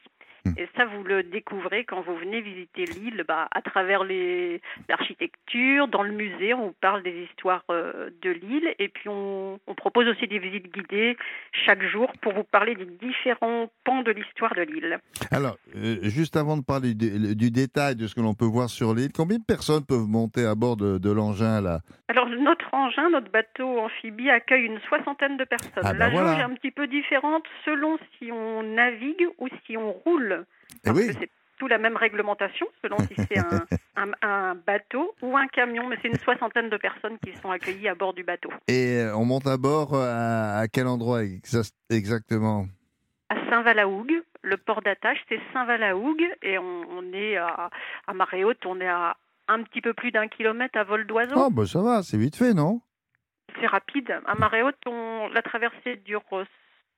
Hmm. 0.46 0.54
Et 0.58 0.68
ça, 0.76 0.86
vous 0.86 1.04
le 1.04 1.24
découvrez 1.24 1.86
quand 1.86 2.02
vous 2.02 2.18
venez 2.18 2.42
visiter 2.42 2.86
l'île 2.86 3.24
bah, 3.28 3.48
à 3.52 3.62
travers 3.62 4.04
l'architecture. 4.90 5.88
Dans 5.88 6.04
le 6.04 6.12
musée, 6.12 6.54
on 6.54 6.68
vous 6.68 6.76
parle 6.82 7.02
des 7.02 7.28
histoires 7.30 7.64
euh, 7.70 8.10
de 8.22 8.30
l'île. 8.30 8.76
Et 8.78 8.90
puis, 8.90 9.08
on, 9.08 9.60
on 9.66 9.76
propose 9.76 10.08
aussi 10.08 10.28
des 10.28 10.40
visites 10.40 10.74
guidées 10.74 11.16
chaque 11.66 11.84
jour 11.84 12.12
pour 12.22 12.34
vous 12.34 12.44
parler 12.44 12.76
des 12.76 12.86
différents 12.86 13.70
pans 13.86 14.02
de 14.02 14.12
l'histoire 14.12 14.54
de 14.56 14.64
l'île. 14.64 15.00
Alors, 15.32 15.58
euh, 15.76 15.98
juste 16.04 16.36
avant 16.36 16.58
de 16.58 16.64
parler 16.64 16.94
du, 16.94 17.36
du 17.36 17.50
détail 17.50 17.96
de 17.96 18.08
ce 18.08 18.16
que 18.16 18.22
l'on 18.22 18.34
peut 18.34 18.46
voir 18.46 18.70
sur 18.70 18.94
l'île, 18.94 19.14
combien 19.14 19.38
de 19.38 19.46
personnes 19.46 19.86
peuvent 19.86 20.08
monter 20.08 20.46
à 20.46 20.56
bord 20.56 20.76
de, 20.76 20.98
de 20.98 21.12
l'engin, 21.12 21.62
là? 21.62 21.80
Alors 22.14 22.30
notre 22.30 22.72
engin, 22.74 23.10
notre 23.10 23.32
bateau 23.32 23.80
amphibie 23.80 24.30
accueille 24.30 24.66
une 24.66 24.80
soixantaine 24.82 25.36
de 25.36 25.44
personnes. 25.46 25.84
Ah, 25.84 25.94
La 25.94 26.10
voilà. 26.10 26.28
jauge 26.28 26.38
est 26.40 26.44
un 26.44 26.54
petit 26.54 26.70
peu 26.70 26.86
différente 26.86 27.44
selon 27.66 27.98
si 28.20 28.32
on 28.32 28.62
navigue 28.62 29.28
ou 29.40 29.48
si 29.66 29.76
on 29.78 29.92
roule. 29.92 30.46
Eh 30.72 30.78
Parce 30.86 30.98
oui. 31.00 31.08
que 31.08 31.14
c'est 31.20 31.30
tout 31.58 31.68
la 31.68 31.80
même 31.80 31.98
réglementation 31.98 32.68
selon 32.84 32.98
si 33.00 33.16
c'est 33.16 33.40
un, 33.40 33.66
un- 33.96 34.12
un 34.28 34.54
bateau 34.56 35.16
ou 35.24 35.36
un 35.36 35.48
camion. 35.48 35.88
Mais 35.88 35.98
c'est 36.04 36.08
une 36.10 36.20
soixantaine 36.20 36.70
de 36.70 36.78
personnes 36.78 37.18
qui 37.18 37.34
sont 37.42 37.50
accueillies 37.50 37.88
à 37.90 37.96
bord 37.96 38.14
du 38.14 38.24
bateau. 38.24 38.52
Et 38.68 38.98
euh, 39.00 39.16
on 39.16 39.26
monte 39.26 39.48
à 39.48 39.58
bord 39.58 39.96
euh, 39.96 40.06
à, 40.06 40.60
à 40.60 40.68
quel 40.68 40.86
endroit 40.86 41.24
exa- 41.24 41.74
exactement? 41.90 42.66
À 43.30 43.36
Saint-Valahougue, 43.50 44.22
le 44.44 44.58
port 44.58 44.84
d'attache, 44.84 45.18
c'est 45.30 45.40
Saint-Valahougue 45.54 46.28
et 46.44 46.60
on, 46.60 46.82
on 46.92 47.12
est 47.14 47.38
à, 47.38 47.72
à 48.06 48.14
marée 48.14 48.44
haute, 48.44 48.64
on 48.68 48.80
est 48.80 48.88
à 48.88 49.16
un 49.48 49.64
petit 49.64 49.82
peu 49.82 49.94
plus 49.94 50.12
d'un 50.12 50.28
kilomètre 50.28 50.78
à 50.78 50.84
vol 50.84 51.06
d'oiseau. 51.06 51.36
Oh, 51.36 51.50
bah 51.50 51.66
ça 51.66 51.82
va, 51.82 52.02
c'est 52.04 52.18
vite 52.18 52.36
fait, 52.36 52.54
non? 52.54 52.82
C'est 53.60 53.68
rapide. 53.68 54.12
À 54.26 54.36
marée 54.36 54.64
haute, 54.64 54.76
on... 54.88 55.28
la 55.30 55.42
traversée 55.42 55.98
dure 56.06 56.24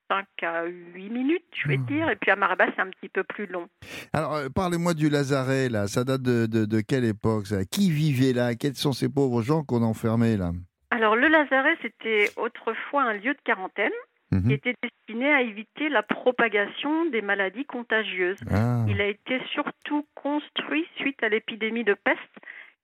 5 0.09 0.25
à 0.43 0.65
8 0.65 1.09
minutes, 1.09 1.43
je 1.53 1.67
vais 1.67 1.77
Mmh. 1.77 1.85
dire. 1.87 2.09
Et 2.09 2.15
puis 2.15 2.29
à 2.31 2.35
marée 2.35 2.55
basse, 2.55 2.69
c'est 2.75 2.81
un 2.81 2.89
petit 2.91 3.09
peu 3.09 3.23
plus 3.23 3.47
long. 3.47 3.67
Alors, 4.13 4.35
euh, 4.35 4.47
parlez-moi 4.53 4.93
du 4.93 5.09
Lazaret, 5.09 5.67
là. 5.69 5.87
Ça 5.87 6.03
date 6.03 6.21
de, 6.21 6.45
de- 6.45 6.65
de 6.65 6.81
quelle 6.81 7.03
époque, 7.05 7.47
ça? 7.47 7.65
Qui 7.65 7.89
vivait 7.91 8.31
là? 8.33 8.53
Quels 8.55 8.75
sont 8.75 8.93
ces 8.93 9.09
pauvres 9.09 9.41
gens 9.41 9.63
qu'on 9.63 9.81
enfermait, 9.81 10.37
là? 10.37 10.51
Alors 10.91 11.15
le 11.15 11.27
Lazaret, 11.27 11.75
c'était 11.81 12.29
autrefois 12.37 13.03
un 13.03 13.13
lieu 13.13 13.33
de 13.33 13.39
quarantaine 13.43 13.91
Qui 14.32 14.53
était 14.53 14.76
destiné 14.82 15.32
à 15.32 15.41
éviter 15.41 15.88
la 15.88 16.03
propagation 16.03 17.05
des 17.05 17.21
maladies 17.21 17.65
contagieuses. 17.65 18.39
Ah. 18.51 18.84
Il 18.88 18.99
a 18.99 19.07
été 19.07 19.39
surtout 19.53 20.05
construit 20.13 20.86
suite 20.97 21.23
à 21.23 21.30
l'épidémie 21.30 21.84
de 21.84 21.93
peste 21.93 22.19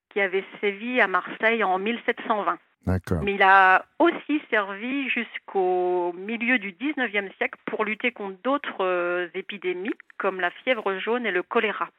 qui 0.10 0.22
avait 0.22 0.46
sévi 0.62 1.02
à 1.02 1.08
Marseille 1.08 1.64
en 1.64 1.78
1720. 1.78 2.58
D'accord. 2.86 3.22
Mais 3.24 3.36
il 3.36 3.44
a 3.44 3.86
aussi 4.00 4.42
servi 4.50 5.08
jusqu'au 5.10 6.14
milieu 6.14 6.58
du 6.58 6.72
19e 6.72 7.36
siècle 7.38 7.60
pour 7.66 7.86
lutter 7.86 8.12
contre 8.12 8.38
d'autres 8.44 8.84
euh, 8.84 9.28
épidémies 9.36 9.94
comme 10.18 10.40
la 10.40 10.50
fièvre 10.50 10.98
jaune 10.98 11.26
et 11.26 11.32
le 11.32 11.44
choléra. 11.44 11.90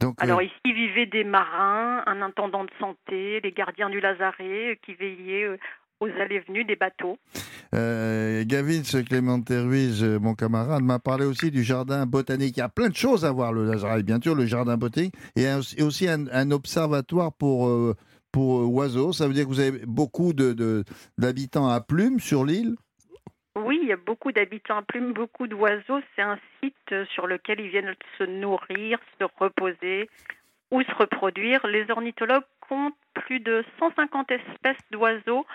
Donc, 0.00 0.14
Alors 0.18 0.40
euh, 0.40 0.44
ici 0.44 0.72
vivaient 0.72 1.06
des 1.06 1.24
marins, 1.24 2.02
un 2.06 2.22
intendant 2.22 2.64
de 2.64 2.70
santé, 2.78 3.40
les 3.42 3.52
gardiens 3.52 3.90
du 3.90 4.00
lazaret 4.00 4.72
euh, 4.72 4.74
qui 4.82 4.94
veillaient 4.94 5.58
aux 6.00 6.06
allées 6.06 6.36
et 6.36 6.40
venues 6.40 6.64
des 6.64 6.76
bateaux. 6.76 7.18
euh, 7.74 8.44
Gavin 8.46 8.82
Clémente 8.82 9.48
Ruiz, 9.50 10.02
euh, 10.02 10.18
mon 10.18 10.34
camarade, 10.34 10.82
m'a 10.82 10.98
parlé 10.98 11.24
aussi 11.24 11.50
du 11.50 11.62
jardin 11.64 12.06
botanique. 12.06 12.56
Il 12.56 12.60
y 12.60 12.62
a 12.62 12.68
plein 12.68 12.88
de 12.88 12.96
choses 12.96 13.24
à 13.24 13.32
voir, 13.32 13.52
le 13.52 14.02
bien 14.02 14.20
sûr, 14.20 14.34
le 14.34 14.46
jardin 14.46 14.76
botanique, 14.76 15.14
et 15.36 15.46
un- 15.46 15.60
et 15.76 15.82
aussi 15.82 16.08
un, 16.08 16.26
un 16.32 16.50
observatoire 16.50 17.32
pour, 17.32 17.68
euh, 17.68 17.94
pour 18.32 18.72
oiseaux. 18.72 19.12
Ça 19.12 19.26
veut 19.26 19.34
dire 19.34 19.44
que 19.44 19.48
vous 19.48 19.60
avez 19.60 19.84
beaucoup 19.86 20.32
de- 20.32 20.52
de- 20.52 20.84
d'habitants 21.18 21.68
à 21.68 21.80
plumes 21.80 22.20
sur 22.20 22.44
l'île? 22.44 22.76
Oui, 23.58 23.78
il 23.82 23.88
y 23.88 23.92
a 23.92 23.96
beaucoup 23.96 24.32
d'habitants 24.32 24.76
à 24.78 24.82
plumes, 24.82 25.14
beaucoup 25.14 25.46
d'oiseaux. 25.46 26.00
C'est 26.14 26.22
un 26.22 26.38
site 26.62 27.06
sur 27.14 27.26
lequel 27.26 27.58
ils 27.60 27.70
viennent 27.70 27.94
se 28.18 28.24
nourrir, 28.24 28.98
se 29.18 29.24
reposer 29.40 30.10
ou 30.70 30.82
se 30.82 30.94
reproduire. 30.94 31.66
Les 31.66 31.90
ornithologues 31.90 32.44
comptent 32.68 32.94
plus 33.14 33.40
de 33.40 33.64
150 33.78 34.30
espèces 34.30 34.76
d'oiseaux 34.90 35.46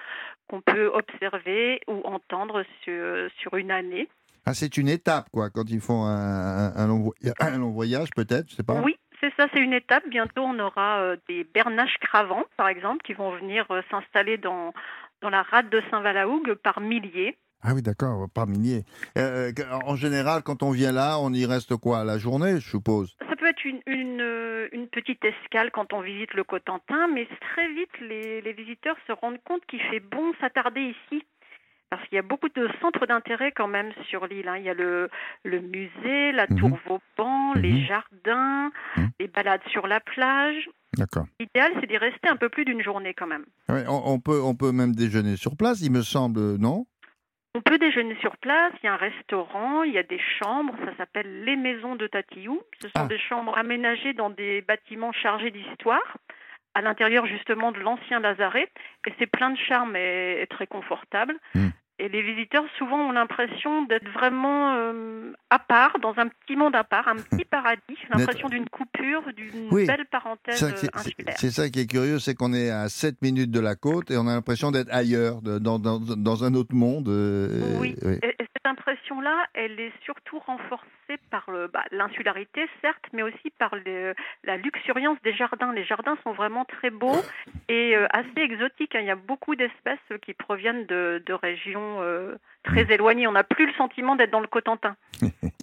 qu'on 0.47 0.61
peut 0.61 0.87
observer 0.93 1.81
ou 1.87 2.01
entendre 2.05 2.63
sur, 2.83 3.29
sur 3.39 3.55
une 3.55 3.71
année. 3.71 4.07
Ah, 4.45 4.53
c'est 4.53 4.77
une 4.77 4.89
étape, 4.89 5.27
quoi, 5.31 5.49
quand 5.49 5.69
ils 5.69 5.79
font 5.81 6.03
un, 6.05 6.75
un- 6.75 6.87
long, 6.87 6.99
voy- 6.99 7.13
un 7.39 7.57
long 7.59 7.71
voyage, 7.71 8.09
peut-être, 8.15 8.49
je 8.49 8.55
sais 8.55 8.63
pas. 8.63 8.81
Oui, 8.81 8.97
c'est 9.19 9.31
ça, 9.37 9.47
c'est 9.53 9.59
une 9.59 9.73
étape. 9.73 10.03
Bientôt, 10.09 10.41
on 10.41 10.57
aura 10.59 11.01
euh, 11.01 11.17
des 11.29 11.43
bernaches 11.43 11.97
cravants, 12.01 12.45
par 12.57 12.67
exemple, 12.67 13.03
qui 13.03 13.13
vont 13.13 13.31
venir 13.37 13.65
euh, 13.69 13.81
s'installer 13.91 14.37
dans, 14.37 14.73
dans 15.21 15.29
la 15.29 15.43
rade 15.43 15.69
de 15.69 15.81
Saint-Valahougue 15.91 16.55
par 16.55 16.81
milliers. 16.81 17.37
Ah 17.63 17.73
oui, 17.75 17.81
d'accord, 17.81 18.27
par 18.33 18.47
milliers. 18.47 18.83
Euh, 19.17 19.51
en 19.85 19.95
général, 19.95 20.41
quand 20.43 20.63
on 20.63 20.71
vient 20.71 20.91
là, 20.91 21.17
on 21.19 21.31
y 21.33 21.45
reste 21.45 21.75
quoi 21.75 22.03
La 22.03 22.17
journée, 22.17 22.59
je 22.59 22.69
suppose? 22.69 23.15
Ça 23.29 23.35
peut 23.35 23.47
être 23.47 23.63
une, 23.65 23.81
une, 23.87 24.21
euh, 24.21 24.67
une 24.71 24.87
petite 24.87 25.23
escale 25.23 25.69
quand 25.71 25.93
on 25.93 26.01
visite 26.01 26.33
le 26.33 26.43
Cotentin, 26.43 27.07
mais 27.13 27.27
très 27.53 27.67
vite, 27.73 27.89
les, 28.01 28.41
les 28.41 28.53
visiteurs 28.53 28.95
se 29.07 29.11
rendent 29.11 29.41
compte 29.43 29.65
qu'il 29.67 29.81
fait 29.91 29.99
bon 29.99 30.33
s'attarder 30.41 30.81
ici. 31.11 31.23
Parce 31.91 32.07
qu'il 32.07 32.15
y 32.15 32.19
a 32.19 32.23
beaucoup 32.23 32.47
de 32.47 32.69
centres 32.79 33.05
d'intérêt 33.05 33.51
quand 33.51 33.67
même 33.67 33.91
sur 34.09 34.25
l'île. 34.25 34.47
hein. 34.47 34.55
Il 34.57 34.63
y 34.63 34.69
a 34.69 34.73
le, 34.73 35.09
le 35.43 35.59
musée, 35.59 36.31
la 36.31 36.47
Mhm. 36.49 36.57
tour 36.57 36.79
Vauban, 36.87 37.53
les 37.55 37.73
Mhm. 37.73 37.85
jardins, 37.85 38.71
Mhm. 38.95 39.09
les 39.19 39.27
balades 39.27 39.61
sur 39.71 39.87
la 39.87 39.99
plage. 39.99 40.69
D'accord. 40.97 41.25
L'idéal, 41.39 41.71
c'est 41.81 41.87
d'y 41.87 41.97
rester 41.97 42.29
un 42.29 42.37
peu 42.37 42.47
plus 42.49 42.63
d'une 42.65 42.81
journée 42.81 43.13
quand 43.13 43.27
même. 43.27 43.45
Ouais, 43.69 43.83
on, 43.89 44.01
on 44.13 44.19
peut, 44.19 44.41
on 44.41 44.55
peut 44.55 44.71
même 44.71 44.95
déjeuner 44.95 45.35
sur 45.35 45.57
place, 45.57 45.81
il 45.81 45.91
me 45.91 46.01
semble, 46.01 46.55
non? 46.57 46.85
On 47.53 47.61
peut 47.61 47.77
déjeuner 47.77 48.15
sur 48.21 48.37
place, 48.37 48.71
il 48.81 48.85
y 48.85 48.89
a 48.89 48.93
un 48.93 48.97
restaurant, 48.97 49.83
il 49.83 49.91
y 49.91 49.97
a 49.97 50.03
des 50.03 50.21
chambres, 50.41 50.73
ça 50.85 50.95
s'appelle 50.95 51.43
les 51.43 51.57
maisons 51.57 51.95
de 51.95 52.07
Tatiou. 52.07 52.61
Ce 52.81 52.87
sont 52.87 52.93
Ah. 53.03 53.07
des 53.07 53.19
chambres 53.19 53.57
aménagées 53.57 54.13
dans 54.13 54.29
des 54.29 54.61
bâtiments 54.61 55.11
chargés 55.11 55.51
d'histoire, 55.51 56.17
à 56.75 56.81
l'intérieur 56.81 57.25
justement 57.25 57.73
de 57.73 57.79
l'ancien 57.79 58.21
lazaret, 58.21 58.69
et 59.05 59.13
c'est 59.19 59.27
plein 59.27 59.49
de 59.49 59.57
charme 59.57 59.97
et, 59.97 60.41
et 60.41 60.47
très 60.47 60.65
confortable. 60.67 61.35
Hmm. 61.53 61.69
Et 62.03 62.09
les 62.09 62.23
visiteurs 62.23 62.63
souvent 62.79 62.97
ont 63.09 63.11
l'impression 63.11 63.83
d'être 63.83 64.09
vraiment 64.09 64.73
euh, 64.75 65.33
à 65.51 65.59
part, 65.59 65.99
dans 65.99 66.17
un 66.17 66.27
petit 66.29 66.55
monde 66.55 66.75
à 66.75 66.83
part, 66.83 67.07
un 67.07 67.15
petit 67.29 67.45
paradis, 67.45 67.95
l'impression 68.09 68.49
d'une 68.49 68.67
coupure, 68.69 69.21
d'une 69.33 69.67
Oui. 69.71 69.85
belle 69.85 70.05
parenthèse 70.11 70.63
euh, 70.63 70.71
c'est- 70.75 70.95
insulaire. 70.97 71.35
C'est 71.37 71.51
ça 71.51 71.69
qui 71.69 71.81
est 71.81 71.85
curieux, 71.87 72.17
c'est 72.17 72.33
qu'on 72.33 72.53
est 72.53 72.71
à 72.71 72.89
7 72.89 73.21
minutes 73.21 73.51
de 73.51 73.59
la 73.59 73.75
côte 73.75 74.09
et 74.09 74.17
on 74.17 74.27
a 74.27 74.33
l'impression 74.33 74.71
d'être 74.71 74.89
ailleurs, 74.91 75.43
de- 75.43 75.59
dans, 75.59 75.77
dans, 75.77 75.99
dans 75.99 76.43
un 76.43 76.55
autre 76.55 76.73
monde. 76.73 77.07
euh, 77.07 77.77
Oui, 77.79 77.95
oui. 78.03 78.17
et, 78.23 78.29
et 78.29 78.47
cette 78.55 78.65
impression-là, 78.65 79.45
elle 79.53 79.79
est 79.79 79.93
surtout 80.03 80.39
renforcée 80.39 80.87
par 81.29 81.45
bah, 81.73 81.83
l'insularité, 81.91 82.67
certes, 82.81 83.03
mais 83.13 83.21
aussi 83.21 83.51
par 83.59 83.75
la 84.43 84.57
luxuriance 84.57 85.17
des 85.23 85.33
jardins. 85.33 85.71
Les 85.73 85.83
jardins 85.83 86.17
sont 86.23 86.31
vraiment 86.31 86.63
très 86.65 86.89
beaux 86.89 87.21
et 87.67 87.95
euh, 87.97 88.07
assez 88.11 88.29
exotiques. 88.41 88.95
hein. 88.95 89.01
Il 89.01 89.07
y 89.07 89.11
a 89.11 89.15
beaucoup 89.15 89.55
d'espèces 89.55 89.99
qui 90.25 90.33
proviennent 90.33 90.85
de, 90.85 91.21
de 91.25 91.33
régions 91.33 91.90
euh, 91.99 92.35
très 92.63 92.91
éloignées. 92.93 93.27
On 93.27 93.31
n'a 93.31 93.43
plus 93.43 93.65
le 93.65 93.73
sentiment 93.73 94.15
d'être 94.15 94.31
dans 94.31 94.39
le 94.39 94.47
Cotentin. 94.47 94.95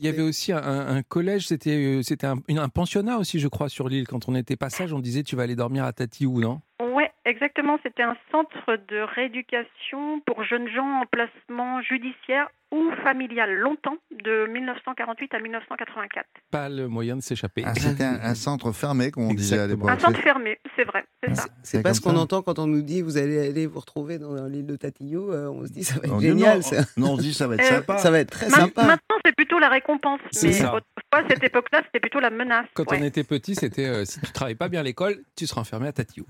Il 0.01 0.07
y 0.07 0.09
avait 0.09 0.23
aussi 0.23 0.53
un, 0.53 0.59
un 0.63 1.03
collège, 1.03 1.47
c'était 1.47 1.99
euh, 1.99 2.03
c'était 2.03 2.27
un, 2.27 2.69
pensionnat 2.69 3.19
aussi, 3.19 3.39
je 3.39 3.49
crois, 3.49 3.69
sur 3.69 3.89
l'île. 3.89 4.07
Quand 4.07 4.29
on 4.29 4.35
était 4.35 4.57
passage, 4.57 4.93
on 4.93 5.01
disait 5.01 5.23
tu 5.23 5.37
vas 5.37 5.45
aller 5.45 5.57
dormir 5.57 5.85
à 5.85 5.93
Tatiou, 5.93 6.41
non? 6.41 6.61
Ouais, 6.81 7.11
exactement. 7.25 7.79
C'était 7.83 8.03
un 8.03 8.17
centre 8.31 8.77
de 8.89 8.99
rééducation 9.15 10.21
pour 10.27 10.45
jeunes 10.45 10.69
gens 10.69 11.01
en 11.03 11.07
placement 11.07 11.81
judiciaire 11.83 12.49
ou 12.71 12.91
familial, 13.03 13.55
longtemps, 13.55 13.97
de 14.11 14.47
1948 14.47 15.35
à 15.35 15.39
1984. 15.41 16.27
Pas 16.51 16.69
le 16.69 16.87
moyen 16.89 17.17
de 17.17 17.23
s'échapper. 17.23 17.63
Ah, 17.65 17.75
C'était 17.75 18.05
un, 18.05 18.21
un 18.23 18.35
centre 18.35 18.73
fermé, 18.73 19.11
comme 19.11 19.25
on 19.25 19.35
disait 19.35 19.59
à 19.59 19.67
l'époque. 19.67 19.89
Un 19.91 19.99
centre 19.99 20.21
fermé, 20.21 20.59
c'est 20.77 20.85
vrai, 20.85 21.05
c'est 21.23 21.35
ça. 21.35 21.45
C'est 21.63 21.77
C'est 21.79 21.83
pas 21.83 21.95
ce 21.95 22.01
qu'on 22.01 22.17
entend 22.17 22.43
quand 22.43 22.59
on 22.59 22.67
nous 22.67 22.83
dit 22.83 23.01
vous 23.01 23.17
allez 23.17 23.49
aller 23.49 23.67
vous 23.67 23.81
retrouver 23.81 24.19
dans 24.19 24.47
l'île 24.47 24.67
de 24.67 24.77
Tatillot. 24.77 25.33
euh, 25.33 25.49
on 25.49 25.67
se 25.67 25.73
dit 25.73 25.83
ça 25.85 25.95
va 25.95 26.01
être 26.05 26.13
On 26.13 26.19
dit 26.19 26.27
génial. 26.27 26.61
non, 26.99 27.13
on 27.13 27.17
se 27.17 27.23
dit 27.23 27.33
ça 27.35 27.47
va 27.47 27.55
être 27.55 27.61
Euh, 27.65 27.77
sympa. 27.77 27.99
Ça 27.99 28.11
va 28.11 28.19
être 28.21 28.31
très 28.31 28.49
Ma- 28.51 28.57
sympa. 28.57 28.83
Maintenant, 28.83 29.17
c'est 29.25 29.35
plutôt 29.35 29.59
la 29.59 29.69
récompense. 29.71 30.21
Mais 30.43 30.53
ça. 30.53 30.67
autrefois, 30.67 30.83
à 31.13 31.23
cette 31.29 31.43
époque-là, 31.43 31.83
c'était 31.87 32.01
plutôt 32.01 32.21
la 32.21 32.31
menace. 32.31 32.67
Quand 32.75 32.91
Ouais, 32.91 32.99
on 33.01 33.05
était 33.05 33.25
petit, 33.25 33.55
c'était 33.55 33.87
euh, 33.87 34.05
si 34.05 34.21
tu 34.21 34.31
travailles 34.33 34.55
pas 34.57 34.69
bien 34.69 34.81
à 34.81 34.85
l'école, 34.85 35.17
tu 35.37 35.47
seras 35.47 35.63
enfermé 35.63 35.89
à 35.89 35.93
Tatiou. 35.93 36.27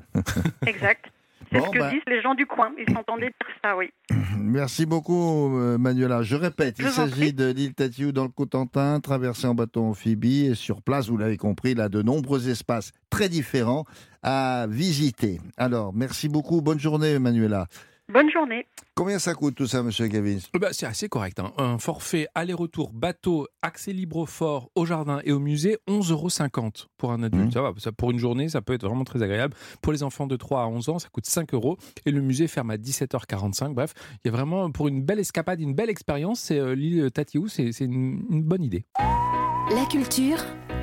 Exact. 0.67 1.07
C'est 1.51 1.59
Bon, 1.59 1.67
ce 1.67 1.71
que 1.71 1.79
bah. 1.79 1.91
disent 1.91 2.03
les 2.07 2.21
gens 2.21 2.35
du 2.35 2.47
coin. 2.47 2.71
Ils 2.79 2.93
s'entendaient 2.95 3.27
dire 3.27 3.57
ça, 3.63 3.77
oui. 3.77 3.91
Merci 4.39 4.87
beaucoup, 4.87 5.57
euh, 5.59 5.79
Manuela. 5.79 6.23
Je 6.23 6.37
répète, 6.37 6.77
Je 6.79 6.87
il 6.87 6.91
s'agit 6.91 7.33
de 7.33 7.51
l'île 7.51 7.75
Tatiou 7.75 8.13
dans 8.13 8.25
le 8.25 8.29
Cotentin, 8.29 9.01
traversée 9.01 9.47
en 9.47 9.55
bateau 9.55 9.83
amphibie. 9.83 10.47
Et 10.47 10.55
sur 10.55 10.83
place, 10.83 11.09
vous 11.09 11.17
l'avez 11.17 11.37
compris, 11.37 11.73
il 11.73 11.81
a 11.81 11.89
de 11.89 12.03
nombreux 12.03 12.49
espaces 12.49 12.93
très 13.11 13.29
différents 13.29 13.85
à 14.23 14.67
visiter. 14.69 15.41
Alors, 15.57 15.93
merci 15.95 16.29
beaucoup. 16.29 16.61
Bonne 16.61 16.81
journée, 16.81 17.19
Manuela. 17.19 17.67
Bonne 18.11 18.31
journée. 18.31 18.67
Combien 18.95 19.19
ça 19.19 19.35
coûte 19.35 19.55
tout 19.55 19.67
ça, 19.67 19.83
monsieur 19.83 20.07
Gavin 20.07 20.39
Euh, 20.57 20.59
bah, 20.59 20.69
c'est 20.73 20.87
assez 20.87 21.09
correct. 21.11 21.39
hein. 21.41 21.53
Un 21.59 21.79
forfait 21.79 22.27
aller-retour 22.35 22.93
bateau, 22.95 23.47
accès 23.61 23.93
libre 23.93 24.17
au 24.17 24.27
fort, 24.27 24.71
au 24.75 24.87
jardin 24.87 25.21
et 25.25 25.33
au 25.33 25.39
musée, 25.39 25.77
11,50 25.89 26.13
euros 26.13 26.71
pour 26.97 27.13
un 27.13 27.23
adulte. 27.23 27.49
Mmh. 27.49 27.51
Ça 27.53 27.61
va, 27.63 27.73
ça, 27.77 27.93
pour 27.93 28.11
une 28.11 28.19
journée, 28.19 28.49
ça 28.49 28.63
peut 28.63 28.73
être 28.73 28.87
vraiment 28.87 29.05
très 29.05 29.23
agréable. 29.23 29.55
Pour 29.83 29.93
les 29.93 30.03
enfants 30.03 30.27
de 30.27 30.37
3 30.37 30.63
à 30.63 30.67
11 30.67 30.89
ans, 30.89 30.99
ça 30.99 31.09
coûte 31.11 31.27
5 31.27 31.53
euros. 31.53 31.77
Et 32.07 32.11
le 32.11 32.23
musée 32.23 32.49
ferme 32.49 32.71
à 32.71 32.77
17h45. 32.79 33.75
Bref, 33.75 33.93
il 34.25 34.29
y 34.29 34.31
a 34.31 34.33
vraiment, 34.33 34.71
pour 34.71 34.89
une 34.89 35.03
belle 35.03 35.19
escapade, 35.21 35.61
une 35.61 35.75
belle 35.75 35.91
expérience, 35.91 36.41
c'est 36.41 36.59
euh, 36.59 36.75
l'île 36.75 37.11
Tatiou, 37.13 37.47
c'est 37.49 37.73
c'est 37.73 37.85
une, 37.85 38.25
une 38.31 38.43
bonne 38.43 38.63
idée. 38.65 38.87
La 38.99 39.85
culture, 39.91 40.39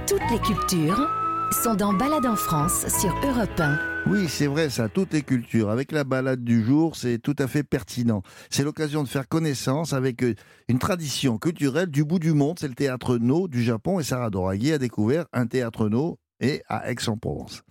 toutes 0.07 0.21
les 0.32 0.39
cultures, 0.39 1.09
sont 1.52 1.76
dans 1.76 1.93
Balade 1.93 2.26
en 2.26 2.36
France 2.36 2.86
sur 2.88 3.14
Europe 3.24 3.50
1. 3.60 3.78
Oui, 4.08 4.28
c'est 4.28 4.48
vrai, 4.48 4.70
ça, 4.70 4.88
toutes 4.89 5.14
les 5.14 5.22
cultures. 5.24 5.70
Avec 5.70 5.91
la 5.91 6.04
balade 6.04 6.43
du 6.43 6.64
jour, 6.64 6.96
c'est 6.96 7.18
tout 7.18 7.36
à 7.39 7.48
fait 7.48 7.64
pertinent. 7.64 8.22
C'est 8.50 8.64
l'occasion 8.64 9.04
de 9.04 9.08
faire 9.08 9.28
connaissance 9.28 9.93
avec 9.93 10.24
euh, 10.24 10.36
une 10.68 10.80
tradition 10.80 11.38
culturelle 11.38 11.88
du 11.89 12.04
bout 12.04 12.20
du 12.20 12.34
monde. 12.34 12.58
C'est 12.60 12.68
le 12.68 12.76
théâtre 12.76 13.18
No 13.18 13.48
du 13.48 13.64
Japon 13.64 14.00
et 14.00 14.04
Sarah 14.04 14.30
Doraghi 14.30 14.74
a 14.74 14.78
découvert 14.78 15.26
un 15.34 15.48
théâtre 15.48 15.89
No 15.89 16.20
et 16.39 16.62
à 16.68 16.91
Aix-en-Provence. 16.91 17.64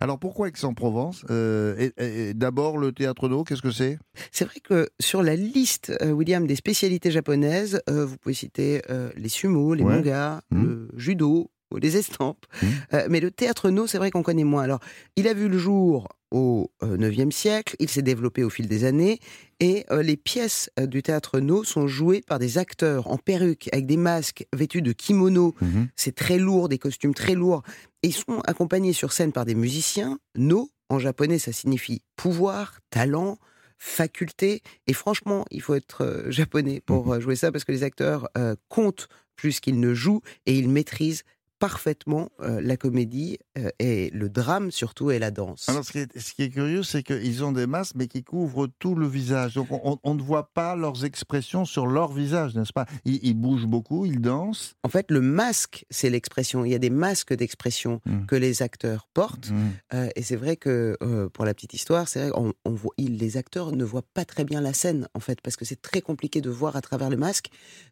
Alors 0.00 0.18
pourquoi 0.18 0.48
Aix-en-Provence 0.48 1.24
Euh, 1.30 1.74
et- 1.78 1.92
et- 2.04 2.28
et 2.30 2.34
D'abord, 2.34 2.76
le 2.78 2.92
théâtre 2.92 3.28
No, 3.28 3.42
qu'est-ce 3.44 3.62
que 3.62 3.70
c'est? 3.70 3.98
C'est 4.30 4.44
vrai 4.44 4.60
que 4.62 4.88
sur 5.00 5.22
la 5.22 5.34
liste, 5.36 5.92
euh, 6.02 6.10
William, 6.10 6.46
des 6.46 6.56
spécialités 6.56 7.10
japonaises, 7.10 7.80
euh, 7.88 8.04
vous 8.04 8.16
pouvez 8.18 8.34
citer 8.34 8.82
euh, 8.90 9.10
les 9.16 9.28
sumo, 9.28 9.74
les 9.74 9.82
Ouais. 9.84 9.96
mangas, 9.96 10.42
Mhm. 10.50 10.62
le 10.64 10.88
judo, 10.96 11.50
ou 11.72 11.78
les 11.78 11.96
estampes. 11.96 12.46
Mhm. 12.62 12.68
Euh, 12.94 13.06
mais 13.10 13.20
le 13.20 13.30
théâtre 13.30 13.70
no, 13.70 13.86
c'est 13.86 13.98
vrai 13.98 14.10
qu'on 14.10 14.22
connaît 14.22 14.44
moins. 14.44 14.62
Alors, 14.62 14.80
il 15.16 15.28
a 15.28 15.34
vu 15.34 15.48
le 15.48 15.58
jour 15.58 16.08
au 16.30 16.70
euh, 16.82 16.96
9e 16.96 17.30
siècle, 17.30 17.76
il 17.78 17.88
s'est 17.88 18.02
développé 18.02 18.42
au 18.42 18.50
fil 18.50 18.66
des 18.66 18.84
années, 18.84 19.20
et 19.60 19.84
euh, 19.90 20.02
les 20.02 20.16
pièces 20.16 20.70
du 20.80 21.02
théâtre 21.02 21.40
no 21.40 21.62
sont 21.62 21.86
jouées 21.86 22.22
par 22.26 22.38
des 22.38 22.58
acteurs 22.58 23.10
en 23.10 23.18
perruque, 23.18 23.68
avec 23.72 23.86
des 23.86 23.98
masques, 23.98 24.46
vêtus 24.52 24.82
de 24.82 24.92
kimono. 24.92 25.54
C'est 25.94 26.14
très 26.14 26.38
lourd, 26.38 26.68
des 26.68 26.78
costumes 26.78 27.14
très 27.14 27.34
lourds. 27.34 27.62
Et 28.02 28.08
ils 28.08 28.14
sont 28.14 28.40
accompagnés 28.46 28.92
sur 28.92 29.12
scène 29.12 29.32
par 29.32 29.44
des 29.44 29.54
musiciens. 29.54 30.18
No, 30.36 30.70
en 30.88 30.98
japonais, 30.98 31.38
ça 31.38 31.52
signifie 31.52 32.02
pouvoir, 32.16 32.80
talent, 32.90 33.38
faculté. 33.78 34.62
Et 34.86 34.92
franchement, 34.92 35.44
il 35.50 35.60
faut 35.60 35.74
être 35.74 36.04
euh, 36.04 36.30
japonais 36.30 36.80
pour 36.84 37.12
euh, 37.12 37.20
jouer 37.20 37.36
ça 37.36 37.52
parce 37.52 37.64
que 37.64 37.72
les 37.72 37.82
acteurs 37.82 38.28
comptent 38.68 39.08
plus 39.36 39.60
qu'ils 39.60 39.80
ne 39.80 39.92
jouent 39.92 40.22
et 40.46 40.56
ils 40.56 40.68
maîtrisent 40.68 41.24
parfaitement 41.62 42.32
euh, 42.40 42.60
la 42.60 42.76
comédie 42.76 43.38
euh, 43.58 43.70
et 43.78 44.10
le 44.10 44.28
drame 44.28 44.70
surtout 44.70 45.10
est 45.10 45.18
la 45.18 45.30
danse. 45.30 45.68
Alors, 45.68 45.84
ce 45.84 45.92
qui 45.92 45.98
est, 45.98 46.18
ce 46.18 46.32
qui 46.34 46.42
est 46.42 46.50
curieux, 46.50 46.82
c'est 46.82 47.02
qu'ils 47.02 47.44
ont 47.44 47.52
des 47.52 47.66
masques, 47.66 47.94
mais 47.96 48.06
qui 48.08 48.22
couvrent 48.24 48.68
tout 48.78 48.94
le 48.94 49.06
visage. 49.06 49.54
Donc, 49.54 49.68
on, 49.70 49.98
on 50.04 50.14
ne 50.14 50.22
voit 50.22 50.50
pas 50.54 50.74
leurs 50.76 51.04
expressions 51.04 51.64
sur 51.64 51.86
leur 51.86 52.12
visage, 52.12 52.54
n'est-ce 52.54 52.72
pas? 52.72 52.86
Ils, 53.04 53.20
ils 53.22 53.34
bougent 53.34 53.66
beaucoup, 53.66 54.06
ils 54.06 54.20
dansent. 54.20 54.74
En 54.82 54.88
fait, 54.88 55.10
le 55.10 55.20
masque, 55.20 55.84
c'est 55.90 56.10
l'expression. 56.10 56.64
Il 56.64 56.72
y 56.72 56.74
a 56.74 56.78
des 56.78 56.90
masques 56.90 57.34
d'expression 57.34 58.00
Mm. 58.06 58.26
que 58.26 58.36
les 58.36 58.62
acteurs 58.62 59.06
portent. 59.14 59.50
Mm. 59.50 59.70
Euh, 59.94 60.08
et 60.16 60.22
c'est 60.22 60.36
vrai 60.36 60.56
que, 60.56 60.96
euh, 61.02 61.28
pour 61.28 61.44
la 61.44 61.54
petite 61.54 61.74
histoire, 61.74 62.08
c'est 62.08 62.28
vrai 62.30 62.52
on 62.64 62.70
voit, 62.70 62.92
ils- 62.96 63.16
les 63.18 63.36
acteurs 63.36 63.72
ne 63.72 63.84
voient 63.84 64.04
pas 64.14 64.24
très 64.24 64.44
bien 64.44 64.60
la 64.60 64.72
scène, 64.72 65.08
en 65.14 65.20
fait, 65.20 65.40
parce 65.40 65.56
que 65.56 65.64
c'est 65.64 65.80
très 65.80 66.00
compliqué 66.00 66.40
de 66.40 66.50
voir 66.50 66.74
à 66.76 66.80
travers 66.80 67.10
le 67.10 67.16
masque. 67.16 67.48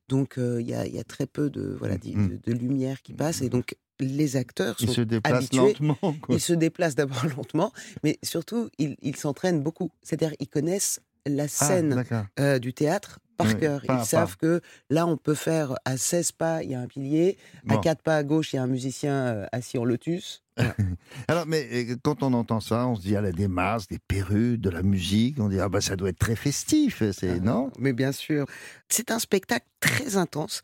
Donc, 0.08 0.34
il 0.38 0.66
y, 0.66 0.70
y 0.70 0.98
a 0.98 1.04
très 1.04 1.26
peu 1.26 1.50
de, 1.50 1.76
voilà, 1.78 1.96
Mm. 1.96 2.28
de, 2.28 2.40
de 2.44 2.52
lumière 2.52 3.02
qui 3.02 3.12
passe. 3.12 3.42
Et 3.42 3.48
donc, 3.48 3.76
les 4.00 4.36
acteurs 4.36 4.76
Ils 4.80 4.88
sont 4.88 4.94
se 4.94 5.00
déplacent 5.02 5.34
habitués. 5.34 5.58
lentement. 5.58 5.96
quoi. 6.20 6.34
Ils 6.34 6.40
se 6.40 6.52
déplacent 6.52 6.94
d'abord 6.96 7.24
lentement, 7.36 7.72
mais 8.02 8.18
surtout, 8.22 8.68
ils 8.78 9.16
s'entraînent 9.16 9.62
beaucoup. 9.62 9.90
C'est-à-dire, 10.02 10.34
ils 10.40 10.48
connaissent 10.48 11.00
la 11.26 11.44
Ah, 11.44 11.48
scène 11.48 12.04
euh, 12.38 12.58
du 12.58 12.72
théâtre 12.72 13.18
par 13.36 13.46
Oui, 13.48 13.58
cœur. 13.58 13.82
pas 13.86 14.00
Ils 14.02 14.06
savent 14.06 14.36
que 14.36 14.60
là, 14.88 15.06
on 15.06 15.16
peut 15.16 15.34
faire 15.34 15.74
à 15.84 15.96
16 15.96 16.32
pas, 16.32 16.62
il 16.62 16.70
y 16.70 16.74
a 16.74 16.80
un 16.80 16.86
pilier, 16.86 17.36
à 17.68 17.74
Bon. 17.74 17.80
4 17.80 18.02
pas 18.02 18.16
à 18.16 18.22
gauche, 18.22 18.52
il 18.52 18.56
y 18.56 18.58
a 18.58 18.62
un 18.62 18.66
musicien 18.66 19.12
euh, 19.14 19.46
assis 19.52 19.76
en 19.78 19.84
lotus. 19.84 20.42
Alors, 21.28 21.46
mais 21.46 21.66
euh, 21.72 21.96
quand 22.02 22.22
on 22.22 22.32
entend 22.34 22.60
ça, 22.60 22.86
on 22.86 22.96
se 22.96 23.02
dit, 23.02 23.16
ah, 23.16 23.20
là, 23.22 23.32
des 23.32 23.48
masques, 23.48 23.90
des 23.90 23.98
perruques, 23.98 24.60
de 24.60 24.68
la 24.70 24.82
musique. 24.82 25.38
On 25.40 25.48
dit, 25.48 25.58
ah, 25.60 25.68
bah, 25.68 25.80
ça 25.80 25.96
doit 25.96 26.08
être 26.10 26.18
très 26.18 26.36
festif, 26.36 27.02
c'est, 27.12 27.40
non? 27.40 27.70
Mais 27.78 27.92
bien 27.94 28.12
sûr, 28.12 28.46
c'est 28.88 29.10
un 29.10 29.18
spectacle 29.18 29.66
très 29.80 30.16
intense, 30.16 30.62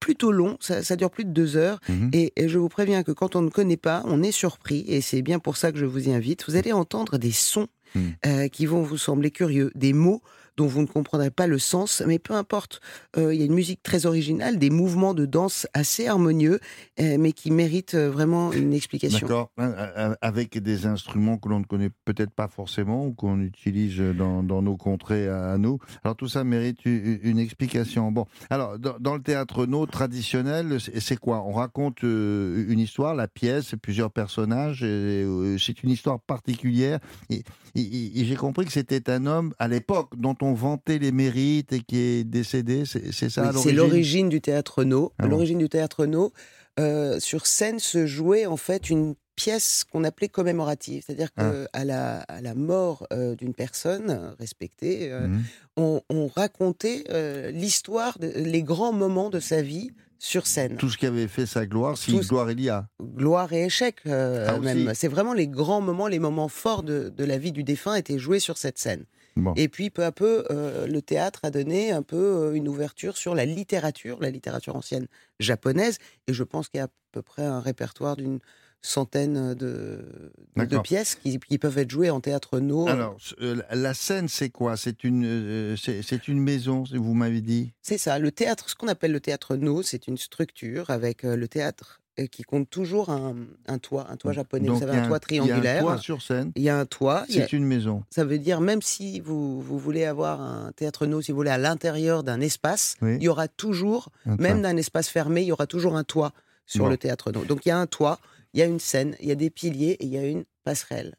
plutôt 0.00 0.30
long, 0.32 0.56
ça, 0.60 0.82
ça 0.82 0.96
dure 0.96 1.10
plus 1.10 1.24
de 1.24 1.30
deux 1.30 1.56
heures. 1.56 1.80
Mhm. 1.88 2.10
Et, 2.12 2.32
et 2.36 2.48
je 2.48 2.58
vous 2.58 2.68
préviens 2.68 3.02
que 3.02 3.12
quand 3.12 3.36
on 3.36 3.42
ne 3.42 3.50
connaît 3.50 3.76
pas, 3.76 4.02
on 4.06 4.22
est 4.22 4.32
surpris, 4.32 4.84
et 4.88 5.00
c'est 5.00 5.22
bien 5.22 5.38
pour 5.38 5.56
ça 5.56 5.72
que 5.72 5.78
je 5.78 5.84
vous 5.86 6.08
y 6.08 6.12
invite. 6.12 6.44
Vous 6.48 6.56
allez 6.56 6.72
entendre 6.72 7.18
des 7.18 7.32
sons 7.32 7.68
Mhm. 7.94 8.12
euh, 8.26 8.48
qui 8.48 8.66
vont 8.66 8.82
vous 8.82 8.98
sembler 8.98 9.30
curieux, 9.30 9.72
des 9.74 9.94
mots 9.94 10.20
dont 10.58 10.66
vous 10.66 10.82
ne 10.82 10.86
comprendrez 10.86 11.30
pas 11.30 11.46
le 11.46 11.58
sens, 11.58 12.02
mais 12.04 12.18
peu 12.18 12.34
importe. 12.34 12.80
Euh, 13.16 13.32
Il 13.32 13.38
y 13.38 13.42
a 13.42 13.46
une 13.46 13.54
musique 13.54 13.82
très 13.82 14.06
originale, 14.06 14.58
des 14.58 14.70
mouvements 14.70 15.14
de 15.14 15.24
danse 15.24 15.68
assez 15.72 16.08
harmonieux, 16.08 16.58
euh, 17.00 17.16
mais 17.18 17.32
qui 17.32 17.52
méritent 17.52 17.94
euh, 17.94 18.10
vraiment 18.10 18.52
une 18.52 18.74
explication. 18.74 19.26
D'accord. 19.26 19.50
Avec 20.20 20.58
des 20.58 20.86
instruments 20.86 21.38
que 21.38 21.48
l'on 21.48 21.60
ne 21.60 21.64
connaît 21.64 21.90
peut-être 22.04 22.32
pas 22.32 22.48
forcément 22.48 23.06
ou 23.06 23.12
qu'on 23.12 23.40
utilise 23.40 23.98
dans, 23.98 24.42
nos 24.42 24.76
contrées 24.76 25.28
à, 25.28 25.56
nous. 25.58 25.78
Alors 26.02 26.16
tout 26.16 26.26
ça 26.26 26.42
mérite 26.42 26.84
une 26.84 27.38
explication. 27.38 28.10
Bon, 28.10 28.26
alors 28.50 28.78
dans, 28.78 29.14
le 29.14 29.22
théâtre 29.22 29.66
no 29.66 29.86
traditionnel, 29.86 30.78
c'est 30.80 31.18
quoi? 31.18 31.44
On 31.46 31.52
raconte 31.52 32.02
une 32.02 32.80
histoire, 32.80 33.14
la 33.14 33.28
pièce, 33.28 33.76
plusieurs 33.80 34.10
personnages. 34.10 34.80
C'est 34.80 35.82
une 35.84 35.90
histoire 35.90 36.18
particulière. 36.18 36.98
J'ai 37.74 38.36
compris 38.36 38.64
que 38.66 38.72
c'était 38.72 39.10
un 39.10 39.26
homme 39.26 39.54
à 39.58 39.68
l'époque 39.68 40.10
dont 40.16 40.36
on 40.42 40.52
vantait 40.54 40.98
les 40.98 41.12
mérites 41.12 41.72
et 41.72 41.80
qui 41.80 41.98
est 41.98 42.24
décédé. 42.24 42.84
C'est 42.86 43.30
ça 43.30 43.50
Oui, 43.54 43.60
c'est 43.62 43.72
l'origine 43.72 44.28
du 44.28 44.40
théâtre 44.40 44.84
No. 44.84 45.12
Ah 45.18 45.24
bon. 45.24 45.30
L'origine 45.30 45.58
du 45.58 45.68
théâtre 45.68 46.06
No, 46.06 46.32
euh, 46.80 47.18
sur 47.20 47.46
scène 47.46 47.78
se 47.78 48.06
jouait 48.06 48.46
en 48.46 48.56
fait 48.56 48.90
une 48.90 49.14
pièce 49.36 49.84
qu'on 49.92 50.02
appelait 50.02 50.28
commémorative, 50.28 51.04
c'est-à-dire 51.06 51.28
Ah. 51.36 51.52
qu'à 51.72 51.84
la, 51.84 52.18
à 52.22 52.40
la 52.40 52.54
mort 52.54 53.06
euh, 53.12 53.36
d'une 53.36 53.54
personne 53.54 54.34
respectée, 54.40 55.12
euh, 55.12 55.28
Mhm. 55.28 55.42
on, 55.76 56.00
on 56.10 56.26
racontait 56.26 57.04
l'histoire, 57.52 58.18
les 58.20 58.62
grands 58.62 58.92
moments 58.92 59.30
de 59.30 59.38
sa 59.40 59.62
vie 59.62 59.90
sur 60.18 60.46
scène. 60.46 60.76
Tout 60.76 60.90
ce 60.90 60.98
qui 60.98 61.06
avait 61.06 61.28
fait 61.28 61.46
sa 61.46 61.66
gloire, 61.66 61.96
si 61.96 62.10
Tout 62.10 62.20
gloire 62.20 62.50
il 62.50 62.60
y 62.60 62.68
a. 62.68 62.88
Gloire 63.00 63.52
et 63.52 63.64
échec 63.64 63.96
euh, 64.06 64.46
Ah, 64.48 64.58
même. 64.58 64.92
C'est 64.94 65.08
vraiment 65.08 65.32
les 65.32 65.48
grands 65.48 65.80
moments, 65.80 66.08
les 66.08 66.18
moments 66.18 66.48
forts 66.48 66.82
de, 66.82 67.08
de 67.08 67.24
la 67.24 67.38
vie 67.38 67.52
du 67.52 67.64
défunt 67.64 67.94
étaient 67.94 68.18
joués 68.18 68.40
sur 68.40 68.58
cette 68.58 68.78
scène. 68.78 69.04
Bon. 69.36 69.54
Et 69.54 69.68
puis 69.68 69.90
peu 69.90 70.04
à 70.04 70.10
peu, 70.10 70.44
euh, 70.50 70.88
le 70.88 71.00
théâtre 71.00 71.40
a 71.44 71.50
donné 71.50 71.92
un 71.92 72.02
peu 72.02 72.16
euh, 72.16 72.54
une 72.54 72.66
ouverture 72.68 73.16
sur 73.16 73.36
la 73.36 73.44
littérature, 73.44 74.18
la 74.20 74.30
littérature 74.30 74.74
ancienne 74.74 75.06
japonaise. 75.38 75.98
Et 76.26 76.32
je 76.32 76.42
pense 76.42 76.68
qu'il 76.68 76.78
y 76.78 76.80
a 76.80 76.86
à 76.86 76.90
peu 77.12 77.22
près 77.22 77.44
un 77.44 77.60
répertoire 77.60 78.16
d'une 78.16 78.40
centaine 78.80 79.54
de, 79.54 80.04
de- 80.56 80.78
pièces 80.78 81.14
qui, 81.16 81.38
qui 81.38 81.58
peuvent 81.58 81.78
être 81.78 81.90
jouées 81.90 82.10
en 82.10 82.20
théâtre 82.20 82.60
no. 82.60 82.88
Alors, 82.88 83.16
euh, 83.40 83.60
la 83.72 83.94
scène, 83.94 84.28
c'est 84.28 84.50
quoi? 84.50 84.76
C'est 84.76 85.04
une, 85.04 85.24
euh, 85.26 85.76
c'est 85.76 86.28
une 86.28 86.40
maison, 86.40 86.84
vous 86.92 87.14
m'avez 87.14 87.40
dit? 87.40 87.72
C'est 87.82 87.98
ça, 87.98 88.18
le 88.18 88.30
théâtre, 88.30 88.68
ce 88.70 88.74
qu'on 88.74 88.88
appelle 88.88 89.12
le 89.12 89.20
théâtre 89.20 89.56
no, 89.56 89.82
c'est 89.82 90.06
une 90.08 90.16
structure 90.16 90.90
avec 90.90 91.24
euh, 91.24 91.36
le 91.36 91.48
théâtre 91.48 92.00
euh, 92.20 92.26
qui 92.26 92.42
compte 92.44 92.70
toujours 92.70 93.10
un, 93.10 93.34
un 93.66 93.78
toit, 93.78 94.06
un 94.10 94.16
toit 94.16 94.32
japonais. 94.32 94.66
Donc, 94.68 94.76
Vous 94.80 94.86
savez, 94.86 94.98
un 94.98 95.06
toit 95.08 95.18
Il 95.30 95.34
y 95.36 95.38
a 95.38 95.42
un 95.42 95.46
triangulaire. 95.48 95.82
toit 95.82 95.98
sur 95.98 96.22
scène. 96.22 96.52
Il 96.54 96.62
y 96.62 96.68
a 96.68 96.78
un 96.78 96.86
toit. 96.86 97.24
C'est 97.28 97.52
une 97.52 97.64
maison. 97.64 98.04
Ça 98.10 98.24
veut 98.24 98.38
dire, 98.38 98.60
même 98.60 98.82
si 98.82 99.20
vous, 99.20 99.60
vous 99.60 99.78
voulez 99.78 100.04
avoir 100.04 100.40
un 100.40 100.72
théâtre 100.72 101.06
no, 101.06 101.20
si 101.20 101.32
vous 101.32 101.36
voulez, 101.38 101.50
à 101.50 101.58
l'intérieur 101.58 102.22
d'un 102.22 102.40
espace, 102.40 102.96
Oui. 103.02 103.16
il 103.16 103.22
y 103.24 103.28
aura 103.28 103.48
toujours, 103.48 104.10
même 104.24 104.62
d'un 104.62 104.76
espace 104.76 105.08
fermé, 105.08 105.42
il 105.42 105.48
y 105.48 105.52
aura 105.52 105.66
toujours 105.66 105.96
un 105.96 106.04
toit 106.04 106.32
sur 106.66 106.84
Bon. 106.84 106.90
le 106.90 106.96
théâtre 106.96 107.32
no. 107.32 107.44
Donc 107.44 107.64
il 107.66 107.70
y 107.70 107.72
a 107.72 107.78
un 107.78 107.86
toit, 107.86 108.18
il 108.54 108.60
y 108.60 108.62
a 108.62 108.66
une 108.66 108.80
scène, 108.80 109.16
il 109.20 109.28
y 109.28 109.32
a 109.32 109.34
des 109.34 109.50
piliers 109.50 109.96
et 110.00 110.04
il 110.04 110.12
y 110.12 110.18
a 110.18 110.26
une 110.26 110.44
passerelle. 110.64 111.16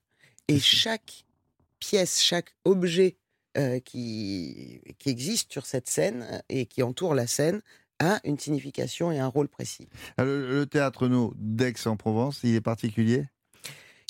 Et 0.47 0.59
chaque 0.59 1.25
pièce, 1.79 2.21
chaque 2.21 2.55
objet 2.65 3.17
euh, 3.57 3.79
qui, 3.79 4.81
qui 4.97 5.09
existe 5.09 5.51
sur 5.51 5.65
cette 5.65 5.87
scène 5.87 6.25
euh, 6.31 6.39
et 6.49 6.65
qui 6.65 6.81
entoure 6.83 7.13
la 7.15 7.27
scène 7.27 7.61
a 7.99 8.19
une 8.23 8.39
signification 8.39 9.11
et 9.11 9.19
un 9.19 9.27
rôle 9.27 9.47
précis. 9.47 9.87
Alors, 10.17 10.31
le, 10.33 10.59
le 10.59 10.65
théâtre 10.65 11.07
no 11.07 11.33
d'Aix-en-Provence, 11.37 12.39
il 12.43 12.55
est 12.55 12.61
particulier? 12.61 13.25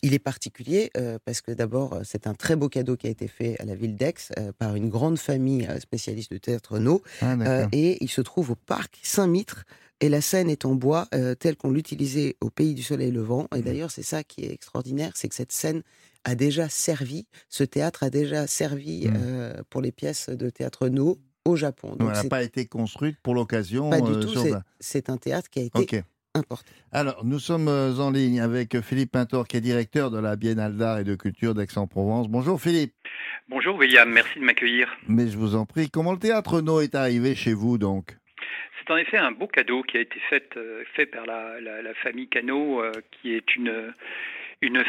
Il 0.01 0.13
est 0.13 0.19
particulier 0.19 0.91
euh, 0.95 1.19
parce 1.25 1.41
que 1.41 1.51
d'abord, 1.51 1.93
euh, 1.93 2.01
c'est 2.05 2.25
un 2.25 2.33
très 2.33 2.55
beau 2.55 2.69
cadeau 2.69 2.95
qui 2.95 3.07
a 3.07 3.09
été 3.09 3.27
fait 3.27 3.59
à 3.59 3.65
la 3.65 3.75
ville 3.75 3.97
d'Aix 3.97 4.31
euh, 4.37 4.53
par 4.57 4.75
une 4.75 4.87
grande 4.89 5.19
famille 5.19 5.67
euh, 5.67 5.79
spécialiste 5.79 6.31
de 6.31 6.37
théâtre 6.37 6.79
no. 6.79 7.01
Ah, 7.21 7.33
Euh, 7.33 7.67
et 7.73 8.01
il 8.01 8.09
se 8.09 8.21
trouve 8.21 8.51
au 8.51 8.55
parc 8.55 8.97
Saint-Mitre. 9.03 9.65
Et 10.01 10.09
la 10.09 10.21
scène 10.21 10.49
est 10.49 10.65
en 10.65 10.75
bois, 10.75 11.07
euh, 11.13 11.35
telle 11.35 11.57
qu'on 11.57 11.71
l'utilisait 11.71 12.37
au 12.41 12.49
Pays 12.49 12.73
du 12.73 12.83
Soleil 12.83 13.11
Levant. 13.11 13.47
Mmh. 13.51 13.57
Et 13.57 13.61
d'ailleurs, 13.61 13.91
c'est 13.91 14.03
ça 14.03 14.23
qui 14.23 14.45
est 14.45 14.51
extraordinaire, 14.53 15.11
c'est 15.15 15.27
que 15.27 15.35
cette 15.35 15.51
scène 15.51 15.81
a 16.23 16.35
déjà 16.35 16.69
servi, 16.69 17.25
ce 17.49 17.63
théâtre 17.63 18.03
a 18.03 18.09
déjà 18.09 18.45
servi 18.47 19.07
Mm. 19.07 19.13
euh, 19.17 19.53
pour 19.69 19.81
les 19.81 19.91
pièces 19.91 20.29
de 20.29 20.49
théâtre 20.49 20.87
no 20.89 21.17
au 21.45 21.55
Japon. 21.55 21.95
Donc, 21.97 22.09
elle 22.13 22.23
n'a 22.23 22.29
pas 22.29 22.43
été 22.43 22.65
construite 22.65 23.17
pour 23.23 23.33
l'occasion. 23.33 23.89
pas 23.89 24.01
du 24.01 24.11
euh, 24.11 24.19
tout, 24.21 24.27
sur 24.29 24.41
c'est- 24.43 24.51
la- 24.51 24.63
c'est 24.79 25.09
un 25.09 25.17
théâtre 25.17 25.49
qui 25.49 25.59
a 25.59 25.63
été 25.63 25.79
Ok. 25.79 26.03
important. 26.35 26.63
Alors, 26.91 27.23
nous 27.25 27.39
sommes 27.39 27.67
euh, 27.69 27.95
en 27.97 28.11
ligne 28.11 28.39
avec 28.41 28.79
Philippe 28.81 29.11
Pintor, 29.13 29.47
qui 29.47 29.57
est 29.57 29.61
directeur 29.61 30.11
de 30.11 30.19
la 30.19 30.35
Biennale 30.35 30.75
d'art 30.77 30.99
et 30.99 31.03
de 31.05 31.15
culture 31.15 31.55
d'Aix-en-Provence. 31.55 32.27
Bonjour 32.27 32.61
Philippe. 32.61 32.93
Bonjour 33.49 33.75
William, 33.77 34.07
merci 34.09 34.39
de 34.39 34.43
m'accueillir. 34.45 34.87
Mais 35.07 35.27
je 35.27 35.37
vous 35.37 35.55
en 35.55 35.65
prie, 35.65 35.89
comment 35.89 36.11
le 36.11 36.19
théâtre 36.19 36.61
no 36.61 36.81
est 36.81 36.93
arrivé 36.95 37.33
chez 37.33 37.53
vous 37.53 37.77
donc? 37.77 38.17
C'est 38.79 38.91
en 38.91 38.97
effet 38.97 39.17
un 39.17 39.31
beau 39.31 39.47
cadeau 39.47 39.83
qui 39.83 39.97
a 39.97 40.01
été 40.01 40.19
fait, 40.29 40.55
euh, 40.57 40.83
par 41.11 41.25
la, 41.25 41.93
famille 41.95 42.27
Cano, 42.27 42.81
euh, 42.81 42.91
qui 43.11 43.33
est 43.33 43.55
une, 43.55 43.93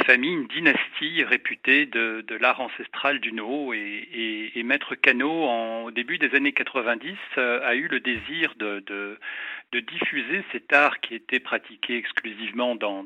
famille, 0.07 0.33
une 0.33 0.47
dynastie 0.47 1.25
réputée 1.25 1.87
de, 1.87 2.25
l'art 2.41 2.61
ancestral 2.61 3.21
du 3.21 3.33
No. 3.33 3.73
Et, 3.73 4.63
Maître 4.65 4.95
Cano, 4.95 5.85
au 5.85 5.91
début 5.91 6.19
des 6.19 6.35
années 6.37 6.53
90, 6.53 7.17
euh, 7.39 7.61
a 7.65 7.75
eu 7.75 7.89
le 7.89 8.01
désir 8.01 8.55
de, 8.57 9.19
diffuser 9.73 10.45
cet 10.53 10.73
art 10.73 11.01
qui 11.01 11.15
était 11.15 11.41
pratiqué 11.41 11.97
exclusivement 11.97 12.77
dans, 12.77 13.05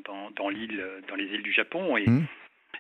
les 0.51 1.25
îles 1.27 1.43
du 1.43 1.53
Japon. 1.53 1.97
Hmm. 1.99 2.25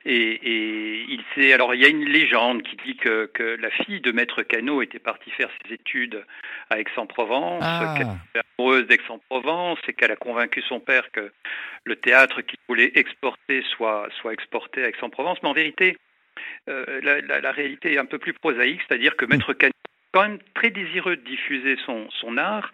Et, 0.04 0.12
et 0.14 1.04
il 1.08 1.22
s'est 1.34 1.52
alors 1.52 1.74
il 1.74 1.80
y 1.80 1.84
a 1.84 1.88
une 1.88 2.04
légende 2.04 2.62
qui 2.62 2.76
dit 2.84 2.96
que, 2.96 3.26
que 3.32 3.56
la 3.60 3.70
fille 3.70 4.00
de 4.00 4.12
Maître 4.12 4.42
Cano 4.42 4.82
était 4.82 4.98
partie 4.98 5.30
faire 5.30 5.48
ses 5.64 5.74
études 5.74 6.24
à 6.70 6.78
Aix-en-Provence, 6.80 7.62
Ah. 7.64 7.94
qu'elle 7.96 8.06
était 8.06 8.46
amoureuse 8.58 8.86
d'Aix-en-Provence 8.86 9.78
et 9.88 9.92
qu'elle 9.94 10.12
a 10.12 10.16
convaincu 10.16 10.62
son 10.62 10.80
père 10.80 11.10
que 11.12 11.32
le 11.84 11.96
théâtre 11.96 12.40
qu'il 12.42 12.58
voulait 12.68 12.92
exporter 12.94 13.62
soit 13.76 14.08
soit 14.20 14.32
exporté 14.32 14.84
à 14.84 14.88
Aix-en-Provence. 14.88 15.38
Mais 15.42 15.48
en 15.48 15.52
vérité, 15.54 15.96
euh, 16.68 17.00
la, 17.02 17.20
la- 17.20 17.40
la 17.40 17.52
réalité 17.52 17.94
est 17.94 17.98
un 17.98 18.06
peu 18.06 18.18
plus 18.18 18.32
prosaïque, 18.32 18.80
c'est-à-dire 18.86 19.16
que 19.16 19.24
Maître 19.26 19.52
Cano 19.54 19.72
quand 20.14 20.22
même 20.22 20.38
très 20.54 20.70
désireux 20.70 21.16
de 21.16 21.24
diffuser 21.24 21.76
son, 21.84 22.06
son 22.20 22.36
art, 22.38 22.70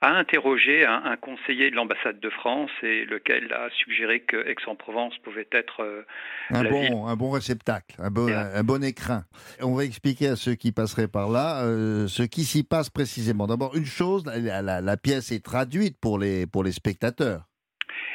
a 0.00 0.10
interrogé 0.16 0.84
un, 0.84 1.02
un 1.04 1.16
conseiller 1.16 1.70
de 1.70 1.76
l'ambassade 1.76 2.18
de 2.18 2.30
France 2.30 2.70
et 2.82 3.04
lequel 3.04 3.52
a 3.52 3.68
suggéré 3.70 4.20
que 4.20 4.36
Aix-en-Provence 4.48 5.16
pouvait 5.22 5.46
être 5.52 5.84
euh, 5.84 6.02
un 6.50 6.64
la 6.64 6.70
ville 6.70 6.90
bon, 6.90 7.06
un 7.06 7.14
bon 7.14 7.30
réceptacle, 7.30 7.94
un 8.00 8.10
bon, 8.10 8.26
un 8.28 8.62
bon 8.64 8.82
écrin. 8.82 9.22
On 9.62 9.74
va 9.76 9.84
expliquer 9.84 10.26
à 10.28 10.36
ceux 10.36 10.56
qui 10.56 10.72
passeraient 10.72 11.06
par 11.06 11.28
là 11.30 11.62
euh, 11.64 12.08
ce 12.08 12.24
qui 12.24 12.42
s'y 12.44 12.64
passe 12.64 12.90
précisément. 12.90 13.46
D'abord, 13.46 13.76
une 13.76 13.84
chose, 13.86 14.26
la, 14.26 14.60
la- 14.60 14.80
la 14.80 14.96
pièce 14.96 15.30
est 15.30 15.44
traduite 15.44 15.96
pour 16.00 16.18
les, 16.18 16.46
pour 16.48 16.64
les 16.64 16.72
spectateurs. 16.72 17.44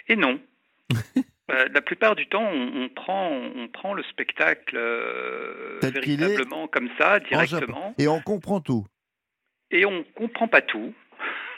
Et 0.09 0.17
non. 0.17 0.38
Euh, 1.51 1.67
la 1.73 1.81
plupart 1.81 2.15
du 2.15 2.27
temps, 2.27 2.43
on, 2.43 2.83
on 2.85 2.89
prend, 2.89 3.29
on 3.29 3.67
prend 3.67 3.93
le 3.93 4.01
spectacle 4.03 4.75
euh, 4.75 5.79
véritablement 5.81 6.67
comme 6.67 6.89
ça, 6.97 7.17
En 7.17 7.19
directement. 7.19 7.93
Et 7.99 8.07
on 8.07 8.19
comprend 8.19 8.61
tout. 8.61 8.85
et 9.69 9.85
on 9.85 10.03
comprend 10.15 10.47
pas 10.47 10.61
tout. 10.61 10.93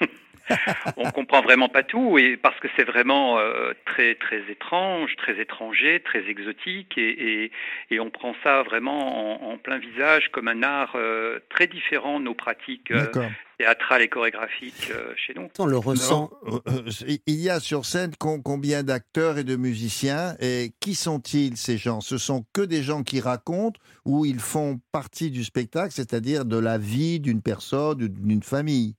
on 0.98 1.10
comprend 1.12 1.42
vraiment 1.42 1.70
pas 1.70 1.84
tout 1.84 2.18
et 2.18 2.38
parce 2.38 2.60
que 2.60 2.68
c'est 2.76 2.84
vraiment 2.84 3.40
euh, 3.40 3.74
très 3.86 4.16
très 4.16 4.42
étrange, 4.50 5.16
très 5.18 5.40
étranger, 5.40 6.02
très 6.04 6.28
exotique 6.30 6.98
et, 6.98 7.44
et, 7.44 7.52
et 7.92 8.00
on 8.00 8.10
prend 8.10 8.34
ça 8.44 8.64
vraiment 8.64 9.46
en, 9.48 9.54
en, 9.54 9.58
plein 9.58 9.78
visage 9.78 10.30
comme 10.32 10.48
un 10.48 10.64
art 10.64 10.94
euh, 10.96 11.40
très 11.50 11.68
différent 11.68 12.20
de 12.20 12.26
nos 12.26 12.34
pratiques 12.34 12.92
euh, 12.92 13.06
théâtrales 13.58 14.02
et 14.04 14.08
chorégraphiques 14.08 14.92
chez 15.16 15.34
nous. 15.34 15.50
On 15.60 15.66
le 15.66 15.78
ressent. 15.78 16.30
Il 17.08 17.42
y 17.42 17.50
a 17.50 17.60
sur 17.60 17.86
scène 17.86 18.12
combien 18.20 18.84
d'acteurs 18.84 19.38
et 19.38 19.44
de 19.44 19.56
musiciens 19.56 20.36
et 20.40 20.72
qui 20.80 20.94
sont-ils 20.96 21.58
ces 21.58 21.78
gens? 21.78 22.02
Ce 22.02 22.18
sont 22.18 22.46
que 22.54 22.62
des 22.62 22.84
gens 22.84 23.04
qui 23.04 23.20
racontent 23.20 23.80
ou 24.06 24.26
ils 24.26 24.40
font 24.40 24.80
partie 24.92 25.32
du 25.32 25.44
spectacle, 25.44 25.92
c'est-à-dire 25.92 26.46
de 26.46 26.58
la 26.58 26.78
vie 26.78 27.20
d'une 27.20 27.42
personne, 27.42 27.98
d'une 27.98 28.28
d'une 28.28 28.44
famille? 28.44 28.96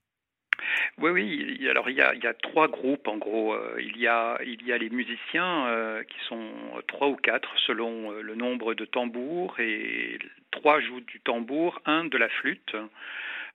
Oui, 0.96 1.10
oui. 1.10 1.68
Alors 1.68 1.88
il 1.90 1.96
y 1.96 2.00
a, 2.00 2.14
il 2.14 2.22
y 2.22 2.26
a 2.26 2.34
trois 2.34 2.68
groupes 2.68 3.06
en 3.06 3.18
gros. 3.18 3.54
Euh, 3.54 3.76
Il 3.80 3.96
y 3.98 4.06
a 4.06 4.38
il 4.44 4.66
y 4.66 4.72
a 4.72 4.78
les 4.78 4.90
musiciens 4.90 5.66
euh, 5.66 6.02
qui 6.04 6.18
sont 6.28 6.48
trois 6.86 7.08
ou 7.08 7.16
quatre 7.16 7.50
selon 7.66 8.12
euh, 8.12 8.22
le 8.22 8.34
nombre 8.34 8.74
de 8.74 8.84
tambours 8.84 9.58
et 9.60 10.18
trois 10.50 10.80
jouent 10.80 11.00
du 11.02 11.20
tambour, 11.20 11.80
un 11.84 12.04
de 12.04 12.16
la 12.16 12.28
flûte. 12.28 12.74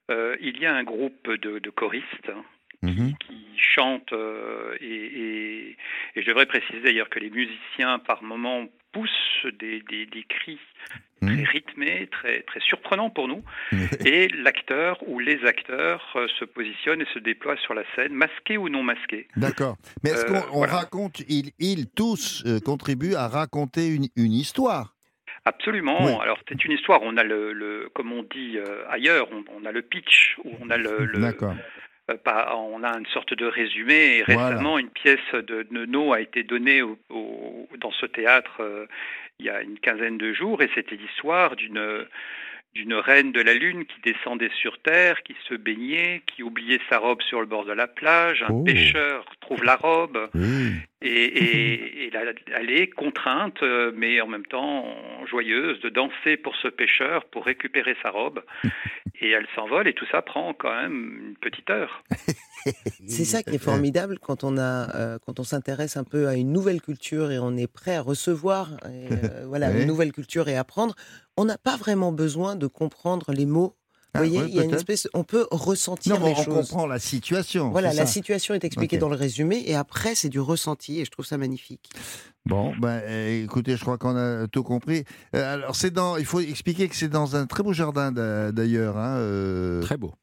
Il 0.10 0.60
y 0.60 0.66
a 0.66 0.76
un 0.76 0.84
groupe 0.84 1.32
de 1.32 1.70
choristes 1.70 2.32
Mhm. 2.84 3.14
qui 3.26 3.46
chantent 3.58 4.14
euh, 4.14 4.76
et, 4.82 4.86
et, 4.94 5.78
et 6.16 6.22
je 6.22 6.28
devrais 6.28 6.46
préciser 6.46 6.82
d'ailleurs 6.82 7.10
que 7.10 7.18
les 7.20 7.30
musiciens 7.30 7.98
par 8.00 8.22
moments 8.22 8.66
poussent 8.92 9.48
des, 9.60 9.82
des, 9.90 10.06
des 10.06 10.24
cris 10.24 10.60
Mhm. 11.22 11.36
très 11.36 11.44
rythmés, 11.46 12.08
très, 12.12 12.42
très 12.42 12.60
surprenants 12.60 13.10
pour 13.10 13.30
nous. 13.30 13.42
Et 14.06 14.28
l'acteur 14.28 14.98
ou 15.08 15.20
les 15.20 15.46
acteurs 15.46 16.04
euh, 16.18 16.28
se 16.38 16.44
positionnent 16.44 17.00
et 17.02 17.08
se 17.14 17.20
déploient 17.20 17.56
sur 17.56 17.74
la 17.74 17.84
scène, 17.96 18.12
masqués 18.14 18.58
ou 18.58 18.68
non 18.68 18.84
masqués. 18.84 19.30
D'accord. 19.38 19.78
Mais 20.04 20.10
est-ce 20.10 20.26
Euh, 20.26 20.42
qu'on 20.42 20.58
voilà. 20.58 20.74
raconte, 20.74 21.22
ils, 21.30 21.52
ils 21.60 21.90
tous 21.90 22.44
contribuent 22.66 23.16
à 23.16 23.30
raconter 23.30 23.88
une, 23.88 24.08
une 24.18 24.34
histoire? 24.34 24.96
Absolument. 25.46 26.04
Oui. 26.04 26.12
Alors 26.22 26.40
c'est 26.50 26.62
une 26.66 26.74
histoire. 26.74 27.02
On 27.04 27.16
a 27.16 27.24
le, 27.24 27.54
le 27.54 27.90
comme 27.96 28.12
on 28.12 28.24
dit 28.24 28.58
euh, 28.58 28.84
ailleurs, 28.90 29.30
on, 29.32 29.46
on 29.56 29.64
a 29.66 29.72
le 29.72 29.82
pitch 29.82 30.36
ou 30.44 30.52
on 30.60 30.70
a 30.70 30.76
le, 30.78 31.06
le- 31.06 31.38
on 32.08 32.84
a 32.84 32.98
une 32.98 33.06
sorte 33.08 33.34
de 33.34 33.46
résumé. 33.46 34.18
Et 34.18 34.24
Voilà. 34.24 34.50
récemment, 34.50 34.78
une 34.78 34.90
pièce 34.90 35.20
de 35.34 35.66
Nono 35.72 36.14
a 36.14 36.22
été 36.22 36.44
donnée 36.44 36.82
au- 36.82 36.98
au- 37.10 37.68
dans 37.78 37.92
ce 37.92 38.06
théâtre 38.06 38.58
euh, 38.62 38.86
il 39.40 39.46
y 39.46 39.50
a 39.50 39.62
une 39.62 39.80
quinzaine 39.80 40.18
de 40.18 40.32
jours, 40.34 40.62
et 40.62 40.70
c'était 40.76 40.96
l'histoire 40.96 41.56
d'une 41.56 42.06
d'une 42.76 42.96
reine 42.96 43.32
de 43.32 43.42
la 43.42 43.54
lune 43.54 43.86
qui 43.86 44.02
descendait 44.02 44.50
sur 44.60 44.80
terre, 44.82 45.22
qui 45.24 45.36
se 45.48 45.54
baignait, 45.54 46.24
qui 46.26 46.42
oubliait 46.42 46.80
sa 46.90 46.98
robe 46.98 47.22
sur 47.22 47.40
le 47.40 47.46
bord 47.46 47.66
de 47.66 47.72
la 47.72 47.88
plage. 47.88 48.44
Un 48.44 48.52
Oh. 48.54 48.64
pêcheur 48.64 49.26
trouve 49.42 49.64
la 49.64 49.76
robe 49.76 50.30
et, 51.02 51.08
et- 51.08 52.06
et 52.06 52.10
la- 52.10 52.34
elle 52.56 52.72
est 52.72 52.88
contrainte, 52.88 53.62
euh, 53.62 53.92
mais 53.96 54.20
en 54.22 54.28
même 54.28 54.46
temps 54.46 54.86
joyeuse, 55.30 55.80
de 55.82 55.90
danser 55.90 56.38
pour 56.38 56.56
ce 56.56 56.68
pêcheur 56.68 57.26
pour 57.26 57.46
récupérer 57.46 57.96
sa 58.02 58.10
robe. 58.10 58.44
Et 59.22 59.30
elle 59.30 59.48
s'envole 59.56 59.88
et 59.88 59.94
tout 59.94 60.08
ça 60.12 60.22
prend 60.22 60.54
quand 60.54 60.74
même 60.76 61.28
une 61.30 61.36
petite 61.38 61.70
heure. 61.70 62.04
C'est 63.08 63.26
ça 63.26 63.44
qui 63.44 63.56
est 63.56 63.58
formidable 63.58 64.20
quand 64.20 64.44
on 64.44 64.58
a, 64.58 64.96
euh, 64.96 65.18
quand 65.26 65.40
on 65.40 65.44
s'intéresse 65.44 65.98
un 65.98 66.04
peu 66.04 66.28
à 66.28 66.36
une 66.36 66.52
nouvelle 66.52 66.82
culture 66.82 67.32
et 67.32 67.40
on 67.40 67.56
est 67.58 67.68
prêt 67.68 67.96
à 67.96 68.02
recevoir, 68.02 68.72
et, 68.86 69.08
euh, 69.24 69.46
voilà, 69.48 69.70
Oui. 69.72 69.82
une 69.82 69.88
nouvelle 69.88 70.12
culture 70.12 70.48
et 70.48 70.58
apprendre. 70.58 70.96
On 71.38 71.46
n'a 71.46 71.58
pas 71.58 71.78
vraiment 71.78 72.12
besoin 72.12 72.56
de 72.56 72.68
comprendre 72.68 73.32
les 73.34 73.46
mots. 73.46 73.76
Vous 74.16 74.22
Ah, 74.22 74.28
voyez, 74.28 74.42
il 74.48 74.54
y 74.54 74.60
a 74.60 74.64
une 74.64 74.76
espèce, 74.76 75.08
on 75.16 75.24
peut 75.24 75.48
ressentir 75.50 76.20
Non, 76.20 76.28
les 76.28 76.34
on 76.34 76.44
choses. 76.44 76.54
comprend 76.70 76.86
la 76.86 77.00
situation. 77.00 77.72
Voilà, 77.72 77.94
la 77.94 78.06
ça. 78.06 78.12
situation 78.14 78.54
est 78.54 78.64
expliquée 78.64 79.00
dans 79.00 79.10
le 79.10 79.16
résumé 79.16 79.64
et 79.66 79.74
après 79.76 80.14
c'est 80.14 80.30
du 80.30 80.40
ressenti 80.40 81.00
et 81.02 81.06
je 81.06 81.10
trouve 81.10 81.26
ça 81.26 81.40
magnifique. 81.40 81.90
Bon, 82.46 82.74
ben, 82.80 83.02
euh, 83.06 83.44
écoutez, 83.44 83.76
je 83.76 83.82
crois 83.82 83.98
qu'on 83.98 84.16
a 84.16 84.48
tout 84.48 84.62
compris. 84.62 85.04
Euh, 85.36 85.54
alors, 85.56 85.76
c'est 85.76 85.90
dans, 85.90 86.18
il 86.18 86.26
faut 86.26 86.42
expliquer 86.42 86.88
que 86.90 86.96
c'est 86.96 87.08
dans 87.08 87.36
un 87.36 87.48
très 87.48 87.64
beau 87.64 87.74
jardin 87.74 88.12
d'a- 88.12 88.52
d'ailleurs. 88.52 88.98
Hein, 88.98 89.16
euh, 89.18 89.82
Très 89.82 89.98
beau. 89.98 90.14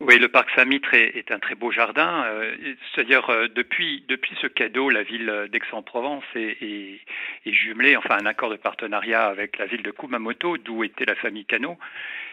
Oui, 0.00 0.18
le 0.18 0.28
parc 0.28 0.48
Saint-Mitre 0.56 0.94
est, 0.94 1.16
est 1.16 1.30
un 1.30 1.38
très 1.38 1.54
beau 1.54 1.70
jardin. 1.70 2.24
euh, 2.24 2.54
C'est-à-dire, 2.94 3.28
euh, 3.30 3.48
depuis, 3.48 4.02
depuis 4.08 4.34
ce 4.40 4.46
cadeau, 4.46 4.88
la 4.88 5.02
ville 5.02 5.48
d'Aix-en-Provence 5.52 6.24
est, 6.34 6.56
est, 6.62 7.00
est 7.46 7.52
jumelée, 7.52 7.96
enfin 7.96 8.16
un 8.18 8.26
accord 8.26 8.48
de 8.50 8.56
partenariat 8.56 9.26
avec 9.26 9.58
la 9.58 9.66
ville 9.66 9.82
de 9.82 9.90
Kumamoto, 9.90 10.56
d'où 10.56 10.84
était 10.84 11.04
la 11.04 11.14
famille 11.16 11.44
Cano. 11.44 11.78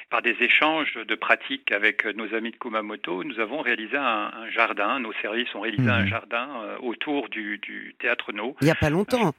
Par 0.10 0.22
des 0.22 0.38
échanges 0.40 0.94
de 0.94 1.16
pratiques 1.16 1.74
avec 1.74 2.06
nos 2.06 2.34
amis 2.34 2.52
de 2.52 2.56
Kumamoto, 2.56 3.26
nous 3.26 3.42
avons 3.42 3.60
réalisé 3.60 3.98
un, 3.98 4.32
un 4.34 4.50
jardin, 4.50 5.02
nos 5.02 5.12
services 5.22 5.54
ont 5.54 5.60
réalisé 5.60 5.90
un 5.90 6.04
Mhm. 6.04 6.08
jardin 6.08 6.48
euh, 6.64 6.78
autour 6.80 7.28
du, 7.28 7.58
du 7.58 7.94
théâtre 8.00 8.32
No. 8.32 8.56
Il 8.62 8.66
n'y 8.66 8.72
a 8.72 8.76
pas 8.76 8.90
longtemps. 8.90 9.34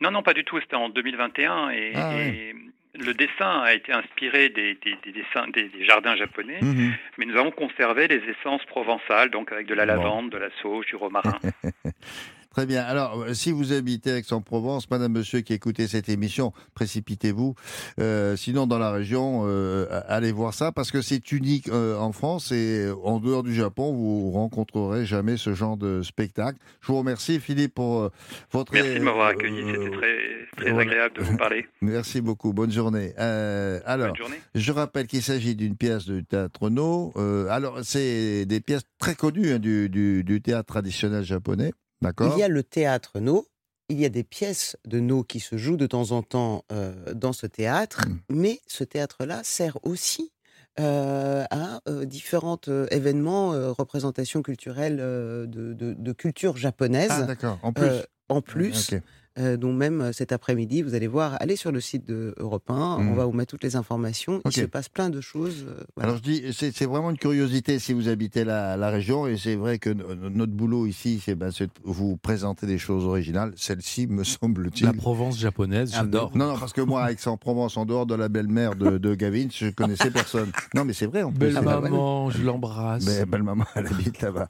Non, 0.00 0.10
non, 0.10 0.22
pas 0.22 0.32
du 0.32 0.44
tout. 0.44 0.58
C'était 0.60 0.76
en 0.76 0.88
2021 0.88 1.68
et, 1.70 1.92
Ah 1.94 2.08
ouais. 2.14 2.28
et 2.28 2.54
le 2.98 3.14
dessin 3.14 3.60
a 3.62 3.72
été 3.74 3.92
inspiré 3.92 4.48
des, 4.48 4.74
des, 4.74 4.96
des 5.04 5.12
dessins 5.12 5.48
des, 5.48 5.68
des 5.68 5.84
jardins 5.84 6.16
japonais, 6.16 6.58
Mhm. 6.60 6.92
mais 7.16 7.24
nous 7.26 7.36
avons 7.36 7.50
conservé 7.52 8.08
les 8.08 8.22
essences 8.28 8.64
provençales, 8.66 9.30
donc 9.30 9.52
avec 9.52 9.66
de 9.66 9.74
la 9.74 9.86
Bon. 9.86 9.92
lavande, 9.92 10.30
de 10.30 10.38
la 10.38 10.48
sauge, 10.60 10.86
du 10.86 10.96
romarin. 10.96 11.38
Très 12.58 12.66
bien. 12.66 12.82
Alors, 12.82 13.20
euh, 13.22 13.34
si 13.34 13.52
vous 13.52 13.72
habitez 13.72 14.16
Aix-en-Provence, 14.16 14.90
madame, 14.90 15.12
monsieur 15.12 15.42
qui 15.42 15.52
écoutez 15.52 15.86
cette 15.86 16.08
émission, 16.08 16.52
précipitez-vous. 16.74 17.54
Euh, 18.00 18.34
sinon, 18.34 18.66
dans 18.66 18.80
la 18.80 18.90
région, 18.90 19.42
euh, 19.46 19.86
allez 20.08 20.32
voir 20.32 20.52
ça 20.54 20.72
parce 20.72 20.90
que 20.90 21.00
c'est 21.00 21.30
unique 21.30 21.68
euh, 21.68 21.96
en 21.96 22.10
France 22.10 22.50
et 22.50 22.88
en 23.04 23.20
dehors 23.20 23.44
du 23.44 23.54
Japon, 23.54 23.92
vous 23.94 24.32
rencontrerez 24.32 25.06
jamais 25.06 25.36
ce 25.36 25.54
genre 25.54 25.76
de 25.76 26.02
spectacle. 26.02 26.58
Je 26.80 26.88
vous 26.88 26.98
remercie, 26.98 27.38
Philippe, 27.38 27.74
pour 27.76 28.00
euh, 28.00 28.08
votre. 28.50 28.72
Merci 28.72 28.94
de 28.98 29.04
m'avoir 29.04 29.28
accueilli. 29.28 29.60
euh, 29.62 29.74
C'était 29.84 29.96
très, 29.96 30.64
très 30.72 30.78
agréable 30.80 31.14
de 31.16 31.22
vous 31.22 31.36
parler. 31.36 31.66
Merci 31.80 32.20
beaucoup. 32.20 32.52
Bonne 32.52 32.72
journée. 32.72 33.12
Euh, 33.20 33.78
alors, 33.86 34.08
Bonne 34.08 34.16
journée. 34.16 34.40
je 34.56 34.72
rappelle 34.72 35.06
qu'il 35.06 35.22
s'agit 35.22 35.54
d'une 35.54 35.76
pièce 35.76 36.06
du 36.06 36.24
théâtre 36.24 36.70
No. 36.70 37.12
Euh, 37.16 37.46
alors, 37.50 37.78
c'est 37.84 38.46
des 38.46 38.58
pièces 38.60 38.82
très 38.98 39.14
connues 39.14 39.52
hein, 39.52 39.58
du, 39.60 39.88
du- 39.88 40.24
du 40.24 40.42
théâtre 40.42 40.66
traditionnel 40.66 41.22
japonais. 41.22 41.70
D'accord 42.02 42.32
Il 42.34 42.38
y 42.38 42.42
a 42.42 42.48
le 42.48 42.62
théâtre 42.62 43.20
No. 43.20 43.46
Il 43.90 43.98
y 43.98 44.04
a 44.04 44.10
des 44.10 44.22
pièces 44.24 44.76
de 44.86 45.00
No 45.00 45.24
qui 45.24 45.40
se 45.40 45.56
jouent 45.56 45.78
de 45.78 45.86
temps 45.86 46.10
en 46.12 46.22
temps 46.22 46.64
euh, 46.72 47.14
dans 47.14 47.32
ce 47.32 47.46
théâtre, 47.46 48.06
Mm. 48.06 48.18
mais 48.28 48.60
ce 48.66 48.84
théâtre-là 48.84 49.40
sert 49.44 49.78
aussi 49.82 50.30
euh, 50.78 51.44
à 51.50 51.80
euh, 51.88 52.04
différents 52.04 52.60
euh, 52.68 52.86
événements, 52.90 53.50
représentations 53.72 54.42
culturelles 54.42 54.98
de, 54.98 55.46
de- 55.72 55.94
de 55.94 56.12
culture 56.12 56.56
japonaise. 56.56 57.08
Ah, 57.10 57.22
d'accord. 57.22 57.58
En 57.62 57.72
plus. 57.72 57.90
En 58.28 58.42
plus, 58.42 58.92
Ok. 58.92 59.00
Euh, 59.38 59.56
dont 59.56 59.72
même 59.72 60.00
euh, 60.00 60.12
cet 60.12 60.32
après-midi, 60.32 60.82
vous 60.82 60.94
allez 60.94 61.06
voir, 61.06 61.36
allez 61.40 61.56
sur 61.56 61.70
le 61.72 61.80
site 61.80 62.06
de 62.08 62.34
Europe 62.38 62.70
1, 62.70 62.98
Mm. 62.98 63.08
on 63.10 63.14
va 63.14 63.24
vous 63.26 63.32
mettre 63.32 63.50
toutes 63.50 63.62
les 63.64 63.76
informations. 63.76 64.40
Il 64.44 64.52
se 64.52 64.62
passe 64.64 64.88
plein 64.88 65.10
de 65.10 65.20
choses. 65.20 65.64
euh, 65.68 65.82
voilà. 65.96 66.10
Alors 66.10 66.16
je 66.18 66.22
dis, 66.30 66.42
c'est 66.52 66.86
vraiment 66.86 67.10
une 67.10 67.18
curiosité 67.18 67.78
si 67.78 67.92
vous 67.92 68.08
habitez 68.08 68.44
la, 68.44 68.76
la 68.76 68.90
région 68.90 69.26
et 69.26 69.36
c'est 69.36 69.56
vrai 69.56 69.78
que 69.78 69.90
no- 69.90 70.14
notre 70.30 70.52
boulot 70.52 70.86
ici, 70.86 71.20
c'est 71.24 71.34
ben, 71.34 71.50
vous 71.84 72.16
présenter 72.16 72.66
des 72.66 72.78
choses 72.78 73.04
originales. 73.04 73.52
Celle-ci, 73.56 74.06
me 74.06 74.24
semble-t-il. 74.24 74.86
La 74.86 74.92
Provence 74.92 75.38
japonaise, 75.38 75.92
Ah, 75.94 75.98
j'adore. 76.00 76.32
Non, 76.36 76.48
non, 76.52 76.58
parce 76.58 76.72
que 76.72 76.80
moi, 76.80 77.10
Aix-en-Provence, 77.12 77.76
en 77.76 77.84
dehors 77.86 78.06
de 78.06 78.14
la 78.14 78.28
belle-mère 78.28 78.74
de, 78.74 78.98
de 78.98 79.14
Gavin, 79.14 79.46
je 79.52 79.68
connaissais 79.70 80.10
personne. 80.10 80.50
Non, 80.74 80.84
mais 80.84 80.92
c'est 80.92 81.06
vrai. 81.06 81.22
En 81.22 81.30
plus. 81.30 81.38
Belle 81.52 81.62
maman, 81.62 82.30
je 82.30 82.42
l'embrasse. 82.42 83.04
Mais 83.06 83.24
belle 83.26 83.42
maman, 83.42 83.64
elle 83.74 83.86
habite 83.86 84.20
là-bas. 84.20 84.48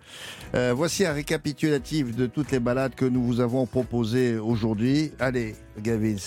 Euh, 0.55 0.72
voici 0.76 1.05
un 1.05 1.12
récapitulatif 1.12 2.14
de 2.16 2.26
toutes 2.26 2.51
les 2.53 2.61
balades 2.61 2.95
que 2.95 3.05
nous 3.05 3.22
vous 3.22 3.41
avons 3.41 3.66
proposées 3.66 4.39
aujourd'hui. 4.39 4.78
Allez, 5.18 5.57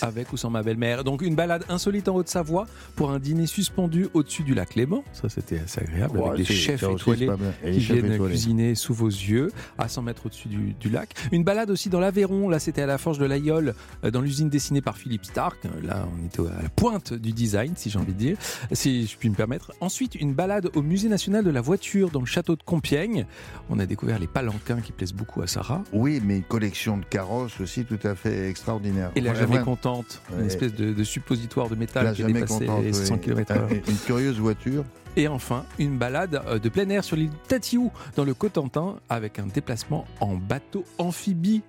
Avec 0.02 0.32
ou 0.34 0.38
sans 0.38 0.49
ma 0.49 0.64
belle-mère. 0.64 1.04
Donc 1.04 1.22
une 1.22 1.36
balade 1.36 1.64
insolite 1.70 2.08
en 2.10 2.16
Haute-Savoie 2.16 2.68
pour 2.95 3.12
un 3.12 3.20
dîner 3.20 3.45
suspendu 3.47 4.08
au-dessus 4.14 4.43
du 4.43 4.54
lac 4.54 4.76
Léman. 4.76 5.04
Ça, 5.14 5.30
c'était 5.30 5.60
assez 5.60 5.82
agréable. 5.82 6.18
Ouais, 6.18 6.30
avec 6.30 6.38
des 6.47 6.54
chefs 6.54 6.84
étoilés 6.84 7.30
qui 7.64 7.80
viennent 7.80 8.14
étoilés. 8.14 8.32
cuisiner 8.34 8.76
sous 8.76 8.93
vos 8.93 9.08
yeux, 9.08 9.52
à 9.78 9.88
100 9.88 10.02
mètres 10.04 10.26
au-dessus 10.26 10.47
du, 10.47 10.74
du 10.80 10.89
lac. 10.89 11.14
Une 11.32 11.43
balade 11.43 11.70
aussi 11.70 11.89
dans 11.89 11.99
l'Aveyron. 11.99 12.49
Là, 12.49 12.60
c'était 12.60 12.82
à 12.82 12.86
la 12.86 12.97
Forge 12.97 13.18
de 13.20 13.26
l'Aïol, 13.26 13.74
euh, 14.04 14.12
dans 14.12 14.22
l'usine 14.22 14.49
dessinée 14.49 14.82
par 14.82 14.97
Philippe 14.97 15.26
Stark. 15.26 15.58
Euh, 15.66 15.70
Là, 15.84 16.08
on 16.14 16.26
était 16.26 16.41
à 16.41 16.62
la 16.62 16.70
pointe 16.70 17.14
du 17.14 17.32
design, 17.32 17.74
si 17.76 17.89
j'ai 17.89 17.97
envie 17.97 18.14
de 18.14 18.18
dire, 18.18 18.38
si 18.72 19.08
je 19.08 19.18
puis 19.18 19.30
me 19.30 19.36
permettre. 19.36 19.72
Ensuite, 19.82 20.16
une 20.16 20.34
balade 20.34 20.70
au 20.76 20.82
Musée 20.84 21.10
national 21.10 21.43
de 21.43 21.49
la 21.49 21.62
voiture 21.62 22.10
dans 22.12 22.20
le 22.20 22.26
château 22.28 22.56
de 22.56 22.62
Compiègne. 22.64 23.26
On 23.70 23.80
a 23.80 23.86
découvert 23.86 24.20
les 24.20 24.28
palanquins 24.28 24.80
qui 24.82 24.91
plaisent 24.91 25.14
beaucoup 25.14 25.41
à 25.41 25.47
Sarah. 25.47 25.84
Oui, 25.93 26.22
mais 26.24 26.38
une 26.38 26.43
collection 26.43 26.97
de 26.97 27.06
carrosses 27.06 27.60
aussi 27.62 27.84
tout 27.86 27.99
à 28.04 28.14
fait 28.16 28.47
extraordinaire. 28.49 29.12
Et 29.16 29.22
la 29.22 29.32
Ouais, 29.32 29.38
jamais 29.48 29.64
contente, 29.64 30.22
une 30.38 30.46
espèce 30.46 30.74
de, 30.74 30.94
de 30.94 31.04
suppositoire 31.04 31.70
de 31.70 31.76
métal 31.76 32.06
La 32.06 32.12
qui 32.14 32.22
jamais 32.22 32.34
dépassait 32.34 32.66
contente, 32.66 32.84
les 32.84 33.00
oui. 33.00 33.06
100 33.08 33.18
km/h. 33.20 33.58
Euh, 33.60 33.80
Une 33.88 33.98
curieuse 33.98 34.39
voiture. 34.39 34.84
Et 35.18 35.28
enfin, 35.28 35.66
une 35.78 35.98
balade 35.98 36.42
euh, 36.48 36.58
de 36.60 36.70
plein 36.70 36.88
air 36.89 37.04
sur 37.04 37.18
l'île 37.18 37.32
Tatiou, 37.48 37.92
dans 38.16 38.24
le 38.24 38.34
Cotentin, 38.34 38.96
avec 39.10 39.39
un 39.39 39.46
déplacement 39.48 40.06
en 40.22 40.36
bateau 40.36 40.86
amphibie. 40.98 41.62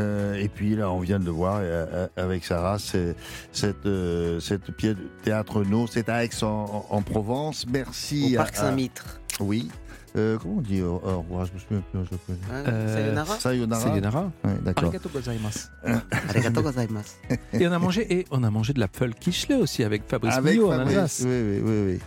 Euh, 0.00 0.34
et 0.34 0.48
puis 0.48 0.74
là, 0.74 0.90
on 0.90 0.98
vient 0.98 1.20
de 1.20 1.24
le 1.24 1.30
voir 1.30 1.58
euh, 1.62 2.08
avec 2.16 2.44
Sarah, 2.44 2.80
c'est 2.80 3.14
cette, 3.52 3.86
euh, 3.86 4.40
cette 4.40 4.72
pièce 4.72 4.96
de 4.96 5.08
théâtre 5.22 5.62
No, 5.62 5.86
c'est 5.86 6.08
à 6.08 6.24
Aix 6.24 6.30
en, 6.42 6.46
en- 6.46 6.86
en 6.96 7.02
Provence. 7.02 7.64
Merci. 7.72 8.32
Au 8.32 8.40
à- 8.40 8.42
Parc 8.42 8.56
à- 8.56 8.60
Saint-Mitre. 8.62 9.20
Oui. 9.38 9.68
Euh, 10.16 10.38
comment 10.40 10.58
on 10.58 10.60
dit 10.60 10.80
au, 10.80 11.00
au 11.04 11.18
revoir 11.22 11.44
Je 11.46 11.52
me 11.54 11.58
souviens 11.58 11.82
plus 11.90 11.98
en 12.00 12.04
japonais. 12.04 12.38
Hein, 12.52 12.64
Euh, 12.68 12.94
sayonara 12.94 13.38
Sayonara. 13.40 13.80
Sayonara. 13.80 14.30
Ouais, 14.44 14.50
d'accord. 14.62 14.84
Arigato 14.84 15.08
gozaimasu. 15.08 15.58
Arigato 16.28 16.62
gozaimasu. 16.62 17.10
Et 17.52 17.66
on 17.66 17.72
a 17.72 17.78
mangé 17.80 18.18
et 18.20 18.24
on 18.30 18.44
a 18.44 18.50
mangé 18.50 18.72
de 18.72 18.80
la 18.80 18.86
pfeul 18.86 19.12
quichelet 19.14 19.56
aussi 19.56 19.82
avec 19.82 20.04
Fabrice 20.06 20.34
Avec 20.34 20.52
Millot 20.54 20.72
en 20.72 20.76
Fabrice, 20.76 20.96
Alsace. 20.96 21.22
oui, 21.26 21.30
oui, 21.42 21.60
oui, 21.64 21.92
oui. 21.94 22.00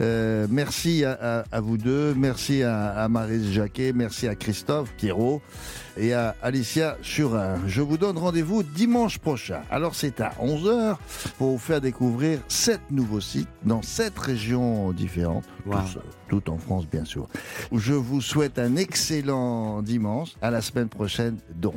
Euh, 0.00 0.46
merci 0.50 1.04
à, 1.04 1.12
à- 1.40 1.44
à 1.52 1.60
vous 1.60 1.76
deux, 1.78 2.14
merci 2.14 2.62
à, 2.62 2.90
à 2.90 3.08
Marise 3.08 3.50
Jacquet, 3.52 3.92
merci 3.94 4.26
à 4.28 4.34
Christophe 4.34 4.92
Pierrot 4.96 5.40
et 5.96 6.12
à 6.12 6.34
Alicia 6.42 6.96
Surin. 7.02 7.56
Je 7.66 7.80
vous 7.80 7.96
donne 7.96 8.18
rendez-vous 8.18 8.62
dimanche 8.64 9.18
prochain. 9.18 9.60
Alors 9.70 9.94
c'est 9.94 10.20
à 10.20 10.30
11h 10.42 10.96
pour 11.38 11.50
vous 11.52 11.58
faire 11.58 11.80
découvrir 11.80 12.40
sept 12.48 12.80
nouveaux 12.90 13.20
sites 13.20 13.48
dans 13.64 13.82
sept 13.82 14.18
régions 14.18 14.92
différentes, 14.92 15.44
Wow. 15.66 15.76
tous, 15.78 15.98
tout 16.28 16.50
en 16.50 16.58
France 16.58 16.86
bien 16.90 17.04
sûr. 17.04 17.28
Je 17.72 17.94
vous 17.94 18.20
souhaite 18.20 18.58
un 18.58 18.76
excellent 18.76 19.80
dimanche. 19.82 20.30
À 20.42 20.50
la 20.50 20.60
semaine 20.60 20.88
prochaine 20.88 21.36
donc. 21.54 21.74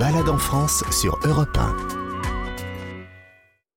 Balade 0.00 0.28
en 0.28 0.38
France 0.38 0.82
sur 0.90 1.18
Europe 1.24 1.56
1. 1.56 2.07